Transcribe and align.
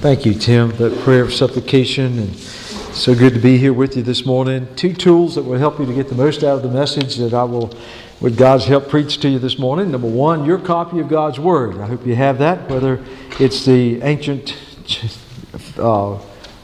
Thank 0.00 0.24
you, 0.24 0.32
Tim, 0.32 0.70
that 0.78 0.98
prayer 1.00 1.24
of 1.24 1.34
supplication. 1.34 2.18
And 2.20 2.34
so 2.34 3.14
good 3.14 3.34
to 3.34 3.38
be 3.38 3.58
here 3.58 3.74
with 3.74 3.98
you 3.98 4.02
this 4.02 4.24
morning. 4.24 4.66
Two 4.74 4.94
tools 4.94 5.34
that 5.34 5.42
will 5.42 5.58
help 5.58 5.78
you 5.78 5.84
to 5.84 5.92
get 5.92 6.08
the 6.08 6.14
most 6.14 6.42
out 6.42 6.56
of 6.56 6.62
the 6.62 6.70
message 6.70 7.16
that 7.16 7.34
I 7.34 7.44
will, 7.44 7.70
with 8.18 8.38
God's 8.38 8.64
help, 8.64 8.88
preach 8.88 9.18
to 9.20 9.28
you 9.28 9.38
this 9.38 9.58
morning. 9.58 9.90
Number 9.90 10.08
one, 10.08 10.46
your 10.46 10.58
copy 10.58 11.00
of 11.00 11.10
God's 11.10 11.38
Word. 11.38 11.82
I 11.82 11.86
hope 11.86 12.06
you 12.06 12.14
have 12.14 12.38
that, 12.38 12.70
whether 12.70 13.04
it's 13.38 13.66
the 13.66 14.00
ancient 14.00 14.56
uh, 15.76 16.18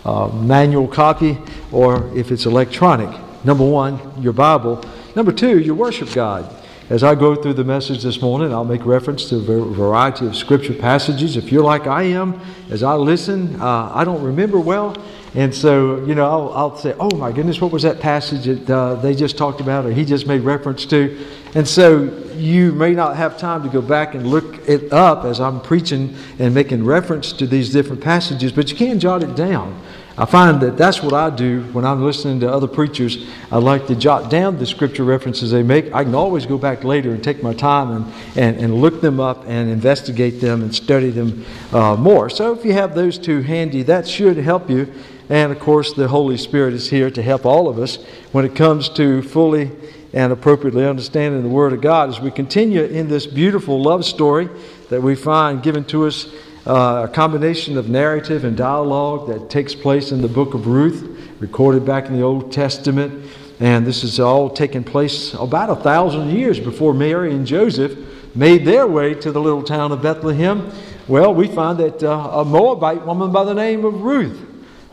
uh, 0.06 0.28
manual 0.28 0.88
copy 0.88 1.36
or 1.72 2.10
if 2.16 2.32
it's 2.32 2.46
electronic. 2.46 3.14
Number 3.44 3.66
one, 3.66 4.00
your 4.22 4.32
Bible. 4.32 4.82
Number 5.14 5.30
two, 5.30 5.58
your 5.58 5.74
worship 5.74 6.10
guide. 6.14 6.50
As 6.88 7.02
I 7.02 7.16
go 7.16 7.34
through 7.34 7.54
the 7.54 7.64
message 7.64 8.04
this 8.04 8.22
morning, 8.22 8.54
I'll 8.54 8.64
make 8.64 8.86
reference 8.86 9.28
to 9.30 9.36
a 9.38 9.40
variety 9.40 10.24
of 10.24 10.36
scripture 10.36 10.72
passages. 10.72 11.36
If 11.36 11.50
you're 11.50 11.64
like 11.64 11.88
I 11.88 12.04
am, 12.04 12.40
as 12.70 12.84
I 12.84 12.94
listen, 12.94 13.60
uh, 13.60 13.90
I 13.92 14.04
don't 14.04 14.22
remember 14.22 14.60
well. 14.60 14.96
And 15.34 15.52
so, 15.52 16.04
you 16.04 16.14
know, 16.14 16.24
I'll, 16.24 16.52
I'll, 16.54 16.76
say, 16.76 16.94
oh 17.00 17.10
my 17.16 17.32
goodness, 17.32 17.60
what 17.60 17.72
was 17.72 17.82
that 17.82 17.98
passage 17.98 18.44
that 18.44 18.70
uh, 18.70 18.94
they 18.94 19.16
just 19.16 19.36
talked 19.36 19.60
about 19.60 19.84
or 19.84 19.90
he 19.90 20.04
just 20.04 20.28
made 20.28 20.42
reference 20.42 20.86
to? 20.86 21.26
And 21.56 21.66
so 21.66 22.04
you 22.36 22.70
may 22.70 22.92
not 22.92 23.16
have 23.16 23.36
time 23.36 23.64
to 23.64 23.68
go 23.68 23.82
back 23.82 24.14
and 24.14 24.24
look 24.24 24.68
it 24.68 24.92
up 24.92 25.24
as 25.24 25.40
I'm 25.40 25.60
preaching 25.60 26.14
and 26.38 26.54
making 26.54 26.84
reference 26.84 27.32
to 27.32 27.48
these 27.48 27.72
different 27.72 28.00
passages, 28.00 28.52
but 28.52 28.70
you 28.70 28.76
can 28.76 29.00
jot 29.00 29.24
it 29.24 29.34
down. 29.34 29.82
I 30.18 30.24
find 30.24 30.62
that 30.62 30.78
that's 30.78 31.02
what 31.02 31.12
I 31.12 31.28
do 31.28 31.62
when 31.72 31.84
I'm 31.84 32.02
listening 32.02 32.40
to 32.40 32.50
other 32.50 32.66
preachers. 32.66 33.26
I 33.52 33.58
like 33.58 33.86
to 33.88 33.94
jot 33.94 34.30
down 34.30 34.58
the 34.58 34.64
scripture 34.64 35.04
references 35.04 35.50
they 35.50 35.62
make. 35.62 35.92
I 35.92 36.04
can 36.04 36.14
always 36.14 36.46
go 36.46 36.56
back 36.56 36.84
later 36.84 37.10
and 37.12 37.22
take 37.22 37.42
my 37.42 37.52
time 37.52 37.90
and, 37.90 38.14
and, 38.34 38.56
and 38.56 38.74
look 38.74 39.02
them 39.02 39.20
up 39.20 39.44
and 39.46 39.68
investigate 39.68 40.40
them 40.40 40.62
and 40.62 40.74
study 40.74 41.10
them 41.10 41.44
uh, 41.70 41.96
more. 41.96 42.30
So 42.30 42.54
if 42.54 42.64
you 42.64 42.72
have 42.72 42.94
those 42.94 43.18
two 43.18 43.42
handy, 43.42 43.82
that 43.82 44.08
should 44.08 44.38
help 44.38 44.70
you. 44.70 44.90
And 45.28 45.52
of 45.52 45.58
course, 45.58 45.92
the 45.92 46.08
Holy 46.08 46.38
Spirit 46.38 46.72
is 46.72 46.88
here 46.88 47.10
to 47.10 47.22
help 47.22 47.44
all 47.44 47.68
of 47.68 47.78
us 47.78 47.96
when 48.32 48.46
it 48.46 48.56
comes 48.56 48.88
to 48.90 49.20
fully 49.20 49.70
and 50.14 50.32
appropriately 50.32 50.86
understanding 50.86 51.42
the 51.42 51.48
Word 51.48 51.74
of 51.74 51.82
God 51.82 52.08
as 52.08 52.20
we 52.20 52.30
continue 52.30 52.84
in 52.84 53.08
this 53.08 53.26
beautiful 53.26 53.82
love 53.82 54.02
story 54.02 54.48
that 54.88 55.02
we 55.02 55.14
find 55.14 55.62
given 55.62 55.84
to 55.84 56.06
us 56.06 56.32
uh, 56.66 57.06
a 57.08 57.08
combination 57.08 57.78
of 57.78 57.88
narrative 57.88 58.44
and 58.44 58.56
dialogue 58.56 59.28
that 59.28 59.48
takes 59.48 59.74
place 59.74 60.10
in 60.10 60.20
the 60.20 60.28
book 60.28 60.52
of 60.52 60.66
Ruth, 60.66 61.08
recorded 61.38 61.84
back 61.84 62.06
in 62.06 62.14
the 62.14 62.22
Old 62.22 62.50
Testament. 62.52 63.30
And 63.60 63.86
this 63.86 64.02
is 64.02 64.18
all 64.18 64.50
taking 64.50 64.82
place 64.82 65.32
about 65.34 65.70
a 65.70 65.76
thousand 65.76 66.30
years 66.30 66.58
before 66.58 66.92
Mary 66.92 67.32
and 67.32 67.46
Joseph 67.46 67.96
made 68.34 68.64
their 68.64 68.86
way 68.86 69.14
to 69.14 69.32
the 69.32 69.40
little 69.40 69.62
town 69.62 69.92
of 69.92 70.02
Bethlehem. 70.02 70.70
Well, 71.06 71.32
we 71.32 71.46
find 71.46 71.78
that 71.78 72.02
uh, 72.02 72.40
a 72.40 72.44
Moabite 72.44 73.06
woman 73.06 73.30
by 73.30 73.44
the 73.44 73.54
name 73.54 73.84
of 73.84 74.02
Ruth 74.02 74.38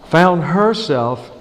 found 0.10 0.44
herself 0.44 1.32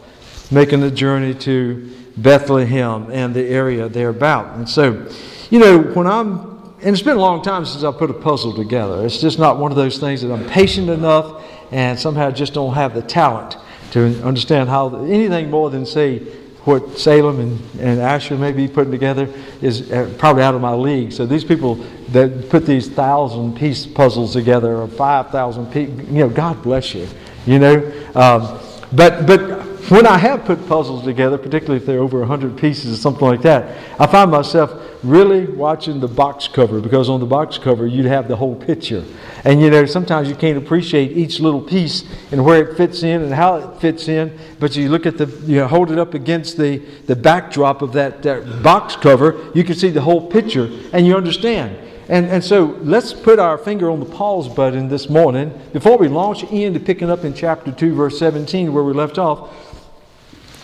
making 0.51 0.81
the 0.81 0.91
journey 0.91 1.35
to 1.35 1.91
Bethlehem 2.17 3.11
and 3.13 3.35
the 3.35 3.45
area 3.45 3.89
thereabout. 3.89 4.57
And 4.57 4.69
so, 4.69 5.09
you 5.51 5.59
know, 5.59 5.79
when 5.79 6.07
I'm 6.07 6.52
and 6.83 6.95
it's 6.95 7.03
been 7.03 7.17
a 7.17 7.21
long 7.21 7.43
time 7.43 7.65
since 7.65 7.85
I 7.85 7.93
put 7.93 8.11
a 8.11 8.15
puzzle 8.15 8.53
together. 8.53 9.07
It's 9.07 9.21
just 9.21 9.39
not 9.39 9.57
one 9.57 9.71
of 9.71 9.77
those 9.77 9.99
things 9.99 10.23
that 10.23 10.33
I'm 10.33 10.45
patient 10.49 10.89
enough 10.91 11.45
and 11.71 11.99
somehow 11.99 12.33
just 12.33 12.55
don't 12.55 12.75
have 12.75 12.93
the 12.93 13.03
talent 13.03 13.57
to 13.93 14.21
understand 14.25 14.69
how 14.69 15.05
anything 15.05 15.49
more 15.49 15.71
than 15.71 15.87
say 15.87 16.19
what 16.65 16.99
Salem 16.99 17.41
and, 17.41 17.81
and 17.81 18.01
Asher 18.01 18.37
may 18.37 18.53
be 18.53 18.67
putting 18.67 18.91
together 18.91 19.29
is 19.61 19.91
uh, 19.93 20.13
probably 20.19 20.43
out 20.43 20.55
of 20.55 20.61
my 20.61 20.75
league. 20.75 21.13
So 21.13 21.25
these 21.25 21.45
people 21.45 21.77
that 22.09 22.49
put 22.51 22.67
these 22.67 22.89
thousand 22.89 23.57
piece 23.57 23.87
puzzles 23.87 24.33
together 24.33 24.77
or 24.77 24.89
five 24.89 25.31
thousand 25.31 25.67
piece, 25.73 25.89
you 25.89 26.21
know, 26.21 26.29
God 26.29 26.63
bless 26.63 26.95
you, 26.95 27.09
you 27.47 27.59
know. 27.59 27.77
Um, 28.15 28.61
but 28.93 29.27
but 29.27 29.72
when 29.89 30.07
I 30.07 30.17
have 30.19 30.45
put 30.45 30.67
puzzles 30.69 31.05
together, 31.05 31.37
particularly 31.39 31.79
if 31.79 31.87
they're 31.87 32.01
over 32.01 32.21
100 32.21 32.57
pieces 32.57 32.93
or 32.93 33.01
something 33.01 33.27
like 33.27 33.43
that, 33.43 34.01
I 34.01 34.07
find 34.07 34.31
myself 34.31 34.73
really 35.03 35.47
watching 35.47 35.99
the 35.99 36.09
box 36.09 36.47
cover 36.47 36.81
because 36.81 37.09
on 37.09 37.19
the 37.19 37.27
box 37.27 37.59
cover 37.59 37.87
you'd 37.87 38.07
have 38.07 38.29
the 38.29 38.37
whole 38.37 38.55
picture. 38.55 39.05
And 39.45 39.61
you 39.61 39.71
know, 39.71 39.85
sometimes 39.87 40.29
you 40.29 40.37
can't 40.37 40.57
appreciate 40.57 41.17
each 41.17 41.41
little 41.41 41.61
piece 41.61 42.05
and 42.31 42.45
where 42.45 42.69
it 42.69 42.77
fits 42.77 43.03
in 43.03 43.23
and 43.23 43.33
how 43.33 43.57
it 43.57 43.81
fits 43.81 44.09
in, 44.09 44.39
but 44.61 44.77
you 44.77 44.89
look 44.89 45.05
at 45.05 45.19
the, 45.19 45.27
you 45.45 45.57
know, 45.57 45.67
hold 45.67 45.91
it 45.91 45.99
up 45.99 46.15
against 46.15 46.57
the, 46.57 46.79
the 47.07 47.17
backdrop 47.17 47.83
of 47.83 47.93
that, 47.95 48.23
that 48.23 48.63
box 48.63 48.95
cover, 48.95 49.51
you 49.55 49.65
can 49.65 49.75
see 49.75 49.91
the 49.91 50.03
whole 50.03 50.31
picture 50.31 50.71
and 50.93 51.07
you 51.07 51.17
understand. 51.17 51.77
And, 52.09 52.27
and 52.27 52.45
so 52.45 52.79
let's 52.83 53.13
put 53.13 53.39
our 53.39 53.57
finger 53.59 53.91
on 53.91 53.99
the 53.99 54.07
pause 54.07 54.49
button 54.49 54.89
this 54.89 55.09
morning 55.09 55.53
before 55.73 55.97
we 55.97 56.09
launch 56.09 56.45
into 56.45 56.79
picking 56.79 57.11
up 57.11 57.25
in 57.25 57.33
chapter 57.35 57.73
2, 57.73 57.95
verse 57.95 58.19
17, 58.19 58.73
where 58.73 58.85
we 58.85 58.93
left 58.93 59.19
off. 59.19 59.72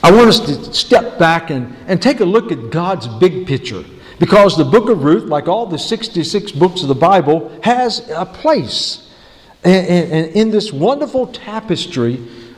I 0.03 0.13
want 0.13 0.29
us 0.29 0.41
to 0.41 0.73
step 0.73 1.19
back 1.19 1.51
and, 1.51 1.75
and 1.87 2.01
take 2.01 2.21
a 2.21 2.25
look 2.25 2.53
at 2.53 2.71
God's 2.71 3.07
big 3.07 3.47
picture. 3.47 3.85
Because 4.19 4.57
the 4.57 4.65
book 4.65 4.89
of 4.89 5.05
Ruth, 5.05 5.25
like 5.25 5.49
all 5.49 5.67
the 5.67 5.79
66 5.79 6.53
books 6.53 6.83
of 6.83 6.89
the 6.89 6.95
Bible, 6.95 7.57
has 7.63 8.09
a 8.11 8.27
place 8.27 9.09
in, 9.65 9.85
in, 9.85 10.25
in 10.31 10.51
this 10.51 10.73
wonderful 10.73 11.29
tapestry 11.29 12.17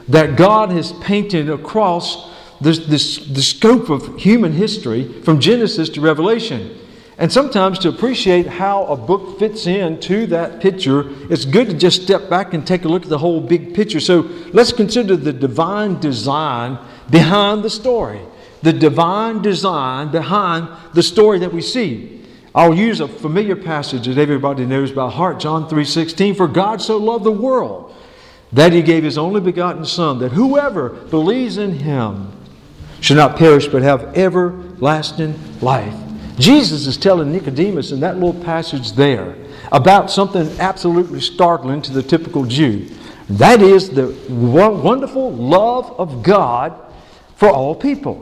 that 0.08 0.36
God 0.36 0.70
has 0.70 0.92
painted 0.94 1.50
across 1.50 2.30
this, 2.60 2.78
this, 2.86 3.26
the 3.26 3.42
scope 3.42 3.88
of 3.90 4.18
human 4.18 4.52
history 4.52 5.22
from 5.22 5.40
Genesis 5.40 5.88
to 5.90 6.00
Revelation. 6.00 6.76
And 7.18 7.30
sometimes 7.30 7.78
to 7.80 7.90
appreciate 7.90 8.46
how 8.46 8.86
a 8.86 8.96
book 8.96 9.38
fits 9.38 9.66
into 9.66 10.26
that 10.28 10.60
picture, 10.60 11.04
it's 11.30 11.44
good 11.44 11.68
to 11.68 11.74
just 11.74 12.02
step 12.02 12.30
back 12.30 12.54
and 12.54 12.66
take 12.66 12.86
a 12.86 12.88
look 12.88 13.02
at 13.02 13.10
the 13.10 13.18
whole 13.18 13.42
big 13.42 13.74
picture. 13.74 14.00
So 14.00 14.22
let's 14.52 14.72
consider 14.72 15.16
the 15.16 15.32
divine 15.32 16.00
design 16.00 16.78
behind 17.10 17.62
the 17.62 17.70
story, 17.70 18.20
the 18.62 18.72
divine 18.72 19.42
design 19.42 20.10
behind 20.10 20.68
the 20.94 21.02
story 21.02 21.38
that 21.40 21.52
we 21.52 21.60
see. 21.60 22.24
I'll 22.54 22.74
use 22.74 23.00
a 23.00 23.08
familiar 23.08 23.56
passage 23.56 24.06
that 24.06 24.18
everybody 24.18 24.66
knows 24.66 24.90
by 24.90 25.10
heart, 25.10 25.38
John 25.40 25.68
3:16, 25.68 26.34
for 26.34 26.48
God 26.48 26.82
so 26.82 26.96
loved 26.96 27.24
the 27.24 27.30
world 27.30 27.92
that 28.52 28.72
he 28.72 28.82
gave 28.82 29.04
his 29.04 29.16
only 29.16 29.40
begotten 29.40 29.84
son 29.84 30.18
that 30.18 30.32
whoever 30.32 30.88
believes 30.88 31.56
in 31.56 31.78
him 31.78 32.28
should 33.00 33.16
not 33.16 33.36
perish 33.36 33.68
but 33.68 33.82
have 33.82 34.16
everlasting 34.16 35.38
life. 35.60 35.94
Jesus 36.38 36.86
is 36.86 36.96
telling 36.96 37.30
Nicodemus 37.32 37.92
in 37.92 38.00
that 38.00 38.14
little 38.14 38.34
passage 38.42 38.92
there 38.92 39.36
about 39.70 40.10
something 40.10 40.50
absolutely 40.58 41.20
startling 41.20 41.82
to 41.82 41.92
the 41.92 42.02
typical 42.02 42.44
Jew. 42.44 42.86
That 43.28 43.62
is 43.62 43.90
the 43.90 44.08
wonderful 44.28 45.32
love 45.32 45.94
of 45.98 46.22
God 46.24 46.74
for 47.40 47.48
all 47.48 47.74
people. 47.74 48.16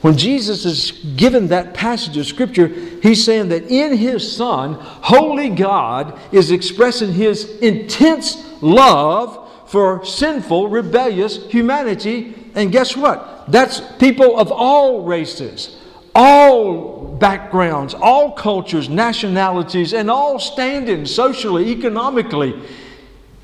When 0.00 0.18
Jesus 0.18 0.64
is 0.64 0.90
given 1.16 1.46
that 1.48 1.74
passage 1.74 2.16
of 2.16 2.26
Scripture, 2.26 2.66
he's 2.66 3.24
saying 3.24 3.50
that 3.50 3.70
in 3.70 3.96
his 3.96 4.36
Son, 4.36 4.74
Holy 4.74 5.48
God 5.48 6.18
is 6.32 6.50
expressing 6.50 7.12
his 7.12 7.58
intense 7.60 8.44
love 8.60 9.48
for 9.66 10.04
sinful, 10.04 10.68
rebellious 10.68 11.46
humanity. 11.46 12.34
And 12.56 12.72
guess 12.72 12.96
what? 12.96 13.44
That's 13.46 13.80
people 13.98 14.40
of 14.40 14.50
all 14.50 15.04
races, 15.04 15.78
all 16.12 17.14
backgrounds, 17.14 17.94
all 17.94 18.32
cultures, 18.32 18.88
nationalities, 18.88 19.94
and 19.94 20.10
all 20.10 20.40
standings 20.40 21.14
socially, 21.14 21.70
economically. 21.70 22.60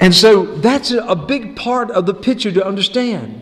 And 0.00 0.12
so 0.12 0.56
that's 0.56 0.90
a 0.90 1.14
big 1.14 1.54
part 1.54 1.92
of 1.92 2.06
the 2.06 2.14
picture 2.14 2.50
to 2.50 2.66
understand. 2.66 3.39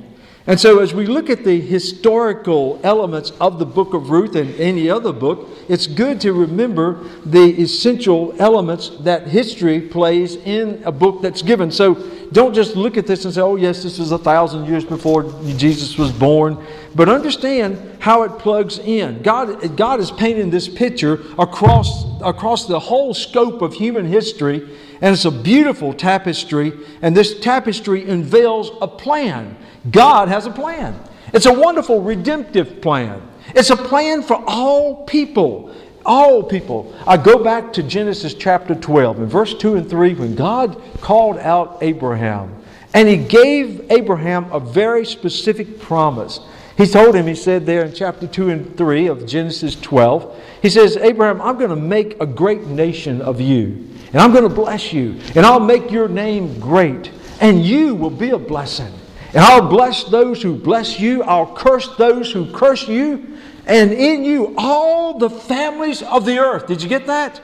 And 0.48 0.58
so, 0.58 0.78
as 0.78 0.94
we 0.94 1.04
look 1.04 1.28
at 1.28 1.44
the 1.44 1.60
historical 1.60 2.80
elements 2.82 3.32
of 3.38 3.58
the 3.58 3.66
book 3.66 3.92
of 3.92 4.08
Ruth 4.08 4.34
and 4.34 4.58
any 4.58 4.88
other 4.88 5.12
book, 5.12 5.46
it's 5.68 5.86
good 5.86 6.22
to 6.22 6.32
remember 6.32 7.04
the 7.26 7.60
essential 7.60 8.34
elements 8.38 8.88
that 9.00 9.28
history 9.28 9.78
plays 9.78 10.36
in 10.36 10.82
a 10.86 10.90
book 10.90 11.20
that's 11.20 11.42
given. 11.42 11.70
So, 11.70 11.96
don't 12.32 12.54
just 12.54 12.76
look 12.76 12.96
at 12.96 13.06
this 13.06 13.26
and 13.26 13.34
say, 13.34 13.42
oh, 13.42 13.56
yes, 13.56 13.82
this 13.82 13.98
is 13.98 14.10
a 14.10 14.16
thousand 14.16 14.64
years 14.64 14.86
before 14.86 15.24
Jesus 15.58 15.98
was 15.98 16.12
born, 16.12 16.64
but 16.94 17.10
understand 17.10 17.98
how 17.98 18.22
it 18.22 18.38
plugs 18.38 18.78
in. 18.78 19.20
God, 19.20 19.76
God 19.76 20.00
is 20.00 20.10
painting 20.10 20.48
this 20.48 20.66
picture 20.66 21.24
across, 21.38 22.06
across 22.22 22.66
the 22.66 22.80
whole 22.80 23.12
scope 23.12 23.60
of 23.60 23.74
human 23.74 24.06
history, 24.06 24.66
and 25.00 25.14
it's 25.14 25.24
a 25.24 25.30
beautiful 25.30 25.92
tapestry, 25.92 26.72
and 27.02 27.16
this 27.16 27.38
tapestry 27.40 28.08
unveils 28.08 28.70
a 28.80 28.88
plan 28.88 29.56
God 29.90 30.28
has 30.28 30.46
a 30.46 30.50
plan. 30.50 30.98
It's 31.32 31.46
a 31.46 31.52
wonderful 31.52 32.02
redemptive 32.02 32.80
plan. 32.80 33.22
It's 33.54 33.70
a 33.70 33.76
plan 33.76 34.22
for 34.22 34.42
all 34.46 35.04
people. 35.04 35.74
All 36.04 36.42
people. 36.42 36.94
I 37.06 37.16
go 37.16 37.42
back 37.42 37.72
to 37.74 37.82
Genesis 37.82 38.34
chapter 38.34 38.74
12 38.74 39.20
in 39.20 39.26
verse 39.26 39.54
2 39.54 39.76
and 39.76 39.88
3 39.88 40.14
when 40.14 40.34
God 40.34 40.80
called 41.00 41.38
out 41.38 41.78
Abraham 41.82 42.54
and 42.94 43.08
he 43.08 43.16
gave 43.16 43.90
Abraham 43.90 44.50
a 44.50 44.58
very 44.58 45.04
specific 45.04 45.78
promise. 45.78 46.40
He 46.78 46.86
told 46.86 47.14
him, 47.14 47.26
he 47.26 47.34
said 47.34 47.66
there 47.66 47.84
in 47.84 47.92
chapter 47.92 48.26
2 48.26 48.50
and 48.50 48.76
3 48.76 49.08
of 49.08 49.26
Genesis 49.26 49.74
12, 49.74 50.42
he 50.62 50.70
says, 50.70 50.96
Abraham, 50.96 51.42
I'm 51.42 51.58
going 51.58 51.70
to 51.70 51.76
make 51.76 52.20
a 52.20 52.26
great 52.26 52.66
nation 52.66 53.20
of 53.20 53.40
you, 53.40 53.87
and 54.12 54.16
I'm 54.20 54.32
going 54.32 54.48
to 54.48 54.54
bless 54.54 54.92
you, 54.92 55.20
and 55.34 55.44
I'll 55.44 55.60
make 55.60 55.90
your 55.90 56.08
name 56.08 56.58
great 56.60 57.12
and 57.40 57.64
you 57.64 57.94
will 57.94 58.10
be 58.10 58.30
a 58.30 58.38
blessing. 58.38 58.92
And 59.28 59.38
I'll 59.38 59.68
bless 59.68 60.04
those 60.04 60.42
who 60.42 60.56
bless 60.56 60.98
you, 60.98 61.22
I'll 61.22 61.54
curse 61.54 61.96
those 61.96 62.32
who 62.32 62.50
curse 62.52 62.88
you, 62.88 63.38
and 63.66 63.92
in 63.92 64.24
you 64.24 64.54
all 64.56 65.18
the 65.18 65.28
families 65.28 66.02
of 66.02 66.24
the 66.24 66.38
earth. 66.38 66.66
Did 66.66 66.82
you 66.82 66.88
get 66.88 67.06
that? 67.06 67.40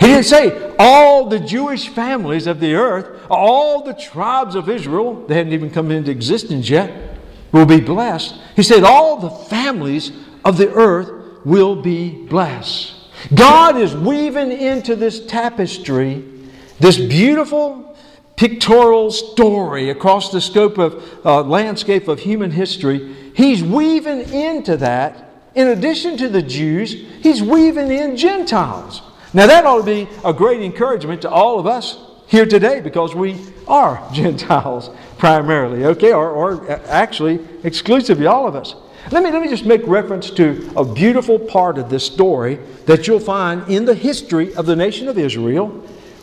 He 0.00 0.06
didn't 0.06 0.24
say 0.24 0.74
all 0.78 1.28
the 1.28 1.38
Jewish 1.38 1.88
families 1.88 2.46
of 2.46 2.58
the 2.58 2.74
earth, 2.74 3.26
all 3.30 3.84
the 3.84 3.94
tribes 3.94 4.54
of 4.54 4.68
Israel, 4.68 5.26
they 5.26 5.34
hadn't 5.34 5.52
even 5.52 5.70
come 5.70 5.90
into 5.90 6.10
existence 6.10 6.68
yet, 6.68 7.18
will 7.52 7.66
be 7.66 7.80
blessed. 7.80 8.40
He 8.56 8.62
said 8.62 8.82
all 8.82 9.18
the 9.18 9.30
families 9.30 10.10
of 10.44 10.56
the 10.56 10.72
earth 10.72 11.44
will 11.44 11.76
be 11.76 12.26
blessed. 12.26 12.94
God 13.34 13.76
is 13.76 13.94
weaving 13.94 14.52
into 14.52 14.96
this 14.96 15.24
tapestry 15.26 16.24
this 16.80 16.96
beautiful 16.98 17.96
pictorial 18.36 19.10
story 19.10 19.90
across 19.90 20.32
the 20.32 20.40
scope 20.40 20.78
of 20.78 21.04
uh, 21.24 21.42
landscape 21.42 22.08
of 22.08 22.18
human 22.18 22.50
history. 22.50 23.14
He's 23.34 23.62
weaving 23.62 24.30
into 24.30 24.78
that, 24.78 25.30
in 25.54 25.68
addition 25.68 26.16
to 26.16 26.28
the 26.28 26.42
Jews, 26.42 26.92
he's 27.22 27.42
weaving 27.42 27.90
in 27.90 28.16
Gentiles. 28.16 29.02
Now, 29.34 29.46
that 29.46 29.66
ought 29.66 29.78
to 29.78 29.84
be 29.84 30.08
a 30.24 30.32
great 30.32 30.62
encouragement 30.62 31.22
to 31.22 31.30
all 31.30 31.60
of 31.60 31.66
us 31.66 31.98
here 32.26 32.46
today 32.46 32.80
because 32.80 33.14
we 33.14 33.38
are 33.68 34.02
Gentiles 34.12 34.90
primarily, 35.18 35.84
okay, 35.84 36.12
or, 36.12 36.30
or 36.30 36.70
actually 36.88 37.46
exclusively 37.62 38.26
all 38.26 38.48
of 38.48 38.56
us. 38.56 38.74
Let 39.10 39.22
me, 39.22 39.30
let 39.30 39.42
me 39.42 39.48
just 39.48 39.64
make 39.64 39.84
reference 39.86 40.30
to 40.32 40.70
a 40.76 40.84
beautiful 40.84 41.38
part 41.38 41.78
of 41.78 41.90
this 41.90 42.04
story 42.04 42.56
that 42.86 43.06
you'll 43.06 43.18
find 43.18 43.68
in 43.68 43.84
the 43.84 43.94
history 43.94 44.54
of 44.54 44.66
the 44.66 44.76
nation 44.76 45.08
of 45.08 45.18
Israel, 45.18 45.68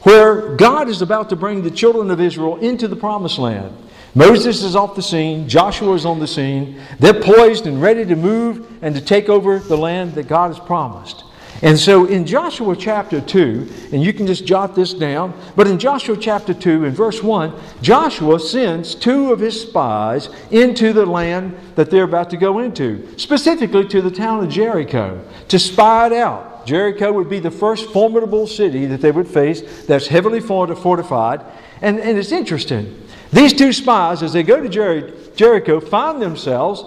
where 0.04 0.56
God 0.56 0.88
is 0.88 1.02
about 1.02 1.30
to 1.30 1.36
bring 1.36 1.64
the 1.64 1.72
children 1.72 2.12
of 2.12 2.22
Israel 2.22 2.58
into 2.58 2.88
the 2.88 2.96
promised 2.96 3.40
land. 3.40 3.76
Moses 4.16 4.64
is 4.64 4.76
off 4.76 4.96
the 4.96 5.02
scene, 5.02 5.50
Joshua 5.50 5.94
is 5.94 6.06
on 6.06 6.20
the 6.20 6.28
scene. 6.28 6.80
They're 7.00 7.22
poised 7.22 7.68
and 7.68 7.82
ready 7.82 8.06
to 8.06 8.16
move 8.16 8.68
and 8.82 8.96
to 8.96 9.02
take 9.02 9.28
over 9.28 9.60
the 9.60 9.78
land 9.78 10.16
that 10.16 10.28
God 10.28 10.48
has 10.48 10.60
promised. 10.66 11.24
And 11.62 11.78
so 11.78 12.06
in 12.06 12.26
Joshua 12.26 12.76
chapter 12.76 13.20
2, 13.20 13.90
and 13.92 14.04
you 14.04 14.14
can 14.14 14.28
just 14.28 14.46
jot 14.46 14.76
this 14.76 14.94
down, 14.94 15.34
but 15.56 15.68
in 15.68 15.80
Joshua 15.80 16.16
chapter 16.16 16.54
2, 16.54 16.86
in 16.86 16.92
verse 16.92 17.24
1, 17.24 17.54
Joshua 17.82 18.40
sends 18.40 18.94
two 18.94 19.32
of 19.32 19.40
his 19.40 19.60
spies 19.60 20.30
into 20.52 20.94
the 20.94 21.06
land 21.06 21.58
that 21.76 21.90
they're 21.90 22.04
about 22.04 22.30
to 22.30 22.38
go 22.38 22.60
into, 22.60 23.08
specifically 23.18 23.88
to 23.88 24.02
the 24.02 24.12
town 24.12 24.44
of 24.44 24.50
Jericho, 24.50 25.24
to 25.48 25.58
spy 25.58 26.08
it 26.08 26.14
out. 26.14 26.68
Jericho 26.68 27.14
would 27.14 27.30
be 27.30 27.40
the 27.40 27.50
first 27.50 27.90
formidable 27.92 28.46
city 28.46 28.86
that 28.86 29.02
they 29.02 29.12
would 29.12 29.28
face 29.28 29.86
that's 29.86 30.08
heavily 30.08 30.42
fortified. 30.42 31.42
And, 31.82 32.00
and 32.00 32.18
it's 32.18 32.32
interesting. 32.32 33.04
These 33.32 33.54
two 33.54 33.74
spies, 33.74 34.22
as 34.22 34.34
they 34.34 34.44
go 34.44 34.62
to 34.62 34.70
Jer- 34.70 35.14
Jericho, 35.36 35.80
find 35.80 36.22
themselves 36.22 36.84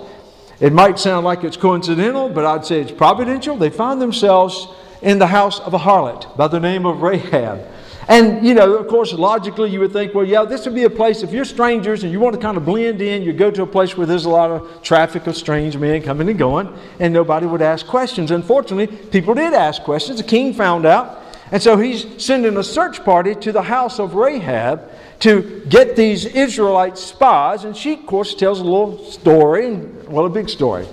it 0.61 0.73
might 0.73 0.99
sound 0.99 1.25
like 1.25 1.43
it's 1.43 1.57
coincidental, 1.57 2.29
but 2.29 2.45
I'd 2.45 2.67
say 2.67 2.81
it's 2.81 2.93
providential. 2.93 3.57
They 3.57 3.71
find 3.71 4.01
themselves 4.01 4.69
in 5.03 5.19
the 5.19 5.27
house 5.27 5.59
of 5.61 5.73
a 5.73 5.79
harlot 5.79 6.37
by 6.37 6.49
the 6.49 6.61
name 6.61 6.85
of 6.85 7.03
Rahab. 7.03 7.67
And, 8.09 8.45
you 8.45 8.55
know, 8.55 8.75
of 8.75 8.89
course, 8.89 9.13
logically, 9.13 9.71
you 9.71 9.79
would 9.81 9.93
think, 9.93 10.15
well, 10.15 10.25
yeah, 10.25 10.45
this 10.45 10.65
would 10.67 10.75
be 10.75 10.83
a 10.83 10.91
place, 10.91 11.23
if 11.23 11.33
you're 11.33 11.45
strangers 11.45 12.03
and 12.03 12.11
you 12.11 12.19
want 12.19 12.35
to 12.35 12.41
kind 12.41 12.57
of 12.57 12.65
blend 12.65 13.01
in, 13.01 13.23
you 13.23 13.33
go 13.33 13.51
to 13.53 13.63
a 13.63 13.67
place 13.67 13.97
where 13.97 14.07
there's 14.07 14.25
a 14.25 14.31
lot 14.31 14.51
of 14.51 14.83
traffic 14.83 15.29
of 15.29 15.37
strange 15.37 15.77
men 15.77 16.03
coming 16.03 16.29
and 16.29 16.39
going, 16.39 16.77
and 16.99 17.15
nobody 17.15 17.47
would 17.47 17.63
ask 17.63 17.87
questions. 17.87 18.33
Unfortunately, 18.33 18.89
people 18.89 19.35
did 19.35 19.55
ask 19.55 19.83
questions. 19.83 20.19
The 20.19 20.27
king 20.27 20.53
found 20.55 20.87
out. 20.87 21.23
And 21.53 21.63
so 21.63 21.77
he's 21.77 22.07
sending 22.23 22.57
a 22.57 22.65
search 22.65 23.05
party 23.05 23.35
to 23.37 23.53
the 23.53 23.63
house 23.63 23.99
of 23.99 24.15
Rahab 24.15 24.91
to 25.21 25.63
get 25.69 25.97
these 25.97 26.25
Israelite 26.27 26.99
spies. 26.99 27.65
And 27.65 27.77
she, 27.77 27.95
of 27.95 28.07
course, 28.07 28.35
tells 28.35 28.61
a 28.61 28.65
little 28.65 29.05
story, 29.05 29.77
well, 30.09 30.27
a 30.27 30.31
big 30.31 30.49
story. 30.49 30.87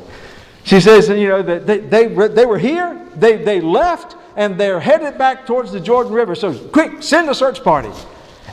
She 0.63 0.81
says, 0.81 1.09
you 1.09 1.29
know, 1.29 1.41
that 1.41 1.65
they, 1.65 1.79
they, 1.79 2.07
they 2.07 2.45
were 2.45 2.59
here, 2.59 3.01
they, 3.15 3.37
they 3.37 3.61
left, 3.61 4.15
and 4.35 4.59
they're 4.59 4.81
headed 4.81 5.17
back 5.17 5.47
towards 5.47 5.71
the 5.71 5.79
Jordan 5.79 6.13
River. 6.13 6.35
So, 6.35 6.53
quick, 6.69 7.01
send 7.01 7.29
a 7.29 7.35
search 7.35 7.63
party. 7.63 7.89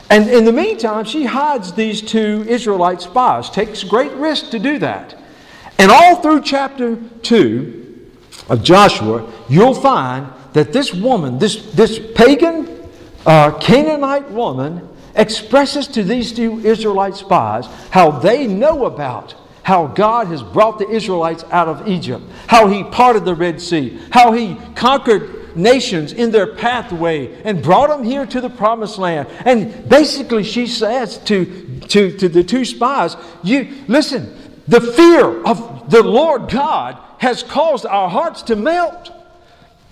And 0.09 0.29
in 0.29 0.45
the 0.45 0.53
meantime, 0.53 1.03
she 1.03 1.25
hides 1.25 1.73
these 1.73 2.01
two 2.01 2.45
Israelite 2.47 3.01
spies, 3.01 3.49
takes 3.49 3.83
great 3.83 4.11
risk 4.13 4.51
to 4.51 4.59
do 4.59 4.79
that. 4.79 5.17
And 5.77 5.91
all 5.91 6.21
through 6.21 6.41
chapter 6.41 6.95
2 7.23 8.07
of 8.49 8.63
Joshua, 8.63 9.31
you'll 9.49 9.73
find 9.73 10.31
that 10.53 10.71
this 10.71 10.93
woman, 10.93 11.37
this, 11.37 11.73
this 11.73 11.99
pagan 12.15 12.69
uh, 13.25 13.57
Canaanite 13.59 14.31
woman, 14.31 14.87
expresses 15.15 15.87
to 15.87 16.03
these 16.03 16.33
two 16.33 16.59
Israelite 16.59 17.15
spies 17.15 17.67
how 17.91 18.11
they 18.11 18.47
know 18.47 18.85
about 18.85 19.35
how 19.63 19.87
God 19.87 20.27
has 20.27 20.43
brought 20.43 20.77
the 20.77 20.87
Israelites 20.87 21.43
out 21.49 21.67
of 21.67 21.87
Egypt, 21.87 22.23
how 22.47 22.67
He 22.67 22.83
parted 22.83 23.25
the 23.25 23.33
Red 23.33 23.59
Sea, 23.59 23.99
how 24.11 24.31
He 24.31 24.55
conquered 24.75 25.55
nations 25.55 26.13
in 26.13 26.31
their 26.31 26.55
pathway 26.55 27.41
and 27.43 27.63
brought 27.63 27.89
them 27.89 28.03
here 28.03 28.25
to 28.25 28.41
the 28.41 28.49
promised 28.49 28.97
land. 28.97 29.27
And 29.45 29.87
basically, 29.89 30.43
she 30.43 30.67
says 30.67 31.17
to, 31.25 31.79
to, 31.87 32.15
to 32.17 32.29
the 32.29 32.43
two 32.43 32.65
spies, 32.65 33.15
You 33.43 33.73
listen, 33.87 34.35
the 34.67 34.81
fear 34.81 35.43
of 35.45 35.89
the 35.89 36.03
Lord 36.03 36.49
God 36.49 36.97
has 37.19 37.43
caused 37.43 37.85
our 37.85 38.09
hearts 38.09 38.43
to 38.43 38.55
melt. 38.55 39.11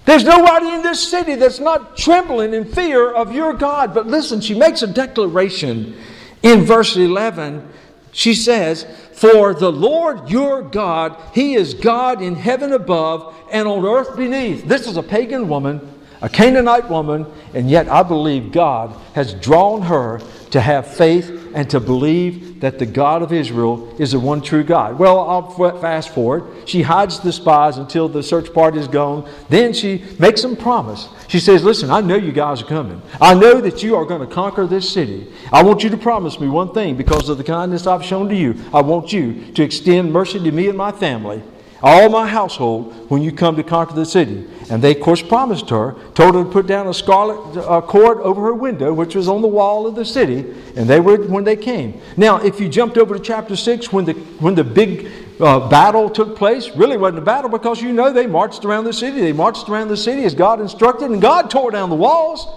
There's 0.05 0.23
nobody 0.25 0.69
in 0.69 0.81
this 0.81 1.07
city 1.07 1.35
that's 1.35 1.59
not 1.59 1.95
trembling 1.95 2.53
in 2.53 2.65
fear 2.65 3.11
of 3.11 3.33
your 3.33 3.53
God. 3.53 3.93
But 3.93 4.07
listen, 4.07 4.41
she 4.41 4.53
makes 4.53 4.81
a 4.81 4.87
declaration 4.87 5.95
in 6.41 6.61
verse 6.61 6.95
11. 6.97 7.69
She 8.11 8.33
says, 8.33 8.85
For 9.13 9.53
the 9.53 9.71
Lord 9.71 10.29
your 10.29 10.61
God, 10.61 11.19
He 11.33 11.55
is 11.55 11.73
God 11.73 12.21
in 12.21 12.35
heaven 12.35 12.73
above 12.73 13.33
and 13.49 13.67
on 13.67 13.85
earth 13.85 14.15
beneath. 14.17 14.65
This 14.65 14.87
is 14.87 14.97
a 14.97 15.03
pagan 15.03 15.47
woman, 15.47 15.81
a 16.21 16.29
Canaanite 16.29 16.89
woman, 16.89 17.25
and 17.53 17.69
yet 17.69 17.87
I 17.87 18.03
believe 18.03 18.51
God 18.51 18.95
has 19.15 19.33
drawn 19.33 19.81
her 19.83 20.19
to 20.51 20.59
have 20.59 20.85
faith 20.85 21.51
and 21.55 21.69
to 21.69 21.79
believe 21.79 22.52
that 22.63 22.79
the 22.79 22.85
God 22.85 23.21
of 23.21 23.33
Israel 23.33 23.93
is 23.99 24.13
the 24.13 24.19
one 24.21 24.41
true 24.41 24.63
God. 24.63 24.97
Well, 24.97 25.19
I'll 25.19 25.81
fast 25.81 26.13
forward. 26.13 26.45
She 26.65 26.81
hides 26.81 27.19
the 27.19 27.33
spies 27.33 27.77
until 27.77 28.07
the 28.07 28.23
search 28.23 28.53
party 28.53 28.79
is 28.79 28.87
gone. 28.87 29.29
Then 29.49 29.73
she 29.73 30.05
makes 30.17 30.43
them 30.43 30.55
promise. 30.55 31.09
She 31.27 31.41
says, 31.41 31.65
Listen, 31.65 31.91
I 31.91 31.99
know 31.99 32.15
you 32.15 32.31
guys 32.31 32.61
are 32.61 32.65
coming. 32.65 33.01
I 33.19 33.33
know 33.33 33.59
that 33.59 33.83
you 33.83 33.97
are 33.97 34.05
going 34.05 34.25
to 34.25 34.33
conquer 34.33 34.65
this 34.65 34.89
city. 34.89 35.29
I 35.51 35.61
want 35.61 35.83
you 35.83 35.89
to 35.89 35.97
promise 35.97 36.39
me 36.39 36.47
one 36.47 36.73
thing 36.73 36.95
because 36.95 37.27
of 37.27 37.37
the 37.37 37.43
kindness 37.43 37.85
I've 37.85 38.05
shown 38.05 38.29
to 38.29 38.35
you. 38.35 38.55
I 38.73 38.81
want 38.81 39.11
you 39.11 39.51
to 39.55 39.61
extend 39.61 40.13
mercy 40.13 40.39
to 40.39 40.51
me 40.53 40.69
and 40.69 40.77
my 40.77 40.93
family 40.93 41.43
all 41.83 42.07
my 42.07 42.25
household 42.25 42.93
when 43.09 43.21
you 43.21 43.31
come 43.33 43.57
to 43.57 43.63
conquer 43.63 43.93
the 43.93 44.05
city. 44.05 44.47
And 44.69 44.81
they, 44.81 44.95
of 44.95 45.01
course, 45.01 45.21
promised 45.21 45.69
her, 45.69 45.95
told 46.13 46.35
her 46.35 46.43
to 46.45 46.49
put 46.49 46.65
down 46.65 46.87
a 46.87 46.93
scarlet 46.93 47.57
uh, 47.57 47.81
cord 47.81 48.19
over 48.19 48.41
her 48.43 48.53
window, 48.53 48.93
which 48.93 49.15
was 49.15 49.27
on 49.27 49.41
the 49.41 49.49
wall 49.49 49.85
of 49.85 49.93
the 49.93 50.05
city, 50.05 50.53
and 50.77 50.87
they 50.87 51.01
were 51.01 51.17
when 51.17 51.43
they 51.43 51.57
came. 51.57 51.99
Now, 52.15 52.37
if 52.37 52.61
you 52.61 52.69
jumped 52.69 52.97
over 52.97 53.17
to 53.17 53.21
chapter 53.21 53.57
6, 53.57 53.91
when 53.91 54.05
the, 54.05 54.13
when 54.13 54.55
the 54.55 54.63
big 54.63 55.11
uh, 55.41 55.67
battle 55.67 56.09
took 56.09 56.37
place, 56.37 56.69
really 56.69 56.95
wasn't 56.95 57.19
a 57.19 57.25
battle 57.25 57.49
because 57.49 57.81
you 57.81 57.91
know 57.91 58.13
they 58.13 58.27
marched 58.27 58.63
around 58.63 58.85
the 58.85 58.93
city. 58.93 59.19
They 59.19 59.33
marched 59.33 59.67
around 59.67 59.89
the 59.89 59.97
city 59.97 60.23
as 60.23 60.33
God 60.33 60.61
instructed, 60.61 61.11
and 61.11 61.21
God 61.21 61.49
tore 61.51 61.69
down 61.69 61.89
the 61.89 61.97
walls. 61.97 62.47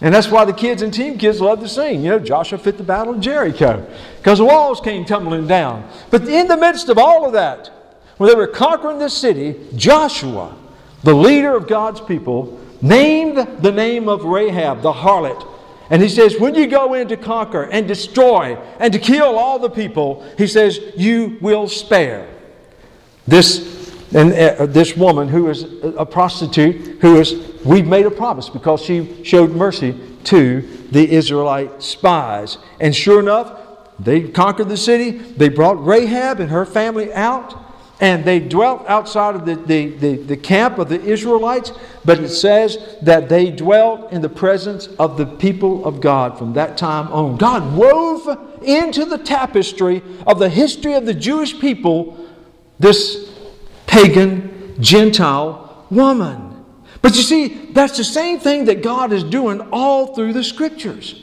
And 0.00 0.14
that's 0.14 0.30
why 0.30 0.44
the 0.44 0.52
kids 0.52 0.82
and 0.82 0.92
team 0.94 1.18
kids 1.18 1.40
love 1.40 1.60
to 1.60 1.68
sing. 1.68 2.04
You 2.04 2.10
know, 2.10 2.18
Joshua 2.20 2.58
fit 2.58 2.76
the 2.76 2.84
battle 2.84 3.14
of 3.14 3.20
Jericho 3.20 3.90
because 4.18 4.38
the 4.38 4.44
walls 4.44 4.78
came 4.80 5.04
tumbling 5.04 5.46
down. 5.46 5.90
But 6.10 6.28
in 6.28 6.48
the 6.48 6.56
midst 6.56 6.90
of 6.90 6.98
all 6.98 7.24
of 7.24 7.32
that, 7.32 7.75
when 8.16 8.28
they 8.30 8.36
were 8.36 8.46
conquering 8.46 8.98
the 8.98 9.10
city, 9.10 9.56
Joshua, 9.76 10.56
the 11.02 11.14
leader 11.14 11.54
of 11.54 11.68
God's 11.68 12.00
people, 12.00 12.60
named 12.80 13.36
the 13.62 13.72
name 13.72 14.08
of 14.08 14.24
Rahab, 14.24 14.82
the 14.82 14.92
harlot. 14.92 15.46
And 15.90 16.02
he 16.02 16.08
says, 16.08 16.38
when 16.38 16.54
you 16.54 16.66
go 16.66 16.94
in 16.94 17.08
to 17.08 17.16
conquer 17.16 17.64
and 17.64 17.86
destroy 17.86 18.56
and 18.80 18.92
to 18.92 18.98
kill 18.98 19.38
all 19.38 19.58
the 19.58 19.70
people, 19.70 20.26
he 20.36 20.46
says, 20.46 20.80
you 20.96 21.38
will 21.40 21.68
spare. 21.68 22.28
This 23.26 23.76
and 24.14 24.32
uh, 24.32 24.66
this 24.66 24.96
woman 24.96 25.28
who 25.28 25.50
is 25.50 25.64
a 25.82 26.06
prostitute, 26.06 27.00
who 27.00 27.16
is, 27.16 27.34
we've 27.64 27.86
made 27.86 28.06
a 28.06 28.10
promise 28.10 28.48
because 28.48 28.80
she 28.80 29.24
showed 29.24 29.50
mercy 29.50 29.98
to 30.24 30.62
the 30.92 31.10
Israelite 31.10 31.82
spies. 31.82 32.58
And 32.80 32.94
sure 32.94 33.20
enough, 33.20 33.60
they 33.98 34.28
conquered 34.28 34.68
the 34.68 34.76
city. 34.76 35.10
They 35.10 35.48
brought 35.48 35.84
Rahab 35.84 36.40
and 36.40 36.50
her 36.50 36.64
family 36.64 37.12
out. 37.12 37.65
And 37.98 38.24
they 38.26 38.40
dwelt 38.40 38.84
outside 38.88 39.34
of 39.34 39.46
the, 39.46 39.54
the, 39.54 39.86
the, 39.88 40.16
the, 40.16 40.36
camp 40.36 40.78
of 40.78 40.90
the 40.90 41.00
Israelites, 41.00 41.72
but 42.04 42.20
it 42.20 42.28
says 42.28 42.96
that 43.00 43.30
they 43.30 43.50
dwelt 43.50 44.12
in 44.12 44.20
the 44.20 44.28
presence 44.28 44.88
of 44.98 45.16
the 45.16 45.24
people 45.24 45.82
of 45.86 46.02
God 46.02 46.36
from 46.36 46.52
that 46.52 46.76
time 46.76 47.10
on. 47.10 47.38
God 47.38 47.74
wove 47.74 48.60
into 48.62 49.06
the 49.06 49.16
tapestry 49.16 50.02
of 50.26 50.38
the 50.38 50.50
history 50.50 50.92
of 50.92 51.06
the 51.06 51.14
Jewish 51.14 51.58
people 51.58 52.18
this 52.78 53.32
pagan, 53.86 54.74
Gentile 54.78 55.86
woman. 55.90 56.64
But 57.00 57.16
you 57.16 57.22
see, 57.22 57.70
that's 57.72 57.96
the 57.96 58.04
same 58.04 58.40
thing 58.40 58.66
that 58.66 58.82
God 58.82 59.12
is 59.12 59.24
doing 59.24 59.60
all 59.72 60.14
through 60.14 60.32
the 60.32 60.44
scriptures. 60.44 61.22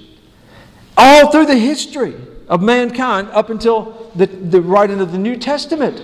all 0.97 1.31
through 1.31 1.45
the 1.45 1.57
history 1.57 2.15
of 2.47 2.61
mankind 2.61 3.27
up 3.31 3.49
until 3.49 4.11
the, 4.15 4.27
the 4.27 4.61
writing 4.61 5.01
of 5.01 5.11
the 5.11 5.17
New 5.17 5.35
Testament. 5.35 6.03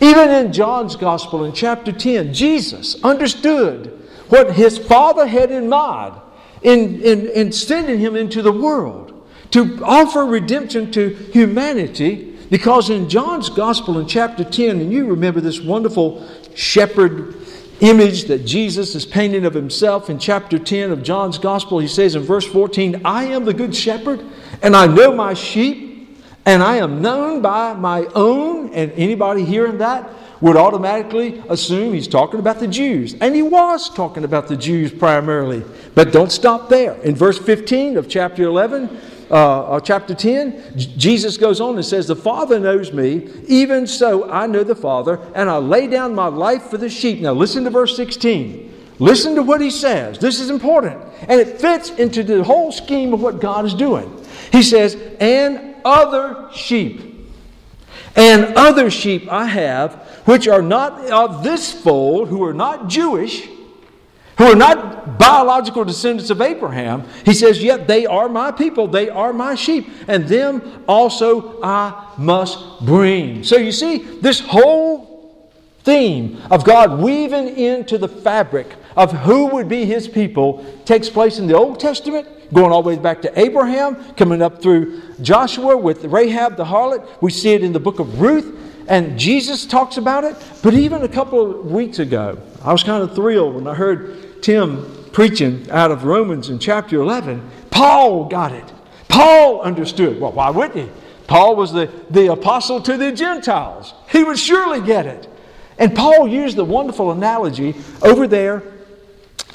Even 0.00 0.30
in 0.30 0.52
John's 0.52 0.96
Gospel 0.96 1.44
in 1.44 1.52
chapter 1.52 1.92
10, 1.92 2.32
Jesus 2.32 3.02
understood 3.04 3.98
what 4.28 4.54
his 4.54 4.78
Father 4.78 5.26
had 5.26 5.50
in 5.50 5.68
mind 5.68 6.14
in, 6.62 7.00
in, 7.02 7.28
in 7.28 7.52
sending 7.52 7.98
him 7.98 8.16
into 8.16 8.42
the 8.42 8.52
world 8.52 9.28
to 9.50 9.82
offer 9.84 10.24
redemption 10.24 10.90
to 10.92 11.10
humanity. 11.32 12.38
Because 12.50 12.90
in 12.90 13.08
John's 13.08 13.48
Gospel 13.48 13.98
in 13.98 14.06
chapter 14.06 14.42
10, 14.42 14.80
and 14.80 14.92
you 14.92 15.06
remember 15.06 15.40
this 15.40 15.60
wonderful 15.60 16.26
shepherd 16.54 17.36
image 17.80 18.24
that 18.24 18.44
Jesus 18.44 18.94
is 18.94 19.06
painting 19.06 19.44
of 19.44 19.54
himself 19.54 20.10
in 20.10 20.18
chapter 20.18 20.58
10 20.58 20.90
of 20.90 21.02
John's 21.02 21.38
Gospel, 21.38 21.78
he 21.78 21.88
says 21.88 22.14
in 22.14 22.22
verse 22.22 22.46
14, 22.46 23.02
I 23.04 23.24
am 23.24 23.44
the 23.44 23.54
good 23.54 23.74
shepherd, 23.74 24.24
and 24.62 24.76
I 24.76 24.86
know 24.86 25.14
my 25.14 25.34
sheep, 25.34 25.89
and 26.50 26.64
I 26.64 26.78
am 26.78 27.00
known 27.00 27.42
by 27.42 27.74
my 27.74 28.06
own. 28.16 28.74
And 28.74 28.90
anybody 28.92 29.44
hearing 29.44 29.78
that 29.78 30.10
would 30.40 30.56
automatically 30.56 31.40
assume 31.48 31.94
he's 31.94 32.08
talking 32.08 32.40
about 32.40 32.58
the 32.58 32.66
Jews. 32.66 33.14
And 33.20 33.36
he 33.36 33.42
was 33.42 33.88
talking 33.88 34.24
about 34.24 34.48
the 34.48 34.56
Jews 34.56 34.92
primarily. 34.92 35.62
But 35.94 36.12
don't 36.12 36.32
stop 36.32 36.68
there. 36.68 36.94
In 37.02 37.14
verse 37.14 37.38
15 37.38 37.96
of 37.96 38.08
chapter 38.08 38.42
11, 38.42 38.88
uh, 39.30 39.34
uh, 39.34 39.80
chapter 39.80 40.12
10, 40.12 40.76
Jesus 40.76 41.36
goes 41.36 41.60
on 41.60 41.76
and 41.76 41.84
says, 41.84 42.08
The 42.08 42.16
Father 42.16 42.58
knows 42.58 42.92
me, 42.92 43.28
even 43.46 43.86
so 43.86 44.28
I 44.28 44.48
know 44.48 44.64
the 44.64 44.74
Father, 44.74 45.20
and 45.36 45.48
I 45.48 45.58
lay 45.58 45.86
down 45.86 46.16
my 46.16 46.26
life 46.26 46.64
for 46.64 46.78
the 46.78 46.88
sheep. 46.88 47.20
Now 47.20 47.32
listen 47.32 47.62
to 47.62 47.70
verse 47.70 47.94
16. 47.94 48.96
Listen 48.98 49.36
to 49.36 49.42
what 49.44 49.60
he 49.60 49.70
says. 49.70 50.18
This 50.18 50.40
is 50.40 50.50
important. 50.50 51.00
And 51.28 51.40
it 51.40 51.60
fits 51.60 51.90
into 51.90 52.24
the 52.24 52.42
whole 52.42 52.72
scheme 52.72 53.14
of 53.14 53.22
what 53.22 53.40
God 53.40 53.64
is 53.66 53.72
doing. 53.72 54.16
He 54.50 54.64
says, 54.64 54.96
And 55.20 55.69
other 55.84 56.48
sheep. 56.52 57.28
And 58.16 58.56
other 58.56 58.90
sheep 58.90 59.30
I 59.30 59.46
have, 59.46 59.94
which 60.24 60.48
are 60.48 60.62
not 60.62 61.10
of 61.10 61.42
this 61.42 61.72
fold, 61.72 62.28
who 62.28 62.42
are 62.44 62.54
not 62.54 62.88
Jewish, 62.88 63.48
who 64.38 64.44
are 64.44 64.56
not 64.56 65.18
biological 65.18 65.84
descendants 65.84 66.30
of 66.30 66.40
Abraham, 66.40 67.04
he 67.24 67.34
says, 67.34 67.62
Yet 67.62 67.86
they 67.86 68.06
are 68.06 68.28
my 68.28 68.50
people, 68.50 68.88
they 68.88 69.10
are 69.10 69.32
my 69.32 69.54
sheep, 69.54 69.88
and 70.08 70.26
them 70.26 70.84
also 70.88 71.62
I 71.62 72.14
must 72.16 72.80
bring. 72.84 73.44
So 73.44 73.56
you 73.56 73.70
see, 73.70 73.98
this 73.98 74.40
whole 74.40 75.44
theme 75.82 76.40
of 76.50 76.64
God 76.64 77.00
weaving 77.00 77.56
into 77.56 77.98
the 77.98 78.08
fabric 78.08 78.74
of 78.96 79.12
who 79.12 79.46
would 79.46 79.68
be 79.68 79.84
his 79.84 80.08
people 80.08 80.64
takes 80.84 81.08
place 81.08 81.38
in 81.38 81.46
the 81.46 81.56
Old 81.56 81.78
Testament 81.78 82.26
going 82.52 82.72
all 82.72 82.82
the 82.82 82.88
way 82.88 82.96
back 82.96 83.22
to 83.22 83.40
Abraham, 83.40 83.96
coming 84.14 84.42
up 84.42 84.62
through 84.62 85.00
Joshua 85.22 85.76
with 85.76 86.04
Rahab 86.04 86.56
the 86.56 86.64
harlot. 86.64 87.06
We 87.20 87.30
see 87.30 87.52
it 87.52 87.62
in 87.62 87.72
the 87.72 87.80
book 87.80 87.98
of 87.98 88.20
Ruth, 88.20 88.58
and 88.88 89.18
Jesus 89.18 89.66
talks 89.66 89.96
about 89.96 90.24
it. 90.24 90.36
But 90.62 90.74
even 90.74 91.02
a 91.02 91.08
couple 91.08 91.60
of 91.60 91.70
weeks 91.70 91.98
ago, 91.98 92.38
I 92.64 92.72
was 92.72 92.82
kind 92.82 93.02
of 93.02 93.14
thrilled 93.14 93.54
when 93.54 93.66
I 93.66 93.74
heard 93.74 94.42
Tim 94.42 95.08
preaching 95.12 95.70
out 95.70 95.90
of 95.90 96.04
Romans 96.04 96.50
in 96.50 96.58
chapter 96.58 97.00
11. 97.00 97.48
Paul 97.70 98.26
got 98.26 98.52
it. 98.52 98.72
Paul 99.08 99.60
understood. 99.62 100.20
Well, 100.20 100.32
why 100.32 100.50
wouldn't 100.50 100.88
he? 100.88 100.92
Paul 101.26 101.56
was 101.56 101.72
the, 101.72 101.90
the 102.10 102.32
apostle 102.32 102.82
to 102.82 102.96
the 102.96 103.12
Gentiles. 103.12 103.94
He 104.10 104.24
would 104.24 104.38
surely 104.38 104.80
get 104.80 105.06
it. 105.06 105.28
And 105.78 105.94
Paul 105.94 106.28
used 106.28 106.56
the 106.56 106.64
wonderful 106.64 107.10
analogy 107.12 107.74
over 108.02 108.26
there 108.26 108.62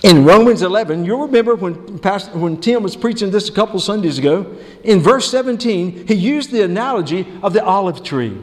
in 0.05 0.23
Romans 0.23 0.61
11, 0.61 1.03
you'll 1.03 1.25
remember 1.25 1.55
when, 1.55 1.97
Pastor, 1.97 2.37
when 2.37 2.61
Tim 2.61 2.83
was 2.83 2.95
preaching 2.95 3.31
this 3.31 3.49
a 3.49 3.51
couple 3.51 3.79
Sundays 3.79 4.19
ago, 4.19 4.55
in 4.83 4.99
verse 4.99 5.31
17, 5.31 6.05
he 6.07 6.13
used 6.13 6.51
the 6.51 6.61
analogy 6.61 7.27
of 7.41 7.53
the 7.53 7.65
olive 7.65 8.03
tree. 8.03 8.37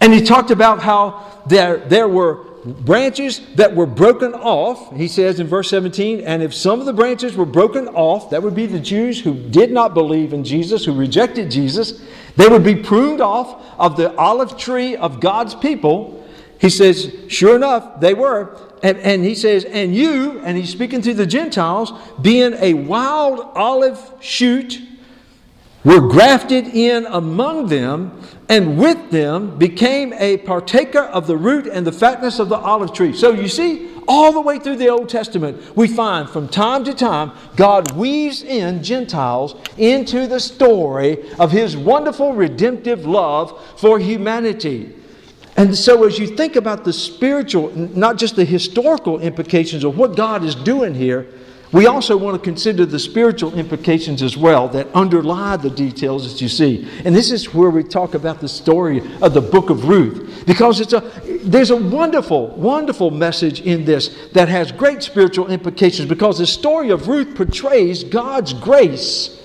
And 0.00 0.12
he 0.12 0.20
talked 0.20 0.50
about 0.50 0.82
how 0.82 1.42
there, 1.46 1.76
there 1.76 2.08
were 2.08 2.44
branches 2.64 3.40
that 3.54 3.76
were 3.76 3.86
broken 3.86 4.34
off. 4.34 4.92
He 4.96 5.06
says 5.06 5.38
in 5.38 5.46
verse 5.46 5.70
17, 5.70 6.22
and 6.22 6.42
if 6.42 6.52
some 6.52 6.80
of 6.80 6.86
the 6.86 6.92
branches 6.92 7.36
were 7.36 7.46
broken 7.46 7.86
off, 7.86 8.30
that 8.30 8.42
would 8.42 8.56
be 8.56 8.66
the 8.66 8.80
Jews 8.80 9.20
who 9.20 9.34
did 9.34 9.70
not 9.70 9.94
believe 9.94 10.32
in 10.32 10.42
Jesus, 10.42 10.84
who 10.84 10.92
rejected 10.92 11.48
Jesus, 11.48 12.02
they 12.34 12.48
would 12.48 12.64
be 12.64 12.74
pruned 12.74 13.20
off 13.20 13.64
of 13.78 13.96
the 13.96 14.12
olive 14.16 14.56
tree 14.56 14.96
of 14.96 15.20
God's 15.20 15.54
people. 15.54 16.26
He 16.60 16.70
says, 16.70 17.14
sure 17.28 17.54
enough, 17.54 18.00
they 18.00 18.14
were. 18.14 18.67
And, 18.82 18.98
and 18.98 19.24
he 19.24 19.34
says, 19.34 19.64
and 19.64 19.94
you, 19.94 20.40
and 20.40 20.56
he's 20.56 20.70
speaking 20.70 21.02
to 21.02 21.14
the 21.14 21.26
Gentiles, 21.26 21.92
being 22.20 22.54
a 22.54 22.74
wild 22.74 23.40
olive 23.54 24.00
shoot, 24.20 24.80
were 25.84 26.00
grafted 26.00 26.66
in 26.68 27.06
among 27.06 27.68
them, 27.68 28.20
and 28.48 28.78
with 28.78 29.10
them 29.10 29.58
became 29.58 30.12
a 30.14 30.38
partaker 30.38 31.00
of 31.00 31.26
the 31.26 31.36
root 31.36 31.66
and 31.66 31.86
the 31.86 31.92
fatness 31.92 32.38
of 32.38 32.48
the 32.48 32.56
olive 32.56 32.92
tree. 32.92 33.12
So 33.12 33.30
you 33.30 33.48
see, 33.48 33.88
all 34.08 34.32
the 34.32 34.40
way 34.40 34.58
through 34.58 34.76
the 34.76 34.88
Old 34.88 35.08
Testament, 35.08 35.76
we 35.76 35.86
find 35.86 36.28
from 36.28 36.48
time 36.48 36.82
to 36.84 36.94
time 36.94 37.32
God 37.56 37.92
weaves 37.92 38.42
in 38.42 38.82
Gentiles 38.82 39.54
into 39.76 40.26
the 40.26 40.40
story 40.40 41.30
of 41.38 41.52
his 41.52 41.76
wonderful 41.76 42.32
redemptive 42.32 43.06
love 43.06 43.62
for 43.76 43.98
humanity. 43.98 44.94
And 45.58 45.76
so, 45.76 46.04
as 46.04 46.20
you 46.20 46.28
think 46.28 46.54
about 46.54 46.84
the 46.84 46.92
spiritual, 46.92 47.72
not 47.74 48.16
just 48.16 48.36
the 48.36 48.44
historical 48.44 49.18
implications 49.18 49.82
of 49.82 49.98
what 49.98 50.14
God 50.14 50.44
is 50.44 50.54
doing 50.54 50.94
here, 50.94 51.26
we 51.72 51.86
also 51.86 52.16
want 52.16 52.36
to 52.36 52.42
consider 52.42 52.86
the 52.86 53.00
spiritual 53.00 53.52
implications 53.54 54.22
as 54.22 54.36
well 54.36 54.68
that 54.68 54.86
underlie 54.94 55.56
the 55.56 55.68
details 55.68 56.30
that 56.30 56.40
you 56.40 56.48
see. 56.48 56.88
And 57.04 57.14
this 57.14 57.32
is 57.32 57.52
where 57.52 57.70
we 57.70 57.82
talk 57.82 58.14
about 58.14 58.40
the 58.40 58.48
story 58.48 59.02
of 59.20 59.34
the 59.34 59.40
book 59.40 59.68
of 59.68 59.88
Ruth. 59.88 60.44
Because 60.46 60.78
it's 60.78 60.92
a, 60.92 61.00
there's 61.42 61.70
a 61.70 61.76
wonderful, 61.76 62.50
wonderful 62.50 63.10
message 63.10 63.60
in 63.62 63.84
this 63.84 64.30
that 64.34 64.48
has 64.48 64.70
great 64.70 65.02
spiritual 65.02 65.48
implications 65.48 66.08
because 66.08 66.38
the 66.38 66.46
story 66.46 66.90
of 66.90 67.08
Ruth 67.08 67.34
portrays 67.34 68.04
God's 68.04 68.52
grace, 68.52 69.42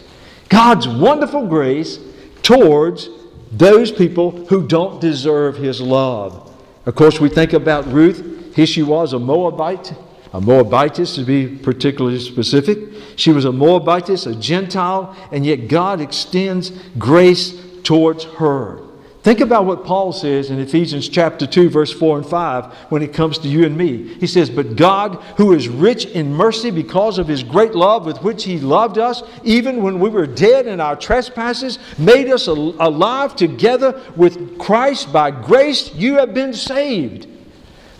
God's 0.47 0.87
wonderful 0.87 1.47
grace 1.47 1.97
towards 2.43 3.09
those 3.53 3.91
people 3.91 4.31
who 4.47 4.67
don't 4.67 4.99
deserve 4.99 5.57
his 5.57 5.79
love. 5.79 6.51
Of 6.85 6.95
course, 6.95 7.19
we 7.19 7.29
think 7.29 7.53
about 7.53 7.85
Ruth. 7.87 8.55
Here 8.55 8.65
she 8.65 8.83
was, 8.83 9.13
a 9.13 9.19
Moabite, 9.19 9.93
a 10.33 10.41
Moabitess 10.41 11.15
to 11.15 11.23
be 11.23 11.47
particularly 11.47 12.19
specific. 12.19 12.79
She 13.15 13.31
was 13.31 13.45
a 13.45 13.51
Moabitess, 13.51 14.25
a 14.25 14.35
Gentile, 14.35 15.15
and 15.31 15.45
yet 15.45 15.67
God 15.67 16.01
extends 16.01 16.71
grace 16.97 17.53
towards 17.83 18.23
her. 18.23 18.81
Think 19.23 19.39
about 19.39 19.65
what 19.65 19.85
Paul 19.85 20.11
says 20.11 20.49
in 20.49 20.59
Ephesians 20.59 21.07
chapter 21.07 21.47
2, 21.47 21.69
verse 21.69 21.93
4 21.93 22.17
and 22.17 22.27
5 22.27 22.65
when 22.89 23.01
it 23.01 23.13
comes 23.13 23.37
to 23.37 23.47
you 23.47 23.65
and 23.65 23.77
me. 23.77 24.15
He 24.15 24.27
says, 24.27 24.49
But 24.49 24.75
God, 24.75 25.15
who 25.37 25.53
is 25.53 25.69
rich 25.69 26.05
in 26.07 26.33
mercy 26.33 26.71
because 26.71 27.17
of 27.17 27.29
his 27.29 27.41
great 27.41 27.73
love 27.73 28.05
with 28.05 28.21
which 28.21 28.43
he 28.43 28.59
loved 28.59 28.97
us, 28.97 29.23
even 29.45 29.81
when 29.81 30.01
we 30.01 30.09
were 30.09 30.27
dead 30.27 30.67
in 30.67 30.81
our 30.81 30.97
trespasses, 30.97 31.79
made 31.97 32.29
us 32.29 32.47
alive 32.47 33.33
together 33.33 34.01
with 34.17 34.59
Christ. 34.59 35.13
By 35.13 35.31
grace 35.31 35.95
you 35.95 36.15
have 36.15 36.33
been 36.33 36.53
saved. 36.53 37.25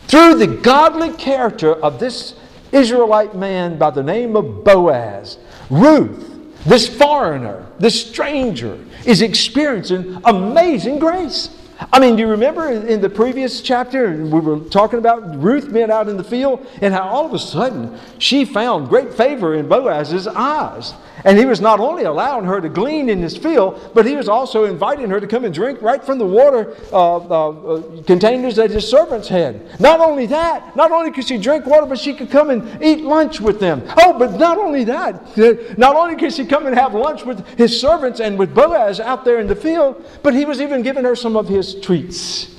Through 0.10 0.36
the 0.36 0.48
godly 0.48 1.14
character 1.14 1.74
of 1.74 2.00
this 2.00 2.36
Israelite 2.74 3.34
man 3.34 3.78
by 3.78 3.92
the 3.92 4.04
name 4.04 4.36
of 4.36 4.66
Boaz, 4.66 5.38
Ruth, 5.70 6.32
this 6.66 6.90
foreigner, 6.90 7.66
this 7.80 8.10
stranger, 8.10 8.78
is 9.06 9.22
experiencing 9.22 10.22
amazing 10.26 11.00
grace. 11.00 11.50
I 11.92 12.00
mean, 12.00 12.16
do 12.16 12.22
you 12.22 12.28
remember 12.28 12.70
in 12.70 13.02
the 13.02 13.10
previous 13.10 13.62
chapter, 13.62 14.12
we 14.12 14.40
were 14.40 14.60
talking 14.70 15.00
about 15.00 15.42
Ruth 15.42 15.72
being 15.74 15.92
out 15.92 16.08
in 16.08 16.18
the 16.18 16.24
field 16.24 16.66
and 16.82 16.94
how 16.94 17.04
all 17.04 17.26
of 17.26 17.34
a 17.34 17.40
sudden 17.40 18.00
she 18.20 18.46
found 18.46 18.90
great 18.90 19.14
favor 19.14 19.56
in 19.56 19.68
Boaz's 19.68 20.28
eyes. 20.28 20.94
And 21.26 21.38
he 21.38 21.46
was 21.46 21.62
not 21.62 21.80
only 21.80 22.04
allowing 22.04 22.46
her 22.46 22.60
to 22.60 22.68
glean 22.68 23.10
in 23.10 23.22
his 23.22 23.38
field, 23.38 23.92
but 23.94 24.06
he 24.06 24.16
was 24.16 24.28
also 24.28 24.66
inviting 24.66 25.10
her 25.10 25.20
to 25.20 25.28
come 25.28 25.46
and 25.46 25.54
drink 25.54 25.82
right 25.82 26.04
from 26.04 26.18
the 26.18 26.26
water 26.26 26.76
uh, 26.92 27.16
uh, 27.16 27.50
uh, 27.50 28.04
containers 28.04 28.56
that 28.58 28.72
his 28.72 28.88
servants 28.88 29.28
had. 29.28 29.80
Not 29.80 30.00
only 30.00 30.26
that, 30.28 30.76
not 30.76 30.92
only 30.92 31.12
could 31.12 31.26
she 31.26 31.38
drink 31.38 31.66
water, 31.66 31.86
but 31.86 32.00
she 32.00 32.14
could 32.14 32.30
come 32.30 32.50
and 32.50 32.84
eat 32.84 33.02
lunch 33.02 33.40
with 33.40 33.60
them. 33.60 33.84
Oh, 33.98 34.18
but 34.18 34.38
not 34.38 34.58
only 34.58 34.84
that, 34.86 35.38
not 35.78 35.96
only 35.96 36.16
could 36.16 36.34
she 36.34 36.46
come 36.46 36.66
and 36.66 36.76
have 36.76 36.94
lunch 36.94 37.24
with 37.24 37.48
his 37.58 37.80
servants 37.80 38.20
and 38.20 38.38
with 38.38 38.54
Boaz 38.54 39.00
out 39.00 39.24
there 39.24 39.40
in 39.40 39.48
the 39.48 39.56
field, 39.56 40.04
but 40.24 40.34
he 40.34 40.44
was 40.44 40.60
even 40.60 40.82
giving 40.82 41.06
her 41.06 41.16
some 41.16 41.38
of 41.38 41.48
his 41.48 41.73
treats. 41.82 42.54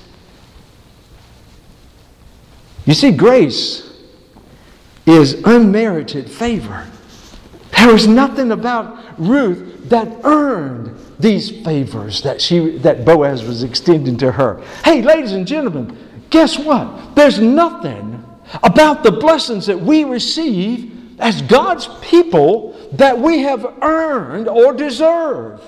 You 2.86 2.94
see, 2.94 3.12
grace 3.12 3.90
is 5.06 5.34
unmerited 5.44 6.30
favor. 6.30 6.86
There 7.76 7.92
was 7.92 8.06
nothing 8.06 8.52
about 8.52 9.18
Ruth 9.18 9.88
that 9.88 10.08
earned 10.24 10.98
these 11.18 11.50
favors 11.62 12.22
that, 12.22 12.40
she, 12.40 12.78
that 12.78 13.04
Boaz 13.04 13.44
was 13.44 13.62
extending 13.62 14.16
to 14.18 14.32
her. 14.32 14.62
Hey, 14.84 15.02
ladies 15.02 15.32
and 15.32 15.46
gentlemen, 15.46 15.96
guess 16.30 16.58
what? 16.58 17.14
There's 17.14 17.38
nothing 17.38 18.24
about 18.62 19.02
the 19.02 19.12
blessings 19.12 19.66
that 19.66 19.78
we 19.78 20.04
receive 20.04 21.20
as 21.20 21.42
God's 21.42 21.88
people 22.00 22.72
that 22.92 23.18
we 23.18 23.40
have 23.40 23.64
earned 23.82 24.48
or 24.48 24.72
deserve. 24.72 25.60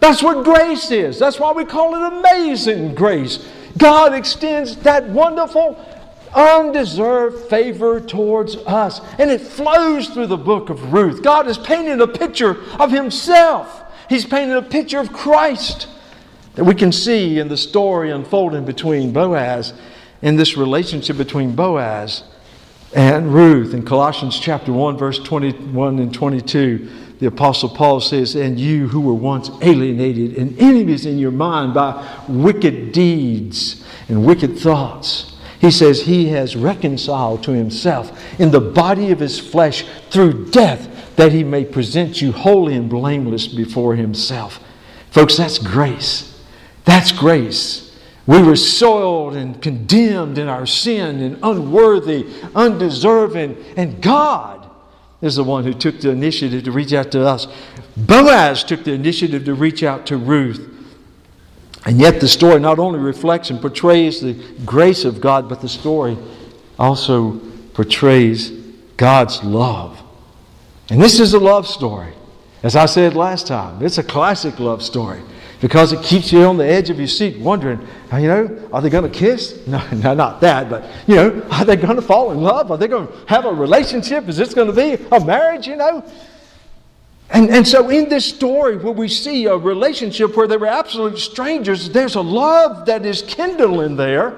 That's 0.00 0.22
what 0.22 0.44
grace 0.44 0.90
is. 0.90 1.18
That's 1.18 1.38
why 1.38 1.52
we 1.52 1.64
call 1.64 1.94
it 1.94 2.20
amazing 2.20 2.94
grace. 2.94 3.48
God 3.76 4.14
extends 4.14 4.76
that 4.78 5.08
wonderful, 5.08 5.78
undeserved 6.34 7.48
favor 7.48 8.00
towards 8.00 8.56
us. 8.56 9.00
And 9.18 9.30
it 9.30 9.40
flows 9.40 10.08
through 10.08 10.28
the 10.28 10.36
book 10.36 10.70
of 10.70 10.92
Ruth. 10.92 11.22
God 11.22 11.46
is 11.48 11.58
painting 11.58 12.00
a 12.00 12.06
picture 12.06 12.62
of 12.78 12.90
Himself, 12.90 13.82
He's 14.08 14.24
painting 14.24 14.56
a 14.56 14.62
picture 14.62 14.98
of 14.98 15.12
Christ 15.12 15.88
that 16.54 16.64
we 16.64 16.74
can 16.74 16.92
see 16.92 17.38
in 17.38 17.48
the 17.48 17.56
story 17.56 18.10
unfolding 18.10 18.64
between 18.64 19.12
Boaz 19.12 19.72
in 20.22 20.36
this 20.36 20.56
relationship 20.56 21.16
between 21.16 21.54
Boaz 21.54 22.22
and 22.94 23.34
Ruth. 23.34 23.74
In 23.74 23.84
Colossians 23.84 24.38
chapter 24.38 24.72
1, 24.72 24.96
verse 24.96 25.18
21 25.18 25.98
and 25.98 26.14
22, 26.14 26.88
the 27.18 27.26
Apostle 27.26 27.68
Paul 27.68 28.00
says, 28.00 28.34
And 28.34 28.58
you 28.58 28.88
who 28.88 29.00
were 29.00 29.14
once 29.14 29.50
alienated 29.62 30.36
and 30.36 30.58
enemies 30.58 31.06
in 31.06 31.18
your 31.18 31.30
mind 31.30 31.74
by 31.74 32.22
wicked 32.28 32.92
deeds 32.92 33.84
and 34.08 34.26
wicked 34.26 34.58
thoughts, 34.58 35.34
he 35.64 35.70
says, 35.70 36.02
He 36.02 36.28
has 36.28 36.56
reconciled 36.56 37.42
to 37.44 37.52
Himself 37.52 38.38
in 38.38 38.50
the 38.50 38.60
body 38.60 39.10
of 39.12 39.20
His 39.20 39.40
flesh 39.40 39.86
through 40.10 40.50
death, 40.50 41.16
that 41.16 41.32
He 41.32 41.42
may 41.42 41.64
present 41.64 42.20
you 42.20 42.32
holy 42.32 42.74
and 42.74 42.90
blameless 42.90 43.46
before 43.46 43.94
Himself. 43.94 44.60
Folks, 45.10 45.38
that's 45.38 45.58
grace. 45.58 46.38
That's 46.84 47.12
grace. 47.12 47.96
We 48.26 48.42
were 48.42 48.56
soiled 48.56 49.36
and 49.36 49.62
condemned 49.62 50.36
in 50.36 50.48
our 50.48 50.66
sin 50.66 51.20
and 51.20 51.38
unworthy, 51.42 52.26
undeserving, 52.54 53.56
and 53.76 54.02
God 54.02 54.63
is 55.24 55.36
the 55.36 55.44
one 55.44 55.64
who 55.64 55.72
took 55.72 56.00
the 56.00 56.10
initiative 56.10 56.64
to 56.64 56.70
reach 56.70 56.92
out 56.92 57.10
to 57.12 57.26
us. 57.26 57.46
Boaz 57.96 58.62
took 58.62 58.84
the 58.84 58.92
initiative 58.92 59.44
to 59.46 59.54
reach 59.54 59.82
out 59.82 60.06
to 60.06 60.18
Ruth. 60.18 60.70
And 61.86 61.98
yet, 61.98 62.20
the 62.20 62.28
story 62.28 62.60
not 62.60 62.78
only 62.78 62.98
reflects 62.98 63.50
and 63.50 63.60
portrays 63.60 64.20
the 64.20 64.34
grace 64.64 65.04
of 65.04 65.20
God, 65.20 65.48
but 65.48 65.60
the 65.60 65.68
story 65.68 66.16
also 66.78 67.40
portrays 67.72 68.50
God's 68.96 69.42
love. 69.42 70.00
And 70.90 71.00
this 71.00 71.20
is 71.20 71.32
a 71.32 71.38
love 71.38 71.66
story. 71.66 72.12
As 72.62 72.76
I 72.76 72.86
said 72.86 73.14
last 73.14 73.46
time, 73.46 73.84
it's 73.84 73.98
a 73.98 74.02
classic 74.02 74.58
love 74.58 74.82
story 74.82 75.20
because 75.64 75.94
it 75.94 76.02
keeps 76.02 76.30
you 76.30 76.42
on 76.44 76.58
the 76.58 76.66
edge 76.66 76.90
of 76.90 76.98
your 76.98 77.08
seat 77.08 77.38
wondering, 77.38 77.80
you 78.12 78.28
know, 78.28 78.68
are 78.70 78.82
they 78.82 78.90
going 78.90 79.10
to 79.10 79.18
kiss? 79.18 79.62
No, 79.66 79.82
no, 79.92 80.12
not 80.12 80.42
that, 80.42 80.68
but, 80.68 80.84
you 81.06 81.14
know, 81.16 81.42
are 81.50 81.64
they 81.64 81.74
going 81.74 81.96
to 81.96 82.02
fall 82.02 82.32
in 82.32 82.42
love? 82.42 82.70
Are 82.70 82.76
they 82.76 82.86
going 82.86 83.06
to 83.06 83.14
have 83.28 83.46
a 83.46 83.50
relationship? 83.50 84.28
Is 84.28 84.36
this 84.36 84.52
going 84.52 84.66
to 84.66 84.74
be 84.74 85.02
a 85.10 85.24
marriage, 85.24 85.66
you 85.66 85.76
know? 85.76 86.04
And, 87.30 87.48
and 87.48 87.66
so, 87.66 87.88
in 87.88 88.10
this 88.10 88.26
story, 88.26 88.76
where 88.76 88.92
we 88.92 89.08
see 89.08 89.46
a 89.46 89.56
relationship 89.56 90.36
where 90.36 90.46
they 90.46 90.58
were 90.58 90.66
absolute 90.66 91.16
strangers, 91.16 91.88
there's 91.88 92.16
a 92.16 92.20
love 92.20 92.84
that 92.84 93.06
is 93.06 93.22
kindling 93.22 93.96
there. 93.96 94.34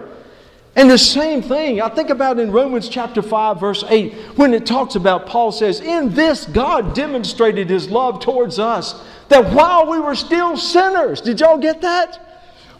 And 0.77 0.91
the 0.91 0.99
same 0.99 1.41
thing, 1.41 1.81
I 1.81 1.89
think 1.89 2.11
about 2.11 2.39
in 2.39 2.53
Romans 2.53 2.91
chapter 2.91 3.23
5, 3.23 3.59
verse 3.59 3.83
8, 3.89 4.13
when 4.37 4.53
it 4.53 4.67
talks 4.67 4.95
about, 4.95 5.27
Paul 5.27 5.51
says, 5.51 5.81
In 5.81 6.13
this 6.13 6.45
God 6.45 6.95
demonstrated 6.95 7.71
his 7.71 7.91
love 7.91 8.21
towards 8.21 8.59
us 8.59 9.03
that 9.31 9.55
while 9.55 9.91
we 9.91 9.99
were 9.99 10.15
still 10.15 10.55
sinners, 10.55 11.23
did 11.23 11.41
y'all 11.41 11.57
get 11.57 11.81
that? 11.81 12.21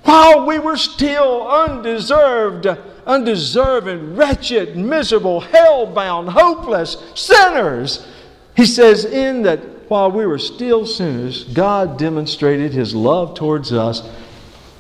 While 0.03 0.47
we 0.47 0.59
were 0.59 0.77
still 0.77 1.49
undeserved, 1.49 2.67
undeserving, 3.07 4.15
wretched, 4.15 4.77
miserable, 4.77 5.41
hell 5.41 5.87
bound, 5.87 6.29
hopeless 6.29 6.99
sinners, 7.15 8.07
he 8.55 8.67
says, 8.67 9.07
in 9.07 9.41
that 9.43 9.61
while 9.89 10.11
we 10.11 10.27
were 10.27 10.39
still 10.39 10.85
sinners, 10.85 11.45
God 11.45 11.99
demonstrated 11.99 12.73
his 12.73 12.95
love 12.95 13.35
towards 13.35 13.73
us 13.73 14.07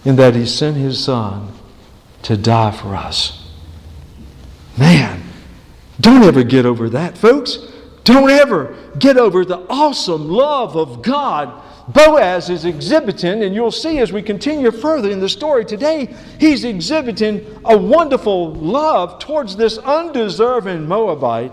in 0.04 0.16
that 0.16 0.34
he 0.34 0.44
sent 0.44 0.76
his 0.76 1.02
son 1.02 1.50
to 2.26 2.36
die 2.36 2.70
for 2.70 2.94
us. 2.94 3.50
Man, 4.76 5.22
don't 6.00 6.22
ever 6.22 6.44
get 6.44 6.66
over 6.66 6.88
that, 6.90 7.16
folks. 7.18 7.58
Don't 8.04 8.30
ever 8.30 8.76
get 8.98 9.16
over 9.16 9.44
the 9.44 9.66
awesome 9.68 10.28
love 10.28 10.76
of 10.76 11.02
God 11.02 11.62
Boaz 11.88 12.50
is 12.50 12.64
exhibiting, 12.64 13.44
and 13.44 13.54
you'll 13.54 13.70
see 13.70 13.98
as 13.98 14.12
we 14.12 14.20
continue 14.20 14.72
further 14.72 15.10
in 15.10 15.20
the 15.20 15.28
story 15.28 15.64
today, 15.64 16.12
he's 16.40 16.64
exhibiting 16.64 17.60
a 17.64 17.76
wonderful 17.76 18.54
love 18.54 19.20
towards 19.20 19.56
this 19.56 19.78
undeserving 19.78 20.88
Moabite, 20.88 21.52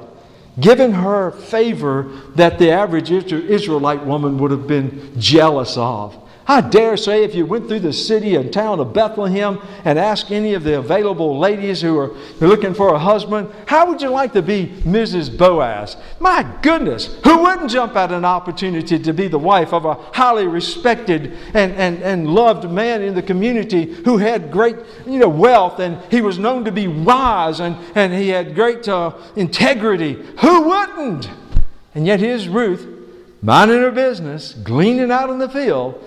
giving 0.59 0.91
her 0.91 1.31
favor 1.31 2.11
that 2.35 2.57
the 2.57 2.71
average 2.71 3.11
Israelite 3.11 4.03
woman 4.03 4.39
would 4.39 4.49
have 4.49 4.65
been 4.65 5.19
jealous 5.19 5.77
of. 5.77 6.17
I 6.45 6.59
dare 6.59 6.97
say 6.97 7.23
if 7.23 7.35
you 7.35 7.45
went 7.45 7.69
through 7.69 7.79
the 7.79 7.93
city 7.93 8.35
and 8.35 8.51
town 8.51 8.81
of 8.81 8.93
Bethlehem 8.93 9.59
and 9.85 9.97
asked 9.97 10.29
any 10.29 10.53
of 10.53 10.63
the 10.63 10.77
available 10.77 11.39
ladies 11.39 11.81
who 11.81 11.97
are 11.97 12.11
looking 12.41 12.73
for 12.73 12.93
a 12.93 12.99
husband, 12.99 13.49
how 13.65 13.87
would 13.87 14.01
you 14.01 14.09
like 14.09 14.33
to 14.33 14.41
be 14.41 14.67
Mrs. 14.83 15.35
Boaz? 15.37 15.95
My 16.19 16.45
goodness, 16.61 17.17
who 17.23 17.43
wouldn't 17.43 17.71
jump 17.71 17.95
at 17.95 18.11
an 18.11 18.25
opportunity 18.25 18.99
to 18.99 19.13
be 19.13 19.29
the 19.29 19.39
wife 19.39 19.73
of 19.73 19.85
a 19.85 19.93
highly 19.93 20.45
respected 20.45 21.37
and, 21.53 21.71
and, 21.73 22.03
and 22.03 22.27
loved 22.27 22.69
man 22.69 23.01
in 23.01 23.15
the 23.15 23.21
community 23.21 23.93
who 24.03 24.17
had 24.17 24.51
great 24.51 24.75
you 25.05 25.19
know, 25.19 25.29
wealth 25.29 25.79
and 25.79 25.97
he 26.11 26.19
was 26.19 26.37
known 26.37 26.65
to 26.65 26.73
be 26.73 26.87
wise 26.87 27.61
and, 27.61 27.77
and 27.95 28.11
he 28.11 28.29
had 28.29 28.53
great 28.53 28.85
uh, 28.89 29.13
integrity? 29.37 30.13
Who 30.41 30.61
wouldn't? 30.63 31.29
And 31.95 32.05
yet 32.05 32.19
here's 32.19 32.49
Ruth 32.49 32.85
minding 33.41 33.79
her 33.79 33.91
business, 33.91 34.53
gleaning 34.53 35.11
out 35.11 35.29
in 35.29 35.37
the 35.37 35.49
field 35.49 36.03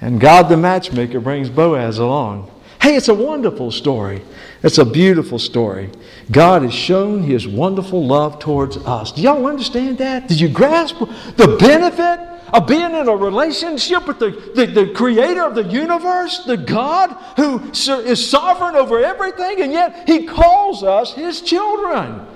and 0.00 0.20
God 0.20 0.48
the 0.48 0.56
matchmaker 0.56 1.20
brings 1.20 1.50
Boaz 1.50 1.98
along. 1.98 2.50
Hey, 2.80 2.96
it's 2.96 3.08
a 3.08 3.14
wonderful 3.14 3.70
story. 3.70 4.22
It's 4.62 4.78
a 4.78 4.84
beautiful 4.84 5.38
story. 5.38 5.90
God 6.30 6.62
has 6.62 6.72
shown 6.72 7.22
his 7.22 7.46
wonderful 7.46 8.06
love 8.06 8.38
towards 8.38 8.78
us. 8.78 9.12
Do 9.12 9.20
y'all 9.20 9.46
understand 9.46 9.98
that? 9.98 10.28
Did 10.28 10.40
you 10.40 10.48
grasp 10.48 10.98
the 10.98 11.56
benefit 11.58 12.20
of 12.54 12.66
being 12.66 12.94
in 12.94 13.08
a 13.08 13.14
relationship 13.14 14.06
with 14.08 14.18
the, 14.18 14.30
the, 14.54 14.66
the 14.66 14.92
creator 14.94 15.42
of 15.42 15.54
the 15.54 15.64
universe, 15.64 16.44
the 16.44 16.56
God 16.56 17.10
who 17.36 17.70
is 17.70 18.30
sovereign 18.30 18.76
over 18.76 19.02
everything, 19.04 19.60
and 19.60 19.72
yet 19.72 20.08
he 20.08 20.26
calls 20.26 20.82
us 20.82 21.12
his 21.12 21.42
children? 21.42 22.26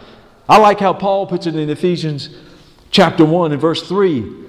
I 0.46 0.58
like 0.58 0.78
how 0.78 0.92
Paul 0.92 1.26
puts 1.26 1.46
it 1.46 1.56
in 1.56 1.70
Ephesians 1.70 2.28
chapter 2.90 3.24
1 3.24 3.52
and 3.52 3.60
verse 3.60 3.88
3. 3.88 4.43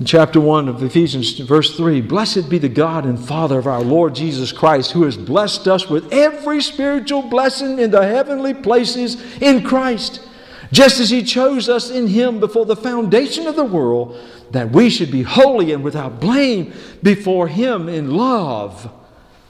In 0.00 0.06
chapter 0.06 0.40
1 0.40 0.66
of 0.70 0.82
Ephesians, 0.82 1.38
verse 1.38 1.76
3 1.76 2.00
Blessed 2.00 2.48
be 2.48 2.56
the 2.56 2.70
God 2.70 3.04
and 3.04 3.22
Father 3.22 3.58
of 3.58 3.66
our 3.66 3.82
Lord 3.82 4.14
Jesus 4.14 4.50
Christ, 4.50 4.92
who 4.92 5.02
has 5.02 5.18
blessed 5.18 5.68
us 5.68 5.90
with 5.90 6.10
every 6.10 6.62
spiritual 6.62 7.20
blessing 7.20 7.78
in 7.78 7.90
the 7.90 8.00
heavenly 8.00 8.54
places 8.54 9.20
in 9.42 9.62
Christ, 9.62 10.26
just 10.72 11.00
as 11.00 11.10
He 11.10 11.22
chose 11.22 11.68
us 11.68 11.90
in 11.90 12.06
Him 12.06 12.40
before 12.40 12.64
the 12.64 12.76
foundation 12.76 13.46
of 13.46 13.56
the 13.56 13.64
world, 13.64 14.18
that 14.52 14.70
we 14.70 14.88
should 14.88 15.10
be 15.10 15.20
holy 15.20 15.70
and 15.70 15.84
without 15.84 16.18
blame 16.18 16.72
before 17.02 17.46
Him 17.46 17.86
in 17.86 18.16
love 18.16 18.90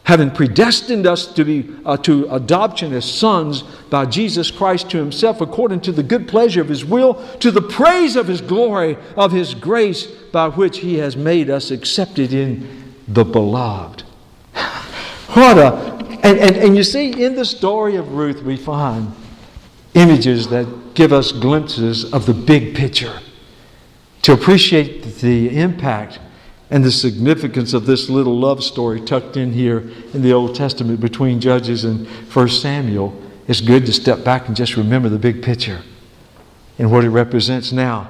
having 0.04 0.30
predestined 0.30 1.06
us 1.06 1.26
to 1.26 1.44
be 1.44 1.70
uh, 1.84 1.96
to 1.98 2.28
adoption 2.34 2.92
as 2.92 3.04
sons 3.04 3.62
by 3.90 4.06
Jesus 4.06 4.50
Christ 4.50 4.90
to 4.90 4.98
himself 4.98 5.40
according 5.40 5.80
to 5.82 5.92
the 5.92 6.02
good 6.02 6.26
pleasure 6.26 6.60
of 6.60 6.68
his 6.68 6.84
will 6.84 7.14
to 7.38 7.50
the 7.50 7.62
praise 7.62 8.16
of 8.16 8.26
his 8.26 8.40
glory 8.40 8.96
of 9.16 9.32
his 9.32 9.54
grace 9.54 10.06
by 10.06 10.48
which 10.48 10.78
he 10.78 10.98
has 10.98 11.16
made 11.16 11.50
us 11.50 11.70
accepted 11.70 12.32
in 12.32 12.94
the 13.06 13.24
beloved. 13.24 14.02
What 15.32 15.58
a 15.58 16.00
and, 16.22 16.38
and, 16.38 16.56
and 16.56 16.76
you 16.76 16.82
see 16.82 17.24
in 17.24 17.34
the 17.34 17.44
story 17.44 17.96
of 17.96 18.12
Ruth 18.12 18.42
we 18.42 18.56
find 18.56 19.12
images 19.94 20.48
that 20.48 20.94
give 20.94 21.12
us 21.12 21.32
glimpses 21.32 22.12
of 22.12 22.26
the 22.26 22.34
big 22.34 22.74
picture. 22.74 23.20
To 24.22 24.32
appreciate 24.32 25.02
the 25.16 25.58
impact 25.58 26.18
and 26.70 26.84
the 26.84 26.92
significance 26.92 27.74
of 27.74 27.84
this 27.84 28.08
little 28.08 28.38
love 28.38 28.62
story 28.62 29.00
tucked 29.00 29.36
in 29.36 29.52
here 29.52 29.90
in 30.14 30.22
the 30.22 30.32
Old 30.32 30.54
Testament 30.54 31.00
between 31.00 31.40
Judges 31.40 31.84
and 31.84 32.06
1 32.06 32.48
Samuel, 32.48 33.20
it's 33.48 33.60
good 33.60 33.84
to 33.86 33.92
step 33.92 34.22
back 34.22 34.46
and 34.46 34.56
just 34.56 34.76
remember 34.76 35.08
the 35.08 35.18
big 35.18 35.42
picture 35.42 35.82
and 36.78 36.90
what 36.92 37.04
it 37.04 37.10
represents 37.10 37.72
now. 37.72 38.08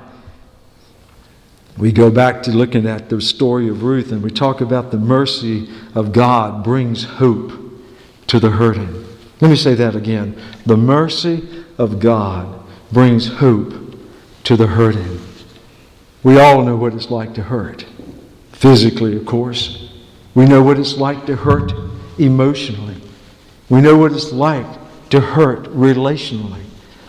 We 1.78 1.92
go 1.92 2.10
back 2.10 2.42
to 2.42 2.50
looking 2.50 2.86
at 2.86 3.08
the 3.08 3.22
story 3.22 3.68
of 3.68 3.82
Ruth 3.82 4.12
and 4.12 4.22
we 4.22 4.30
talk 4.30 4.60
about 4.60 4.90
the 4.90 4.98
mercy 4.98 5.70
of 5.94 6.12
God 6.12 6.62
brings 6.62 7.04
hope 7.04 7.52
to 8.26 8.38
the 8.38 8.50
hurting. 8.50 9.06
Let 9.40 9.48
me 9.48 9.56
say 9.56 9.74
that 9.76 9.96
again. 9.96 10.38
The 10.66 10.76
mercy 10.76 11.64
of 11.78 11.98
God 11.98 12.62
brings 12.92 13.28
hope 13.28 13.72
to 14.44 14.56
the 14.56 14.66
hurting. 14.66 15.20
We 16.22 16.38
all 16.38 16.62
know 16.62 16.76
what 16.76 16.92
it's 16.92 17.10
like 17.10 17.32
to 17.34 17.44
hurt 17.44 17.86
physically, 18.60 19.16
of 19.16 19.24
course. 19.24 19.90
We 20.34 20.44
know 20.44 20.62
what 20.62 20.78
it's 20.78 20.96
like 20.96 21.24
to 21.26 21.34
hurt 21.34 21.72
emotionally. 22.18 22.96
We 23.70 23.80
know 23.80 23.96
what 23.96 24.12
it's 24.12 24.32
like 24.32 24.66
to 25.08 25.20
hurt 25.20 25.64
relationally. 25.64 26.62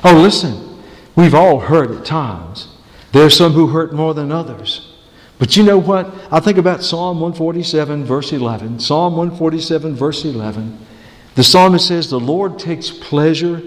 Oh, 0.04 0.16
listen, 0.16 0.82
we've 1.16 1.36
all 1.36 1.60
hurt 1.60 1.92
at 1.92 2.06
times. 2.06 2.70
There 3.12 3.26
are 3.26 3.30
some 3.30 3.52
who 3.52 3.68
hurt 3.68 3.94
more 3.94 4.14
than 4.14 4.32
others. 4.32 4.96
But 5.40 5.58
you 5.58 5.64
know 5.64 5.78
what? 5.78 6.10
I 6.32 6.40
think 6.40 6.58
about 6.58 6.84
Psalm 6.84 7.20
147, 7.20 8.06
verse 8.06 8.32
11. 8.32 8.80
Psalm 8.80 9.18
147, 9.18 9.94
verse 9.94 10.24
11. 10.24 10.78
The 11.36 11.44
psalmist 11.44 11.88
says, 11.88 12.10
The 12.10 12.20
Lord 12.20 12.60
takes 12.60 12.92
pleasure 12.92 13.62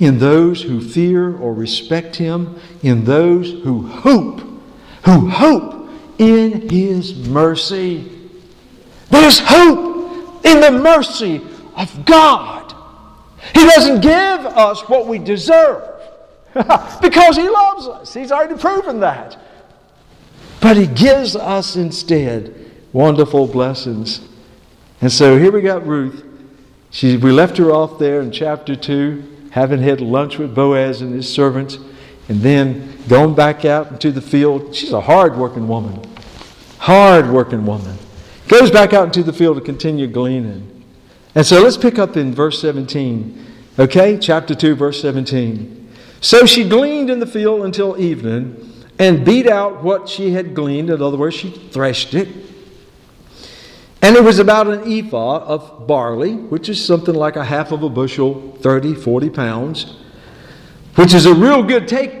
in 0.00 0.18
those 0.18 0.62
who 0.62 0.80
fear 0.80 1.36
or 1.36 1.54
respect 1.54 2.16
him, 2.16 2.58
in 2.82 3.04
those 3.04 3.50
who 3.62 3.86
hope, 3.86 4.40
who 5.04 5.28
hope 5.28 5.77
in 6.18 6.68
his 6.68 7.14
mercy. 7.28 8.10
There's 9.10 9.38
hope 9.38 10.44
in 10.44 10.60
the 10.60 10.70
mercy 10.70 11.42
of 11.76 12.04
God. 12.04 12.74
He 13.54 13.64
doesn't 13.64 14.00
give 14.00 14.12
us 14.12 14.88
what 14.88 15.06
we 15.06 15.18
deserve 15.18 15.82
because 16.54 17.36
He 17.36 17.48
loves 17.48 17.86
us. 17.86 18.14
He's 18.14 18.32
already 18.32 18.60
proven 18.60 19.00
that. 19.00 19.38
But 20.60 20.76
He 20.76 20.86
gives 20.86 21.36
us 21.36 21.76
instead 21.76 22.72
wonderful 22.92 23.46
blessings. 23.46 24.26
And 25.00 25.12
so 25.12 25.38
here 25.38 25.52
we 25.52 25.60
got 25.60 25.86
Ruth. 25.86 26.24
She, 26.90 27.16
we 27.16 27.30
left 27.30 27.58
her 27.58 27.70
off 27.70 27.98
there 27.98 28.20
in 28.20 28.32
chapter 28.32 28.74
2, 28.74 29.50
having 29.50 29.80
had 29.80 30.00
lunch 30.00 30.38
with 30.38 30.54
Boaz 30.54 31.00
and 31.00 31.14
his 31.14 31.32
servants, 31.32 31.78
and 32.28 32.40
then 32.40 32.98
going 33.08 33.34
back 33.34 33.64
out 33.64 33.90
into 33.90 34.10
the 34.10 34.22
field. 34.22 34.74
She's 34.74 34.92
a 34.92 35.00
hard 35.00 35.36
working 35.36 35.68
woman. 35.68 36.02
Hard 36.78 37.30
working 37.30 37.66
woman. 37.66 37.98
Goes 38.48 38.70
back 38.70 38.92
out 38.92 39.04
into 39.04 39.22
the 39.22 39.32
field 39.32 39.56
to 39.58 39.62
continue 39.62 40.06
gleaning. 40.06 40.84
And 41.34 41.44
so 41.46 41.62
let's 41.62 41.76
pick 41.76 41.98
up 41.98 42.16
in 42.16 42.34
verse 42.34 42.60
17. 42.60 43.46
Okay, 43.78 44.18
chapter 44.18 44.54
2, 44.54 44.74
verse 44.74 45.00
17. 45.02 45.88
So 46.20 46.46
she 46.46 46.68
gleaned 46.68 47.10
in 47.10 47.20
the 47.20 47.26
field 47.26 47.64
until 47.64 48.00
evening 48.00 48.84
and 48.98 49.24
beat 49.24 49.46
out 49.46 49.84
what 49.84 50.08
she 50.08 50.32
had 50.32 50.54
gleaned. 50.54 50.90
In 50.90 51.00
other 51.00 51.16
words, 51.16 51.36
she 51.36 51.50
threshed 51.50 52.14
it. 52.14 52.28
And 54.00 54.16
it 54.16 54.22
was 54.22 54.38
about 54.38 54.68
an 54.68 54.90
ephah 54.90 55.38
of 55.44 55.86
barley, 55.86 56.34
which 56.34 56.68
is 56.68 56.84
something 56.84 57.14
like 57.14 57.36
a 57.36 57.44
half 57.44 57.72
of 57.72 57.82
a 57.82 57.88
bushel, 57.88 58.56
30, 58.60 58.94
40 58.94 59.30
pounds, 59.30 59.96
which 60.94 61.14
is 61.14 61.26
a 61.26 61.34
real 61.34 61.62
good 61.62 61.86
take. 61.88 62.12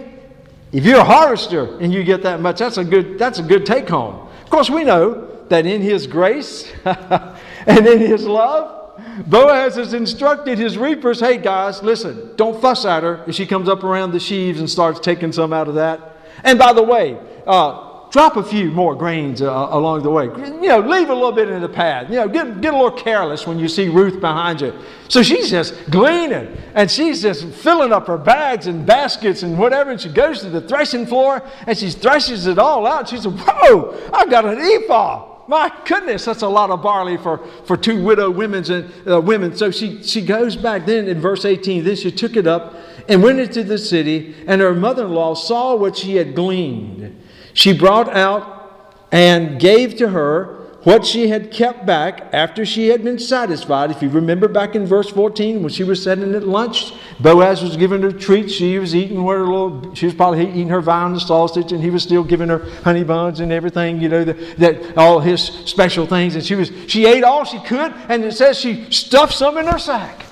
If 0.72 0.84
you're 0.84 1.00
a 1.00 1.04
harvester 1.04 1.78
and 1.78 1.92
you 1.92 2.04
get 2.04 2.22
that 2.22 2.40
much, 2.40 2.58
that's 2.58 2.76
a 2.76 2.84
good, 2.84 3.18
that's 3.18 3.38
a 3.38 3.42
good 3.42 3.64
take 3.64 3.88
home. 3.88 4.27
Of 4.48 4.52
course, 4.52 4.70
we 4.70 4.82
know 4.82 5.28
that 5.50 5.66
in 5.66 5.82
His 5.82 6.06
grace 6.06 6.72
and 6.86 7.86
in 7.86 8.00
His 8.00 8.24
love, 8.24 8.78
Boaz 9.26 9.76
has 9.76 9.92
instructed 9.92 10.58
his 10.58 10.78
reapers 10.78 11.20
hey, 11.20 11.36
guys, 11.36 11.82
listen, 11.82 12.34
don't 12.36 12.58
fuss 12.62 12.86
at 12.86 13.02
her 13.02 13.22
if 13.26 13.34
she 13.34 13.44
comes 13.44 13.68
up 13.68 13.84
around 13.84 14.12
the 14.12 14.18
sheaves 14.18 14.58
and 14.58 14.70
starts 14.70 15.00
taking 15.00 15.32
some 15.32 15.52
out 15.52 15.68
of 15.68 15.74
that. 15.74 16.16
And 16.44 16.58
by 16.58 16.72
the 16.72 16.82
way, 16.82 17.20
uh, 17.46 17.87
drop 18.10 18.36
a 18.36 18.42
few 18.42 18.70
more 18.70 18.94
grains 18.94 19.42
uh, 19.42 19.68
along 19.70 20.02
the 20.02 20.10
way. 20.10 20.24
You 20.26 20.60
know, 20.60 20.80
leave 20.80 21.10
a 21.10 21.14
little 21.14 21.32
bit 21.32 21.48
in 21.48 21.60
the 21.60 21.68
path. 21.68 22.10
You 22.10 22.16
know, 22.16 22.28
get, 22.28 22.60
get 22.60 22.74
a 22.74 22.76
little 22.76 22.96
careless 22.96 23.46
when 23.46 23.58
you 23.58 23.68
see 23.68 23.88
Ruth 23.88 24.20
behind 24.20 24.60
you. 24.60 24.74
So 25.08 25.22
she's 25.22 25.50
just 25.50 25.90
gleaning 25.90 26.56
and 26.74 26.90
she's 26.90 27.22
just 27.22 27.46
filling 27.46 27.92
up 27.92 28.06
her 28.06 28.18
bags 28.18 28.66
and 28.66 28.86
baskets 28.86 29.42
and 29.42 29.58
whatever. 29.58 29.90
And 29.90 30.00
she 30.00 30.08
goes 30.08 30.40
to 30.40 30.50
the 30.50 30.60
threshing 30.60 31.06
floor 31.06 31.42
and 31.66 31.76
she 31.76 31.90
threshes 31.90 32.46
it 32.46 32.58
all 32.58 32.86
out. 32.86 33.08
She 33.08 33.16
says, 33.16 33.26
Whoa, 33.26 34.10
I've 34.12 34.30
got 34.30 34.44
an 34.44 34.58
ephah. 34.58 35.36
My 35.48 35.72
goodness, 35.86 36.26
that's 36.26 36.42
a 36.42 36.48
lot 36.48 36.68
of 36.70 36.82
barley 36.82 37.16
for, 37.16 37.38
for 37.64 37.78
two 37.78 38.04
widow 38.04 38.30
women's 38.30 38.68
and, 38.68 38.92
uh, 39.08 39.18
women. 39.18 39.56
So 39.56 39.70
she, 39.70 40.02
she 40.02 40.20
goes 40.20 40.56
back 40.56 40.84
then 40.84 41.08
in 41.08 41.22
verse 41.22 41.46
18. 41.46 41.84
Then 41.84 41.96
she 41.96 42.12
took 42.12 42.36
it 42.36 42.46
up 42.46 42.74
and 43.08 43.22
went 43.22 43.40
into 43.40 43.64
the 43.64 43.78
city, 43.78 44.34
and 44.46 44.60
her 44.60 44.74
mother 44.74 45.06
in 45.06 45.12
law 45.12 45.32
saw 45.32 45.74
what 45.74 45.96
she 45.96 46.16
had 46.16 46.34
gleaned. 46.34 47.18
She 47.58 47.72
brought 47.72 48.08
out 48.14 48.94
and 49.10 49.58
gave 49.58 49.96
to 49.96 50.10
her 50.10 50.54
what 50.84 51.04
she 51.04 51.26
had 51.26 51.50
kept 51.50 51.84
back 51.84 52.32
after 52.32 52.64
she 52.64 52.86
had 52.86 53.02
been 53.02 53.18
satisfied. 53.18 53.90
If 53.90 54.00
you 54.00 54.08
remember 54.10 54.46
back 54.46 54.76
in 54.76 54.86
verse 54.86 55.10
14, 55.10 55.64
when 55.64 55.72
she 55.72 55.82
was 55.82 56.00
sitting 56.00 56.36
at 56.36 56.46
lunch, 56.46 56.92
Boaz 57.18 57.60
was 57.60 57.76
giving 57.76 58.00
her 58.02 58.12
treats. 58.12 58.52
She 58.52 58.78
was 58.78 58.94
eating 58.94 59.16
her 59.26 59.44
little, 59.44 59.92
she 59.96 60.06
was 60.06 60.14
probably 60.14 60.48
eating 60.48 60.68
her 60.68 60.80
Vienna 60.80 61.18
sausage, 61.18 61.72
and 61.72 61.82
he 61.82 61.90
was 61.90 62.04
still 62.04 62.22
giving 62.22 62.48
her 62.48 62.60
honey 62.84 63.02
buns 63.02 63.40
and 63.40 63.50
everything, 63.50 64.00
you 64.00 64.08
know, 64.08 64.22
that, 64.22 64.58
that 64.58 64.96
all 64.96 65.18
his 65.18 65.42
special 65.42 66.06
things. 66.06 66.36
And 66.36 66.44
she 66.44 66.54
was, 66.54 66.70
she 66.86 67.06
ate 67.06 67.24
all 67.24 67.44
she 67.44 67.58
could, 67.58 67.92
and 68.08 68.24
it 68.24 68.34
says 68.34 68.56
she 68.56 68.88
stuffed 68.92 69.34
some 69.34 69.58
in 69.58 69.66
her 69.66 69.80
sack. 69.80 70.26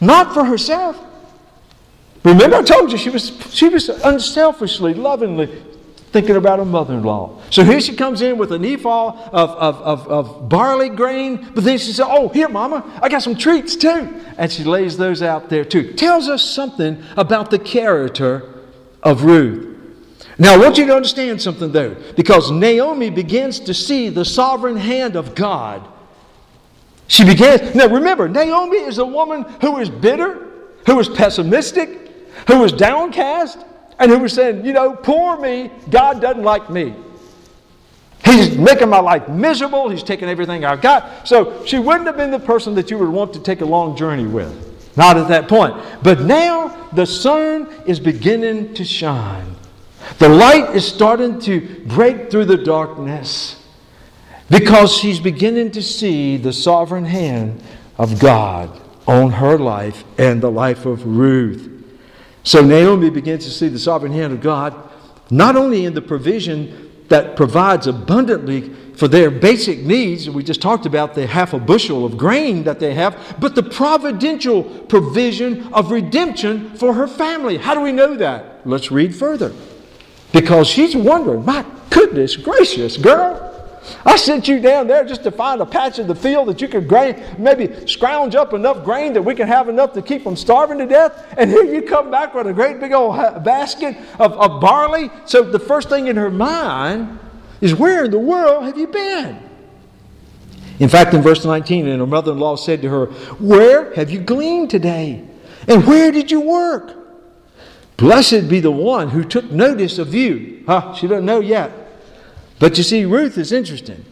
Not 0.00 0.32
for 0.32 0.44
herself. 0.44 0.96
Remember, 2.22 2.58
I 2.58 2.62
told 2.62 2.92
you 2.92 2.98
she 2.98 3.10
was, 3.10 3.32
she 3.52 3.68
was 3.68 3.88
unselfishly, 3.88 4.94
lovingly 4.94 5.64
thinking 6.12 6.36
about 6.36 6.58
her 6.58 6.64
mother 6.64 6.94
in 6.94 7.02
law. 7.02 7.40
So 7.50 7.64
here 7.64 7.80
she 7.80 7.94
comes 7.94 8.22
in 8.22 8.38
with 8.38 8.52
an 8.52 8.64
ephah 8.64 9.28
of, 9.30 9.50
of, 9.50 9.76
of, 9.82 10.08
of, 10.08 10.48
barley 10.48 10.88
grain, 10.88 11.50
but 11.54 11.64
then 11.64 11.78
she 11.78 11.92
says, 11.92 12.06
Oh, 12.08 12.28
here, 12.28 12.48
Mama, 12.48 12.98
I 13.02 13.08
got 13.08 13.22
some 13.22 13.36
treats 13.36 13.76
too. 13.76 14.22
And 14.38 14.50
she 14.50 14.64
lays 14.64 14.96
those 14.96 15.22
out 15.22 15.48
there 15.50 15.64
too. 15.64 15.92
Tells 15.94 16.28
us 16.28 16.42
something 16.42 17.02
about 17.16 17.50
the 17.50 17.58
character 17.58 18.54
of 19.02 19.24
Ruth. 19.24 19.76
Now, 20.38 20.54
I 20.54 20.56
want 20.56 20.78
you 20.78 20.86
to 20.86 20.94
understand 20.94 21.42
something 21.42 21.72
though, 21.72 21.96
because 22.16 22.50
Naomi 22.50 23.10
begins 23.10 23.60
to 23.60 23.74
see 23.74 24.08
the 24.08 24.24
sovereign 24.24 24.76
hand 24.76 25.16
of 25.16 25.34
God. 25.34 25.86
She 27.08 27.24
begins, 27.24 27.74
now 27.74 27.88
remember, 27.88 28.28
Naomi 28.28 28.78
is 28.78 28.98
a 28.98 29.04
woman 29.04 29.42
who 29.60 29.78
is 29.78 29.90
bitter, 29.90 30.46
who 30.86 31.00
is 31.00 31.08
pessimistic, 31.08 31.88
who 32.46 32.62
is 32.64 32.72
downcast, 32.72 33.58
and 33.98 34.10
who 34.10 34.18
was 34.18 34.32
saying, 34.32 34.64
you 34.64 34.72
know, 34.72 34.94
poor 34.94 35.38
me, 35.38 35.70
God 35.90 36.20
doesn't 36.20 36.42
like 36.42 36.70
me. 36.70 36.94
He's 38.24 38.56
making 38.56 38.88
my 38.88 39.00
life 39.00 39.28
miserable. 39.28 39.88
He's 39.88 40.02
taking 40.02 40.28
everything 40.28 40.64
I've 40.64 40.80
got. 40.80 41.26
So 41.26 41.64
she 41.64 41.78
wouldn't 41.78 42.06
have 42.06 42.16
been 42.16 42.30
the 42.30 42.38
person 42.38 42.74
that 42.74 42.90
you 42.90 42.98
would 42.98 43.08
want 43.08 43.32
to 43.34 43.40
take 43.40 43.60
a 43.60 43.64
long 43.64 43.96
journey 43.96 44.26
with. 44.26 44.96
Not 44.96 45.16
at 45.16 45.28
that 45.28 45.48
point. 45.48 45.76
But 46.02 46.20
now 46.20 46.88
the 46.92 47.06
sun 47.06 47.72
is 47.86 48.00
beginning 48.00 48.74
to 48.74 48.84
shine. 48.84 49.54
The 50.18 50.28
light 50.28 50.74
is 50.74 50.86
starting 50.86 51.40
to 51.40 51.84
break 51.86 52.30
through 52.30 52.46
the 52.46 52.56
darkness 52.56 53.62
because 54.50 54.96
she's 54.96 55.20
beginning 55.20 55.70
to 55.72 55.82
see 55.82 56.36
the 56.36 56.52
sovereign 56.52 57.04
hand 57.04 57.62
of 57.98 58.18
God 58.18 58.80
on 59.06 59.30
her 59.30 59.58
life 59.58 60.04
and 60.18 60.40
the 60.40 60.50
life 60.50 60.86
of 60.86 61.06
Ruth. 61.06 61.77
So 62.48 62.62
Naomi 62.62 63.10
begins 63.10 63.44
to 63.44 63.50
see 63.50 63.68
the 63.68 63.78
sovereign 63.78 64.10
hand 64.10 64.32
of 64.32 64.40
God 64.40 64.74
not 65.30 65.54
only 65.54 65.84
in 65.84 65.92
the 65.92 66.00
provision 66.00 66.90
that 67.08 67.36
provides 67.36 67.86
abundantly 67.86 68.70
for 68.94 69.06
their 69.06 69.30
basic 69.30 69.80
needs, 69.80 70.30
we 70.30 70.42
just 70.42 70.62
talked 70.62 70.86
about 70.86 71.14
the 71.14 71.26
half 71.26 71.52
a 71.52 71.58
bushel 71.58 72.06
of 72.06 72.16
grain 72.16 72.64
that 72.64 72.80
they 72.80 72.94
have, 72.94 73.36
but 73.38 73.54
the 73.54 73.62
providential 73.62 74.62
provision 74.62 75.70
of 75.74 75.90
redemption 75.90 76.74
for 76.76 76.94
her 76.94 77.06
family. 77.06 77.58
How 77.58 77.74
do 77.74 77.82
we 77.82 77.92
know 77.92 78.16
that? 78.16 78.66
Let's 78.66 78.90
read 78.90 79.14
further. 79.14 79.52
Because 80.32 80.68
she's 80.68 80.96
wondering, 80.96 81.44
my 81.44 81.66
goodness 81.90 82.34
gracious, 82.34 82.96
girl, 82.96 83.47
I 84.04 84.16
sent 84.16 84.48
you 84.48 84.60
down 84.60 84.86
there 84.86 85.04
just 85.04 85.22
to 85.24 85.30
find 85.30 85.60
a 85.60 85.66
patch 85.66 85.98
of 85.98 86.06
the 86.06 86.14
field 86.14 86.48
that 86.48 86.60
you 86.60 86.68
could 86.68 86.88
grain, 86.88 87.22
maybe 87.38 87.86
scrounge 87.86 88.34
up 88.34 88.52
enough 88.52 88.84
grain 88.84 89.12
that 89.14 89.22
we 89.22 89.34
can 89.34 89.48
have 89.48 89.68
enough 89.68 89.92
to 89.94 90.02
keep 90.02 90.24
them 90.24 90.36
starving 90.36 90.78
to 90.78 90.86
death. 90.86 91.34
And 91.36 91.50
here 91.50 91.64
you 91.64 91.82
come 91.82 92.10
back 92.10 92.34
with 92.34 92.46
a 92.46 92.52
great 92.52 92.80
big 92.80 92.92
old 92.92 93.16
basket 93.44 93.96
of, 94.18 94.32
of 94.32 94.60
barley. 94.60 95.10
So 95.24 95.42
the 95.42 95.58
first 95.58 95.88
thing 95.88 96.06
in 96.06 96.16
her 96.16 96.30
mind 96.30 97.18
is, 97.60 97.74
Where 97.74 98.04
in 98.04 98.10
the 98.10 98.18
world 98.18 98.64
have 98.64 98.78
you 98.78 98.86
been? 98.86 99.42
In 100.78 100.88
fact, 100.88 101.12
in 101.12 101.22
verse 101.22 101.44
19, 101.44 101.88
and 101.88 102.00
her 102.00 102.06
mother 102.06 102.32
in 102.32 102.38
law 102.38 102.56
said 102.56 102.82
to 102.82 102.88
her, 102.88 103.06
Where 103.36 103.92
have 103.94 104.10
you 104.10 104.20
gleaned 104.20 104.70
today? 104.70 105.26
And 105.66 105.86
where 105.86 106.12
did 106.12 106.30
you 106.30 106.40
work? 106.40 106.94
Blessed 107.96 108.48
be 108.48 108.60
the 108.60 108.70
one 108.70 109.08
who 109.08 109.24
took 109.24 109.50
notice 109.50 109.98
of 109.98 110.14
you. 110.14 110.62
Huh? 110.66 110.94
She 110.94 111.08
doesn't 111.08 111.26
know 111.26 111.40
yet. 111.40 111.72
But 112.58 112.76
you 112.76 112.84
see, 112.84 113.04
Ruth 113.04 113.38
is 113.38 113.52
interesting. 113.52 114.04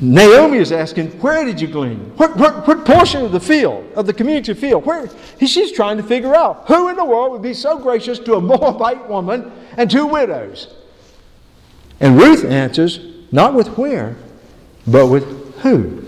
Naomi 0.00 0.58
is 0.58 0.70
asking, 0.70 1.10
Where 1.20 1.44
did 1.44 1.60
you 1.60 1.66
glean? 1.66 1.98
What, 2.16 2.36
what, 2.36 2.66
what, 2.66 2.84
portion 2.84 3.24
of 3.24 3.32
the 3.32 3.40
field, 3.40 3.90
of 3.94 4.06
the 4.06 4.12
community 4.12 4.54
field? 4.54 4.86
Where? 4.86 5.08
She's 5.40 5.72
trying 5.72 5.96
to 5.96 6.02
figure 6.02 6.34
out 6.34 6.68
who 6.68 6.88
in 6.88 6.96
the 6.96 7.04
world 7.04 7.32
would 7.32 7.42
be 7.42 7.54
so 7.54 7.78
gracious 7.78 8.18
to 8.20 8.34
a 8.34 8.40
Moabite 8.40 9.08
woman 9.08 9.50
and 9.76 9.90
two 9.90 10.06
widows. 10.06 10.74
And 11.98 12.16
Ruth 12.16 12.44
answers, 12.44 13.00
Not 13.32 13.54
with 13.54 13.76
where, 13.76 14.16
but 14.86 15.08
with 15.08 15.56
who. 15.58 16.04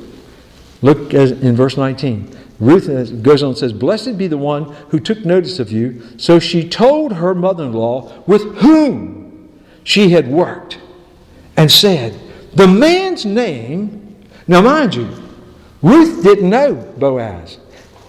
Look 0.81 1.13
in 1.13 1.57
verse 1.57 1.77
19. 1.77 2.37
Ruth 2.61 3.23
goes 3.23 3.43
on 3.43 3.51
and 3.51 3.59
says, 3.59 3.73
Blessed 3.73 4.17
be 4.17 4.29
the 4.29 4.39
one 4.39 4.73
who 4.91 5.01
took 5.01 5.25
notice 5.25 5.59
of 5.59 5.73
you. 5.73 6.03
So 6.17 6.39
she 6.39 6.69
told 6.69 7.15
her 7.15 7.35
mother 7.35 7.65
in 7.65 7.73
law 7.73 8.23
with 8.27 8.59
whom 8.59 9.49
she 9.83 10.11
had 10.11 10.29
worked 10.29 10.79
and 11.59 11.71
said, 11.71 12.19
The 12.55 12.67
man's 12.67 13.27
name, 13.27 14.17
now 14.47 14.63
mind 14.63 14.95
you, 14.95 15.11
Ruth 15.83 16.23
didn't 16.23 16.49
know 16.49 16.75
Boaz. 16.75 17.59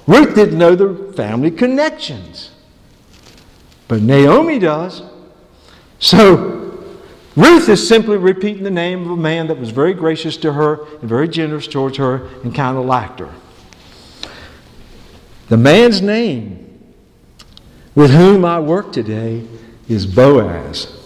Ruth 0.07 0.35
didn't 0.35 0.57
know 0.57 0.75
the 0.75 1.12
family 1.13 1.51
connections. 1.51 2.51
But 3.88 4.01
Naomi 4.03 4.59
does. 4.59 5.01
So 5.97 6.85
Ruth 7.35 7.67
is 7.69 7.85
simply 7.85 8.17
repeating 8.17 8.63
the 8.63 8.71
name 8.71 9.03
of 9.05 9.12
a 9.12 9.21
man 9.21 9.47
that 9.47 9.57
was 9.57 9.71
very 9.71 9.95
gracious 9.95 10.38
to 10.38 10.53
her 10.53 10.85
and 10.99 11.09
very 11.09 11.27
generous 11.27 11.67
towards 11.67 11.97
her 11.97 12.27
and 12.43 12.53
kind 12.53 12.77
of 12.77 12.85
liked 12.85 13.19
her. 13.19 13.33
The 15.47 15.57
man's 15.57 16.03
name 16.03 16.83
with 17.95 18.12
whom 18.12 18.45
I 18.45 18.59
work 18.59 18.91
today 18.91 19.43
is 19.88 20.05
Boaz. 20.05 20.98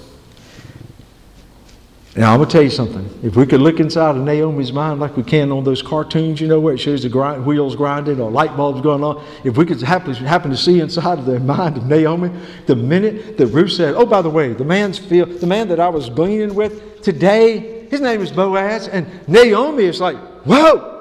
Now, 2.15 2.31
I'm 2.31 2.37
going 2.37 2.47
to 2.47 2.53
tell 2.53 2.61
you 2.61 2.69
something. 2.69 3.09
If 3.23 3.35
we 3.35 3.47
could 3.47 3.59
look 3.59 3.79
inside 3.79 4.15
of 4.15 4.21
Naomi's 4.21 4.71
mind 4.71 4.99
like 4.99 5.17
we 5.17 5.23
can 5.23 5.51
on 5.51 5.63
those 5.63 5.81
cartoons, 5.81 6.39
you 6.39 6.47
know, 6.47 6.59
where 6.59 6.75
it 6.75 6.77
shows 6.77 7.01
the 7.01 7.09
grind, 7.09 7.43
wheels 7.43 7.75
grinding 7.75 8.21
or 8.21 8.29
light 8.29 8.55
bulbs 8.55 8.81
going 8.81 9.03
on, 9.03 9.25
if 9.43 9.57
we 9.57 9.65
could 9.65 9.81
happen, 9.81 10.13
happen 10.13 10.51
to 10.51 10.57
see 10.57 10.79
inside 10.79 11.17
of 11.17 11.25
the 11.25 11.39
mind 11.39 11.77
of 11.77 11.87
Naomi, 11.87 12.29
the 12.67 12.75
minute 12.75 13.37
that 13.37 13.47
Ruth 13.47 13.71
said, 13.71 13.95
Oh, 13.95 14.05
by 14.05 14.21
the 14.21 14.29
way, 14.29 14.53
the, 14.53 14.63
man's 14.63 14.99
feel, 14.99 15.25
the 15.25 15.47
man 15.47 15.67
that 15.69 15.79
I 15.79 15.89
was 15.89 16.07
gleaning 16.11 16.53
with 16.53 17.01
today, 17.01 17.87
his 17.89 17.99
name 17.99 18.21
is 18.21 18.31
Boaz, 18.31 18.87
and 18.87 19.07
Naomi 19.27 19.85
is 19.85 19.99
like, 19.99 20.17
Whoa! 20.45 20.92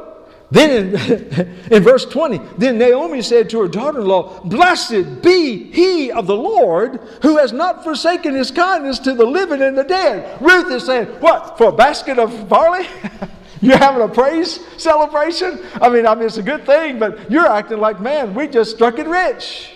Then 0.53 0.95
in, 0.95 1.57
in 1.73 1.83
verse 1.83 2.05
20, 2.05 2.39
then 2.59 2.77
Naomi 2.77 3.23
said 3.23 3.49
to 3.51 3.61
her 3.61 3.69
daughter 3.69 4.01
in 4.01 4.07
law, 4.07 4.39
Blessed 4.45 5.23
be 5.23 5.73
he 5.73 6.13
of 6.13 6.27
the 6.27 6.37
Lord 6.37 7.01
who 7.23 7.39
has 7.39 7.55
not 7.55 7.83
forsaken 7.83 8.35
his 8.35 8.51
kindness 8.51 8.99
to 9.01 9.15
the 9.15 9.25
living 9.25 9.63
and 9.63 9.77
the 9.77 9.83
dead. 9.83 10.41
Ruth 10.43 10.71
is 10.71 10.85
saying, 10.85 11.07
What? 11.21 11.57
For 11.57 11.69
a 11.69 11.73
basket 11.73 12.19
of 12.19 12.51
barley? 12.51 12.87
You're 13.63 13.79
having 13.79 14.03
a 14.03 14.09
praise 14.09 14.61
celebration? 14.77 15.65
I 15.81 15.89
mean, 15.89 16.07
I 16.07 16.15
mean, 16.17 16.27
it's 16.27 16.37
a 16.37 16.43
good 16.43 16.67
thing, 16.67 16.99
but 16.99 17.31
you're 17.31 17.47
acting 17.47 17.79
like, 17.79 18.01
man, 18.01 18.35
we 18.35 18.49
just 18.49 18.73
struck 18.73 18.99
it 18.99 19.07
rich. 19.07 19.71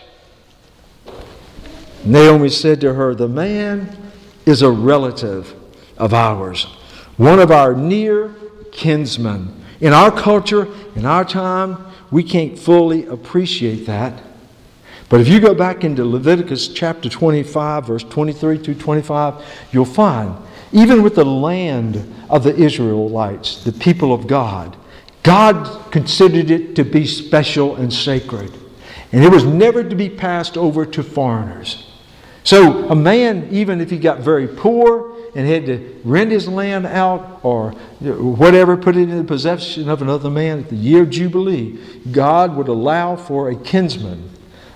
Naomi 2.04 2.48
said 2.48 2.80
to 2.80 2.94
her, 2.94 3.14
The 3.14 3.28
man 3.28 3.96
is 4.44 4.62
a 4.62 4.70
relative 4.72 5.54
of 5.96 6.12
ours, 6.12 6.64
one 7.16 7.38
of 7.38 7.52
our 7.52 7.76
near 7.76 8.34
kinsmen. 8.72 9.65
In 9.80 9.92
our 9.92 10.10
culture, 10.10 10.68
in 10.94 11.04
our 11.04 11.24
time, 11.24 11.78
we 12.10 12.22
can't 12.22 12.58
fully 12.58 13.06
appreciate 13.06 13.86
that. 13.86 14.22
But 15.08 15.20
if 15.20 15.28
you 15.28 15.38
go 15.38 15.54
back 15.54 15.84
into 15.84 16.04
Leviticus 16.04 16.68
chapter 16.68 17.08
25, 17.08 17.86
verse 17.86 18.02
23 18.04 18.58
through 18.58 18.74
25, 18.74 19.44
you'll 19.70 19.84
find, 19.84 20.34
even 20.72 21.02
with 21.02 21.14
the 21.14 21.24
land 21.24 22.12
of 22.28 22.42
the 22.42 22.54
Israelites, 22.54 23.62
the 23.62 23.72
people 23.72 24.12
of 24.12 24.26
God, 24.26 24.76
God 25.22 25.92
considered 25.92 26.50
it 26.50 26.76
to 26.76 26.84
be 26.84 27.06
special 27.06 27.76
and 27.76 27.92
sacred. 27.92 28.52
And 29.12 29.24
it 29.24 29.30
was 29.30 29.44
never 29.44 29.84
to 29.84 29.94
be 29.94 30.08
passed 30.08 30.56
over 30.56 30.84
to 30.86 31.02
foreigners. 31.02 31.84
So 32.42 32.88
a 32.88 32.94
man, 32.94 33.48
even 33.50 33.80
if 33.80 33.90
he 33.90 33.98
got 33.98 34.20
very 34.20 34.46
poor 34.46 35.15
and 35.36 35.46
had 35.46 35.66
to 35.66 36.00
rent 36.02 36.30
his 36.30 36.48
land 36.48 36.86
out 36.86 37.40
or 37.42 37.72
whatever, 38.00 38.74
put 38.74 38.96
it 38.96 39.10
in 39.10 39.18
the 39.18 39.24
possession 39.24 39.90
of 39.90 40.00
another 40.00 40.30
man 40.30 40.60
at 40.60 40.70
the 40.70 40.76
year 40.76 41.02
of 41.02 41.10
Jubilee, 41.10 41.78
God 42.10 42.56
would 42.56 42.68
allow 42.68 43.16
for 43.16 43.50
a 43.50 43.54
kinsman, 43.54 44.30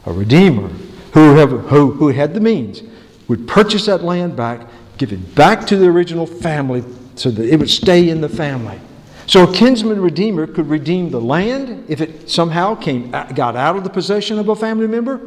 a 0.05 0.13
redeemer, 0.13 0.69
who, 1.15 1.35
have, 1.37 1.51
who, 1.51 1.93
who 1.93 2.09
had 2.09 2.35
the 2.35 2.41
means, 2.41 2.83
would 3.27 3.49
purchase 3.49 3.87
that 3.87 4.05
land 4.05 4.37
back, 4.37 4.67
give 4.99 5.15
it 5.15 5.35
back 5.35 5.67
to 5.69 5.77
the 5.77 5.87
original 5.87 6.27
family 6.27 6.85
so 7.15 7.31
that 7.31 7.49
it 7.49 7.59
would 7.59 7.71
stay 7.71 8.11
in 8.11 8.21
the 8.21 8.29
family. 8.29 8.79
So 9.27 9.49
a 9.49 9.55
kinsman 9.55 10.03
redeemer 10.03 10.47
could 10.47 10.69
redeem 10.69 11.11
the 11.11 11.23
land 11.23 11.87
if 11.89 12.03
it 12.03 12.29
somehow 12.29 12.75
came, 12.75 13.13
got 13.13 13.57
out 13.57 13.77
of 13.77 13.85
the 13.85 13.91
possession 13.91 14.39
of 14.39 14.51
a 14.51 14.57
family 14.57 14.87
member 14.87 15.21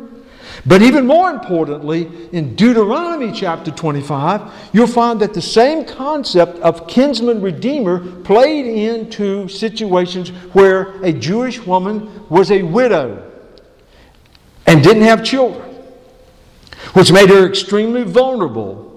but 0.66 0.82
even 0.82 1.06
more 1.06 1.30
importantly, 1.30 2.10
in 2.32 2.56
Deuteronomy 2.56 3.32
chapter 3.32 3.72
25, 3.72 4.70
you'll 4.72 4.88
find 4.88 5.20
that 5.20 5.34
the 5.34 5.42
same 5.42 5.86
concept 5.86 6.58
of 6.60 6.88
kinsman 6.88 7.42
redeemer 7.42 8.22
played 8.22 8.66
into 8.66 9.48
situations 9.48 10.30
where 10.54 11.02
a 11.04 11.12
Jewish 11.12 11.60
woman 11.66 12.28
was 12.30 12.52
a 12.52 12.64
widow 12.64 13.30
and 14.66 14.84
didn't 14.84 15.04
have 15.04 15.24
children, 15.24 15.70
which 16.94 17.12
made 17.12 17.30
her 17.30 17.46
extremely 17.46 18.04
vulnerable. 18.04 18.90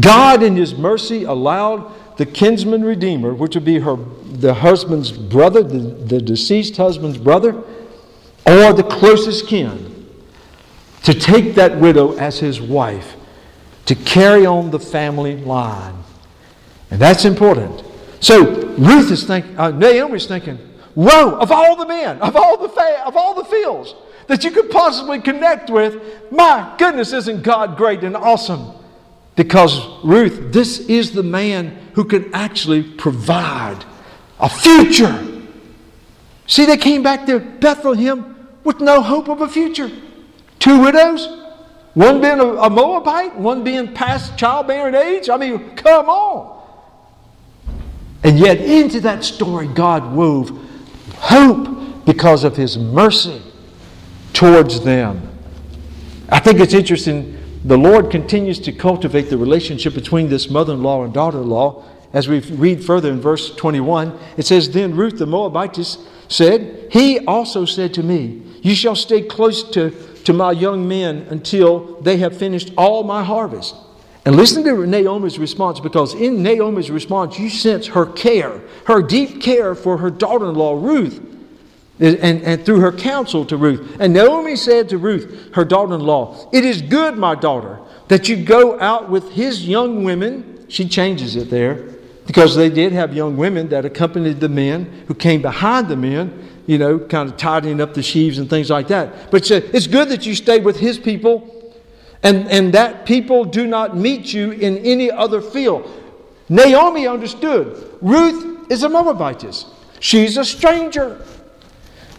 God, 0.00 0.42
in 0.42 0.56
His 0.56 0.74
mercy, 0.74 1.24
allowed 1.24 1.92
the 2.16 2.26
kinsman 2.26 2.84
redeemer, 2.84 3.34
which 3.34 3.54
would 3.54 3.64
be 3.64 3.78
her, 3.80 3.96
the 4.24 4.54
husband's 4.54 5.12
brother, 5.12 5.62
the, 5.62 5.78
the 5.78 6.20
deceased 6.20 6.76
husband's 6.76 7.18
brother, 7.18 7.62
or 8.46 8.72
the 8.72 8.86
closest 8.88 9.46
kin 9.46 9.85
to 11.06 11.14
take 11.14 11.54
that 11.54 11.78
widow 11.78 12.16
as 12.16 12.40
his 12.40 12.60
wife, 12.60 13.14
to 13.84 13.94
carry 13.94 14.44
on 14.44 14.72
the 14.72 14.80
family 14.80 15.36
line. 15.36 15.94
And 16.90 17.00
that's 17.00 17.24
important. 17.24 17.84
So 18.18 18.66
Ruth 18.72 19.12
is 19.12 19.22
thinking, 19.22 19.56
uh, 19.56 19.70
Naomi's 19.70 20.26
thinking, 20.26 20.56
whoa, 20.96 21.36
of 21.36 21.52
all 21.52 21.76
the 21.76 21.86
men, 21.86 22.18
of 22.18 22.34
all 22.34 22.56
the, 22.56 22.68
fa- 22.68 23.04
of 23.06 23.16
all 23.16 23.34
the 23.34 23.44
fields 23.44 23.94
that 24.26 24.42
you 24.42 24.50
could 24.50 24.68
possibly 24.68 25.20
connect 25.20 25.70
with, 25.70 26.02
my 26.32 26.74
goodness, 26.76 27.12
isn't 27.12 27.44
God 27.44 27.76
great 27.76 28.02
and 28.02 28.16
awesome? 28.16 28.72
Because 29.36 29.78
Ruth, 30.02 30.52
this 30.52 30.80
is 30.88 31.12
the 31.12 31.22
man 31.22 31.78
who 31.94 32.04
can 32.04 32.34
actually 32.34 32.82
provide 32.82 33.84
a 34.40 34.48
future. 34.48 35.24
See, 36.48 36.66
they 36.66 36.76
came 36.76 37.04
back 37.04 37.26
to 37.26 37.38
Bethlehem 37.38 38.48
with 38.64 38.80
no 38.80 39.02
hope 39.02 39.28
of 39.28 39.40
a 39.40 39.48
future. 39.48 39.92
Two 40.58 40.80
widows? 40.80 41.26
One 41.94 42.20
being 42.20 42.40
a, 42.40 42.68
Moabite, 42.68 43.36
one 43.36 43.64
being 43.64 43.94
past 43.94 44.36
childbearing 44.36 44.94
age? 44.94 45.30
I 45.30 45.36
mean, 45.38 45.74
come 45.76 46.10
on. 46.10 46.62
And 48.22 48.38
yet, 48.38 48.60
into 48.60 49.00
that 49.00 49.24
story, 49.24 49.66
God 49.66 50.14
wove 50.14 50.50
hope 51.14 52.04
because 52.04 52.44
of 52.44 52.56
His 52.56 52.76
mercy 52.76 53.40
towards 54.32 54.82
them. 54.84 55.26
I 56.28 56.40
think 56.40 56.60
it's 56.60 56.74
interesting. 56.74 57.38
The 57.64 57.78
Lord 57.78 58.10
continues 58.10 58.60
to 58.60 58.72
cultivate 58.72 59.30
the 59.30 59.38
relationship 59.38 59.94
between 59.94 60.28
this 60.28 60.50
mother 60.50 60.74
in 60.74 60.82
law 60.82 61.02
and 61.04 61.14
daughter 61.14 61.38
in 61.38 61.48
law. 61.48 61.84
As 62.12 62.28
we 62.28 62.40
read 62.40 62.84
further 62.84 63.10
in 63.10 63.20
verse 63.20 63.54
21, 63.54 64.18
it 64.36 64.46
says, 64.46 64.70
Then 64.70 64.94
Ruth 64.94 65.18
the 65.18 65.26
Moabitess 65.26 65.98
said, 66.28 66.88
He 66.92 67.20
also 67.26 67.64
said 67.64 67.94
to 67.94 68.02
me, 68.02 68.42
You 68.62 68.74
shall 68.74 68.96
stay 68.96 69.22
close 69.22 69.62
to 69.70 69.90
to 70.26 70.32
my 70.32 70.50
young 70.50 70.88
men 70.88 71.24
until 71.30 72.00
they 72.00 72.16
have 72.16 72.36
finished 72.36 72.72
all 72.76 73.04
my 73.04 73.22
harvest. 73.22 73.76
And 74.24 74.34
listen 74.34 74.64
to 74.64 74.84
Naomi's 74.84 75.38
response 75.38 75.78
because 75.78 76.14
in 76.14 76.42
Naomi's 76.42 76.90
response, 76.90 77.38
you 77.38 77.48
sense 77.48 77.86
her 77.86 78.06
care, 78.06 78.60
her 78.86 79.02
deep 79.02 79.40
care 79.40 79.76
for 79.76 79.98
her 79.98 80.10
daughter 80.10 80.48
in 80.48 80.56
law, 80.56 80.74
Ruth, 80.74 81.20
and, 82.00 82.42
and 82.42 82.66
through 82.66 82.80
her 82.80 82.90
counsel 82.90 83.44
to 83.46 83.56
Ruth. 83.56 83.98
And 84.00 84.12
Naomi 84.12 84.56
said 84.56 84.88
to 84.88 84.98
Ruth, 84.98 85.54
her 85.54 85.64
daughter 85.64 85.94
in 85.94 86.00
law, 86.00 86.50
It 86.52 86.64
is 86.64 86.82
good, 86.82 87.16
my 87.16 87.36
daughter, 87.36 87.78
that 88.08 88.28
you 88.28 88.36
go 88.36 88.80
out 88.80 89.08
with 89.08 89.30
his 89.30 89.68
young 89.68 90.02
women. 90.02 90.66
She 90.68 90.88
changes 90.88 91.36
it 91.36 91.50
there 91.50 91.88
because 92.26 92.56
they 92.56 92.68
did 92.68 92.92
have 92.92 93.14
young 93.14 93.36
women 93.36 93.68
that 93.68 93.84
accompanied 93.84 94.40
the 94.40 94.48
men 94.48 95.04
who 95.06 95.14
came 95.14 95.40
behind 95.40 95.86
the 95.86 95.96
men 95.96 96.55
you 96.66 96.78
know, 96.78 96.98
kind 96.98 97.30
of 97.30 97.36
tidying 97.36 97.80
up 97.80 97.94
the 97.94 98.02
sheaves 98.02 98.38
and 98.38 98.50
things 98.50 98.70
like 98.70 98.88
that. 98.88 99.30
But 99.30 99.50
it's 99.50 99.86
uh, 99.86 99.90
good 99.90 100.08
that 100.08 100.26
you 100.26 100.34
stay 100.34 100.58
with 100.58 100.78
his 100.78 100.98
people 100.98 101.74
and, 102.22 102.48
and 102.48 102.72
that 102.74 103.06
people 103.06 103.44
do 103.44 103.66
not 103.66 103.96
meet 103.96 104.32
you 104.32 104.50
in 104.50 104.78
any 104.78 105.10
other 105.10 105.40
field. 105.40 105.88
Naomi 106.48 107.06
understood. 107.06 107.98
Ruth 108.00 108.70
is 108.70 108.82
a 108.82 108.88
Moabitess. 108.88 109.66
She's 110.00 110.36
a 110.36 110.44
stranger. 110.44 111.24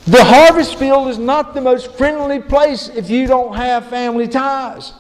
The 0.06 0.24
harvest 0.24 0.76
field 0.76 1.10
is 1.10 1.18
not 1.18 1.54
the 1.54 1.62
most 1.62 1.92
friendly 1.94 2.40
place 2.40 2.88
if 2.90 3.10
you 3.10 3.28
don't 3.28 3.56
have 3.56 3.88
family 3.88 4.28
ties. 4.28 4.94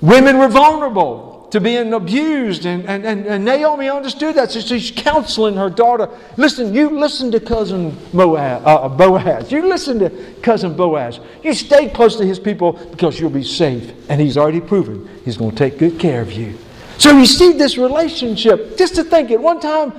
Women 0.00 0.38
were 0.38 0.48
vulnerable 0.48 1.35
to 1.56 1.60
being 1.60 1.94
abused. 1.94 2.66
And, 2.66 2.84
and, 2.86 3.06
and, 3.06 3.26
and, 3.26 3.44
Naomi 3.44 3.88
understood 3.88 4.34
that. 4.36 4.50
So 4.50 4.60
she's 4.60 4.90
counseling 4.90 5.56
her 5.56 5.70
daughter. 5.70 6.08
Listen, 6.36 6.74
you 6.74 6.90
listen 6.90 7.32
to 7.32 7.40
cousin 7.40 7.96
Moab, 8.12 8.62
uh, 8.66 8.88
Boaz. 8.88 9.50
You 9.50 9.66
listen 9.66 9.98
to 10.00 10.10
cousin 10.42 10.76
Boaz. 10.76 11.18
You 11.42 11.54
stay 11.54 11.88
close 11.88 12.16
to 12.16 12.26
his 12.26 12.38
people 12.38 12.72
because 12.72 13.18
you'll 13.18 13.30
be 13.30 13.42
safe. 13.42 13.90
And 14.10 14.20
he's 14.20 14.36
already 14.36 14.60
proven 14.60 15.08
he's 15.24 15.38
going 15.38 15.52
to 15.52 15.56
take 15.56 15.78
good 15.78 15.98
care 15.98 16.20
of 16.20 16.30
you. 16.32 16.58
So 16.98 17.16
you 17.16 17.24
see 17.24 17.52
this 17.52 17.78
relationship. 17.78 18.76
Just 18.76 18.94
to 18.96 19.04
think, 19.04 19.30
at 19.30 19.40
one 19.40 19.58
time, 19.58 19.94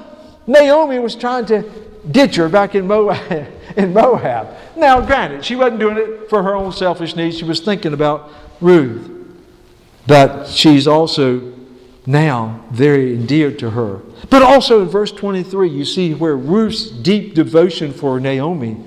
Naomi 0.45 0.99
was 0.99 1.15
trying 1.15 1.47
to 1.47 1.63
ditch 2.11 2.35
her 2.35 2.49
back 2.49 2.75
in 2.75 2.87
Moab. 2.87 3.47
In 3.75 3.93
Moab. 3.93 4.47
Now, 4.75 5.05
granted, 5.05 5.45
she 5.45 5.55
wasn't 5.55 5.79
doing 5.79 5.97
it 5.97 6.29
for 6.29 6.41
her 6.41 6.55
own 6.55 6.71
selfish 6.71 7.15
needs. 7.15 7.37
She 7.37 7.43
was 7.43 7.59
thinking 7.59 7.93
about 7.93 8.31
Ruth. 8.59 9.16
But 10.07 10.47
she's 10.47 10.87
also 10.87 11.53
now 12.05 12.63
very 12.71 13.13
endeared 13.13 13.59
to 13.59 13.71
her. 13.71 14.01
But 14.29 14.41
also 14.41 14.81
in 14.81 14.87
verse 14.87 15.11
23, 15.11 15.69
you 15.69 15.85
see 15.85 16.13
where 16.13 16.37
Ruth's 16.37 16.89
deep 16.89 17.35
devotion 17.35 17.93
for 17.93 18.19
Naomi 18.19 18.77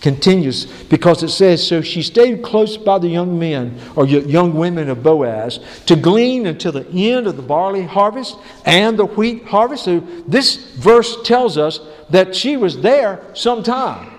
continues 0.00 0.66
because 0.84 1.22
it 1.24 1.30
says, 1.30 1.66
So 1.66 1.82
she 1.82 2.02
stayed 2.02 2.42
close 2.42 2.76
by 2.76 2.98
the 2.98 3.08
young 3.08 3.38
men 3.38 3.78
or 3.96 4.06
young 4.06 4.54
women 4.54 4.88
of 4.88 5.02
Boaz 5.02 5.58
to 5.86 5.96
glean 5.96 6.46
until 6.46 6.72
the 6.72 6.88
end 6.90 7.26
of 7.26 7.36
the 7.36 7.42
barley 7.42 7.82
harvest 7.82 8.36
and 8.64 8.96
the 8.96 9.06
wheat 9.06 9.44
harvest. 9.44 9.84
So 9.84 10.00
this 10.26 10.74
verse 10.74 11.20
tells 11.22 11.58
us 11.58 11.80
that 12.10 12.34
she 12.34 12.56
was 12.56 12.80
there 12.80 13.20
sometime. 13.34 14.12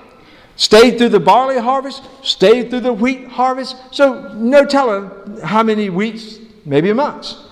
Stayed 0.58 0.98
through 0.98 1.10
the 1.10 1.22
barley 1.22 1.58
harvest, 1.58 2.04
stayed 2.22 2.69
through 2.69 2.82
the 2.82 2.91
wheat 2.91 3.28
harvest. 3.28 3.78
So 3.91 4.34
no 4.34 4.65
telling 4.65 5.39
how 5.41 5.63
many 5.63 5.89
weeks, 5.89 6.38
maybe 6.65 6.91
months, 6.93 7.43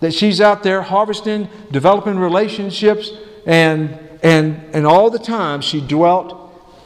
that 0.00 0.14
she's 0.14 0.40
out 0.40 0.62
there 0.62 0.82
harvesting, 0.82 1.48
developing 1.70 2.18
relationships, 2.18 3.10
and 3.46 3.98
and 4.22 4.62
and 4.74 4.86
all 4.86 5.10
the 5.10 5.18
time 5.18 5.60
she 5.60 5.80
dwelt 5.80 6.34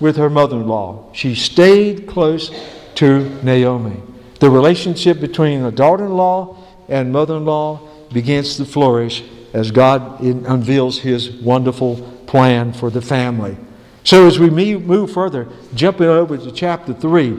with 0.01 0.17
her 0.17 0.31
mother 0.31 0.57
in 0.57 0.67
law. 0.67 1.11
She 1.13 1.35
stayed 1.35 2.07
close 2.07 2.51
to 2.97 3.29
Naomi. 3.43 4.03
The 4.41 4.51
relationship 4.51 5.21
between 5.21 5.63
the 5.63 5.71
daughter 5.71 6.07
in 6.07 6.17
law 6.17 6.57
and 6.89 7.13
mother 7.13 7.37
in 7.37 7.45
law 7.45 7.89
begins 8.13 8.57
to 8.57 8.65
flourish 8.65 9.23
as 9.53 9.71
God 9.71 10.21
unveils 10.21 10.99
his 10.99 11.31
wonderful 11.31 11.97
plan 12.27 12.73
for 12.73 12.91
the 12.91 13.03
family. 13.03 13.57
So, 14.05 14.27
as 14.27 14.39
we 14.39 14.51
move 14.51 15.13
further, 15.13 15.49
jumping 15.75 16.09
over 16.09 16.37
to 16.37 16.51
chapter 16.51 16.93
3, 16.93 17.39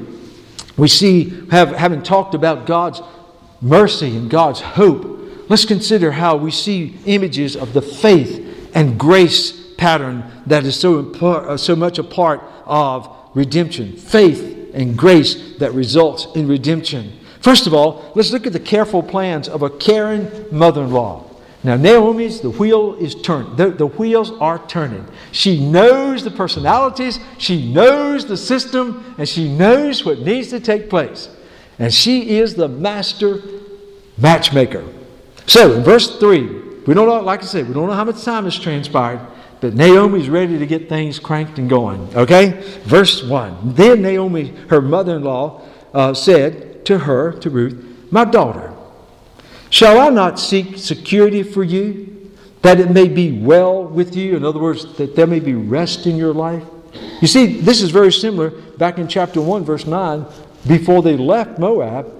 we 0.77 0.87
see, 0.87 1.47
have, 1.51 1.71
having 1.75 2.01
talked 2.01 2.33
about 2.33 2.65
God's 2.65 3.01
mercy 3.63 4.15
and 4.15 4.29
God's 4.29 4.61
hope, 4.61 5.05
let's 5.49 5.65
consider 5.65 6.11
how 6.11 6.35
we 6.35 6.51
see 6.51 6.97
images 7.05 7.55
of 7.55 7.73
the 7.73 7.81
faith 7.81 8.71
and 8.75 8.99
grace 8.99 9.73
pattern 9.75 10.23
that 10.45 10.65
is 10.65 10.79
so, 10.79 11.11
uh, 11.13 11.57
so 11.57 11.75
much 11.75 11.97
a 11.97 12.03
part 12.03 12.41
of 12.65 13.09
redemption. 13.33 13.95
Faith 13.95 14.71
and 14.73 14.97
grace 14.97 15.57
that 15.57 15.73
results 15.73 16.27
in 16.35 16.47
redemption. 16.47 17.19
First 17.41 17.67
of 17.67 17.73
all, 17.73 18.11
let's 18.15 18.31
look 18.31 18.47
at 18.47 18.53
the 18.53 18.59
careful 18.59 19.03
plans 19.03 19.49
of 19.49 19.61
a 19.63 19.69
caring 19.69 20.29
mother 20.51 20.83
in 20.83 20.91
law. 20.91 21.29
Now, 21.63 21.77
Naomi's, 21.77 22.41
the 22.41 22.49
wheel 22.49 22.95
is 22.95 23.15
turned. 23.15 23.57
The, 23.57 23.69
the 23.69 23.87
wheels 23.87 24.31
are 24.31 24.65
turning. 24.67 25.07
She 25.31 25.65
knows 25.65 26.23
the 26.23 26.31
personalities, 26.31 27.19
she 27.37 27.71
knows 27.71 28.25
the 28.25 28.35
system, 28.35 29.15
and 29.17 29.27
she 29.27 29.47
knows 29.47 30.03
what 30.03 30.19
needs 30.19 30.49
to 30.49 30.59
take 30.59 30.89
place. 30.89 31.29
And 31.83 31.93
she 31.93 32.37
is 32.37 32.55
the 32.55 32.69
master 32.69 33.41
matchmaker. 34.17 34.85
So, 35.47 35.73
in 35.73 35.83
verse 35.83 36.17
3, 36.17 36.41
we 36.87 36.93
don't 36.93 37.09
know, 37.09 37.19
like 37.19 37.41
I 37.41 37.45
said, 37.45 37.67
we 37.67 37.73
don't 37.73 37.87
know 37.87 37.93
how 37.93 38.05
much 38.05 38.23
time 38.23 38.45
has 38.45 38.57
transpired, 38.57 39.19
but 39.59 39.73
Naomi's 39.73 40.29
ready 40.29 40.57
to 40.57 40.65
get 40.65 40.87
things 40.87 41.19
cranked 41.19 41.59
and 41.59 41.69
going. 41.69 42.07
Okay? 42.15 42.61
Verse 42.85 43.21
1. 43.21 43.73
Then 43.75 44.01
Naomi, 44.01 44.55
her 44.69 44.79
mother 44.81 45.17
in 45.17 45.25
law, 45.25 45.61
uh, 45.93 46.13
said 46.13 46.85
to 46.85 46.99
her, 46.99 47.33
to 47.39 47.49
Ruth, 47.49 47.83
My 48.09 48.23
daughter, 48.23 48.71
shall 49.69 49.99
I 49.99 50.07
not 50.07 50.39
seek 50.39 50.77
security 50.77 51.43
for 51.43 51.65
you, 51.65 52.31
that 52.61 52.79
it 52.79 52.91
may 52.91 53.09
be 53.09 53.37
well 53.41 53.83
with 53.83 54.15
you? 54.15 54.37
In 54.37 54.45
other 54.45 54.59
words, 54.59 54.95
that 54.95 55.17
there 55.17 55.27
may 55.27 55.41
be 55.41 55.53
rest 55.53 56.07
in 56.07 56.15
your 56.15 56.33
life? 56.33 56.63
You 57.21 57.27
see, 57.27 57.59
this 57.59 57.81
is 57.81 57.89
very 57.89 58.13
similar 58.13 58.51
back 58.77 58.99
in 58.99 59.09
chapter 59.09 59.41
1, 59.41 59.65
verse 59.65 59.85
9. 59.85 60.25
Before 60.67 61.01
they 61.01 61.17
left 61.17 61.59
Moab, 61.59 62.11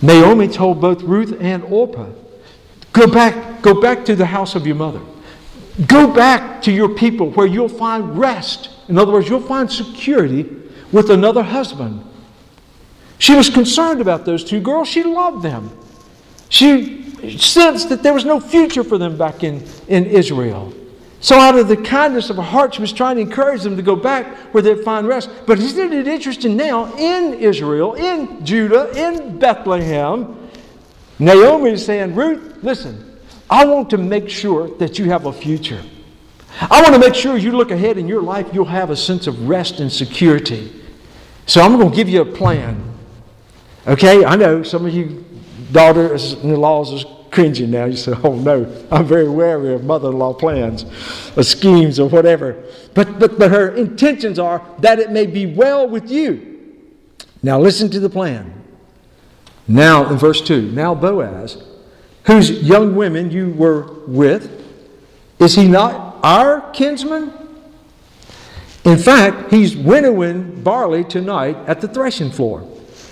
Naomi 0.00 0.48
told 0.48 0.80
both 0.80 1.02
Ruth 1.02 1.36
and 1.40 1.64
Orpah, 1.64 2.10
Go 2.92 3.06
back, 3.06 3.62
go 3.62 3.80
back 3.80 4.04
to 4.06 4.16
the 4.16 4.26
house 4.26 4.54
of 4.54 4.66
your 4.66 4.76
mother. 4.76 5.00
Go 5.86 6.12
back 6.12 6.62
to 6.62 6.72
your 6.72 6.88
people 6.88 7.30
where 7.30 7.46
you'll 7.46 7.68
find 7.68 8.18
rest. 8.18 8.70
In 8.88 8.98
other 8.98 9.12
words, 9.12 9.28
you'll 9.28 9.40
find 9.40 9.70
security 9.70 10.48
with 10.90 11.10
another 11.10 11.42
husband. 11.42 12.04
She 13.18 13.34
was 13.34 13.50
concerned 13.50 14.00
about 14.00 14.24
those 14.24 14.44
two 14.44 14.60
girls. 14.60 14.88
She 14.88 15.02
loved 15.02 15.42
them. 15.42 15.70
She 16.48 17.36
sensed 17.38 17.88
that 17.90 18.02
there 18.02 18.14
was 18.14 18.24
no 18.24 18.40
future 18.40 18.84
for 18.84 18.96
them 18.96 19.18
back 19.18 19.44
in, 19.44 19.64
in 19.88 20.06
Israel. 20.06 20.72
So, 21.20 21.36
out 21.36 21.58
of 21.58 21.66
the 21.66 21.76
kindness 21.76 22.30
of 22.30 22.36
her 22.36 22.42
heart, 22.42 22.74
she 22.74 22.80
was 22.80 22.92
trying 22.92 23.16
to 23.16 23.22
encourage 23.22 23.62
them 23.62 23.76
to 23.76 23.82
go 23.82 23.96
back 23.96 24.26
where 24.54 24.62
they'd 24.62 24.84
find 24.84 25.08
rest. 25.08 25.30
But 25.46 25.58
isn't 25.58 25.92
it 25.92 26.06
interesting 26.06 26.56
now 26.56 26.94
in 26.96 27.34
Israel, 27.34 27.94
in 27.94 28.44
Judah, 28.44 28.90
in 28.96 29.38
Bethlehem? 29.38 30.48
Naomi 31.18 31.70
is 31.70 31.84
saying, 31.84 32.14
Ruth, 32.14 32.62
listen, 32.62 33.18
I 33.50 33.64
want 33.64 33.90
to 33.90 33.98
make 33.98 34.28
sure 34.28 34.68
that 34.76 34.98
you 34.98 35.06
have 35.06 35.26
a 35.26 35.32
future. 35.32 35.82
I 36.60 36.80
want 36.82 36.94
to 36.94 37.00
make 37.00 37.14
sure 37.14 37.36
you 37.36 37.52
look 37.52 37.72
ahead 37.72 37.98
in 37.98 38.06
your 38.06 38.22
life, 38.22 38.46
you'll 38.52 38.64
have 38.66 38.90
a 38.90 38.96
sense 38.96 39.26
of 39.26 39.48
rest 39.48 39.80
and 39.80 39.92
security. 39.92 40.72
So 41.46 41.60
I'm 41.60 41.76
going 41.76 41.90
to 41.90 41.96
give 41.96 42.08
you 42.08 42.22
a 42.22 42.26
plan. 42.26 42.94
Okay, 43.86 44.24
I 44.24 44.36
know 44.36 44.62
some 44.62 44.86
of 44.86 44.94
you 44.94 45.24
daughters 45.72 46.34
in 46.34 46.54
laws 46.54 47.04
cringing 47.30 47.70
now. 47.70 47.84
You 47.86 47.96
say, 47.96 48.12
oh 48.24 48.34
no, 48.36 48.86
I'm 48.90 49.06
very 49.06 49.28
wary 49.28 49.74
of 49.74 49.84
mother 49.84 50.08
in 50.10 50.18
law 50.18 50.32
plans 50.32 50.84
or 51.36 51.42
schemes 51.42 52.00
or 52.00 52.08
whatever. 52.08 52.64
But, 52.94 53.18
but, 53.18 53.38
but 53.38 53.50
her 53.50 53.74
intentions 53.74 54.38
are 54.38 54.64
that 54.80 54.98
it 54.98 55.10
may 55.10 55.26
be 55.26 55.46
well 55.46 55.88
with 55.88 56.10
you. 56.10 56.84
Now 57.42 57.60
listen 57.60 57.90
to 57.90 58.00
the 58.00 58.10
plan. 58.10 58.54
Now, 59.66 60.10
in 60.10 60.16
verse 60.16 60.40
2, 60.40 60.72
now 60.72 60.94
Boaz 60.94 61.62
whose 62.28 62.50
young 62.50 62.94
women 62.94 63.30
you 63.30 63.50
were 63.52 63.90
with, 64.06 64.62
is 65.38 65.54
he 65.54 65.66
not 65.66 66.18
our 66.22 66.70
kinsman? 66.72 67.32
In 68.84 68.98
fact, 68.98 69.50
he's 69.50 69.74
winnowing 69.74 70.62
barley 70.62 71.04
tonight 71.04 71.56
at 71.66 71.80
the 71.80 71.88
threshing 71.88 72.30
floor. 72.30 72.68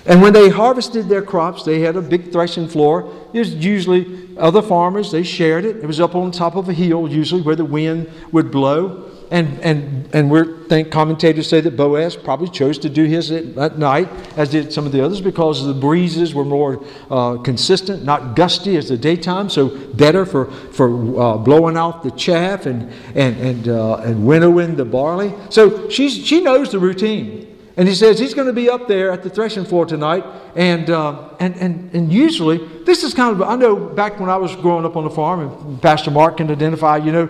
And 0.06 0.22
when 0.22 0.32
they 0.32 0.48
harvested 0.48 1.08
their 1.08 1.22
crops, 1.22 1.64
they 1.64 1.80
had 1.80 1.96
a 1.96 2.02
big 2.02 2.30
threshing 2.30 2.68
floor. 2.68 3.12
Was 3.32 3.54
usually 3.54 4.36
other 4.38 4.62
farmers, 4.62 5.10
they 5.10 5.22
shared 5.22 5.64
it. 5.64 5.76
It 5.76 5.86
was 5.86 6.00
up 6.00 6.14
on 6.14 6.30
top 6.30 6.56
of 6.56 6.68
a 6.68 6.72
hill, 6.72 7.08
usually 7.08 7.42
where 7.42 7.56
the 7.56 7.64
wind 7.64 8.10
would 8.32 8.50
blow. 8.50 9.10
And, 9.30 9.58
and, 9.60 10.08
and 10.14 10.30
we 10.30 10.44
think 10.68 10.92
commentators 10.92 11.48
say 11.48 11.60
that 11.60 11.76
Boaz 11.76 12.14
probably 12.14 12.48
chose 12.48 12.78
to 12.78 12.88
do 12.88 13.04
his 13.04 13.32
at, 13.32 13.58
at, 13.58 13.78
night, 13.78 14.08
as 14.36 14.50
did 14.50 14.72
some 14.72 14.86
of 14.86 14.92
the 14.92 15.04
others, 15.04 15.20
because 15.20 15.66
the 15.66 15.74
breezes 15.74 16.32
were 16.32 16.44
more 16.44 16.84
uh, 17.10 17.36
consistent, 17.38 18.04
not 18.04 18.36
gusty 18.36 18.76
as 18.76 18.88
the 18.88 18.96
daytime, 18.96 19.50
so 19.50 19.68
better 19.94 20.24
for, 20.24 20.46
for 20.46 21.20
uh, 21.20 21.36
blowing 21.38 21.76
out 21.76 22.04
the 22.04 22.12
chaff 22.12 22.66
and, 22.66 22.92
and, 23.16 23.36
and, 23.38 23.68
uh, 23.68 23.96
and 23.96 24.24
winnowing 24.24 24.76
the 24.76 24.84
barley. 24.84 25.34
So 25.50 25.88
she's, 25.88 26.24
she 26.24 26.40
knows 26.40 26.70
the 26.70 26.78
routine. 26.78 27.45
And 27.76 27.86
he 27.86 27.94
says 27.94 28.18
he's 28.18 28.34
going 28.34 28.46
to 28.46 28.54
be 28.54 28.70
up 28.70 28.88
there 28.88 29.10
at 29.10 29.22
the 29.22 29.30
threshing 29.30 29.64
floor 29.64 29.84
tonight. 29.84 30.24
And, 30.54 30.88
uh, 30.88 31.30
and, 31.38 31.54
and, 31.56 31.94
and 31.94 32.12
usually, 32.12 32.66
this 32.86 33.02
is 33.02 33.12
kind 33.12 33.34
of, 33.34 33.42
I 33.42 33.56
know 33.56 33.74
back 33.74 34.20
when 34.20 34.30
I 34.30 34.36
was 34.36 34.54
growing 34.54 34.84
up 34.84 34.96
on 34.96 35.02
the 35.02 35.10
farm, 35.10 35.40
and 35.40 35.82
Pastor 35.82 36.12
Mark 36.12 36.36
can 36.36 36.48
identify, 36.50 36.98
you 36.98 37.10
know, 37.10 37.28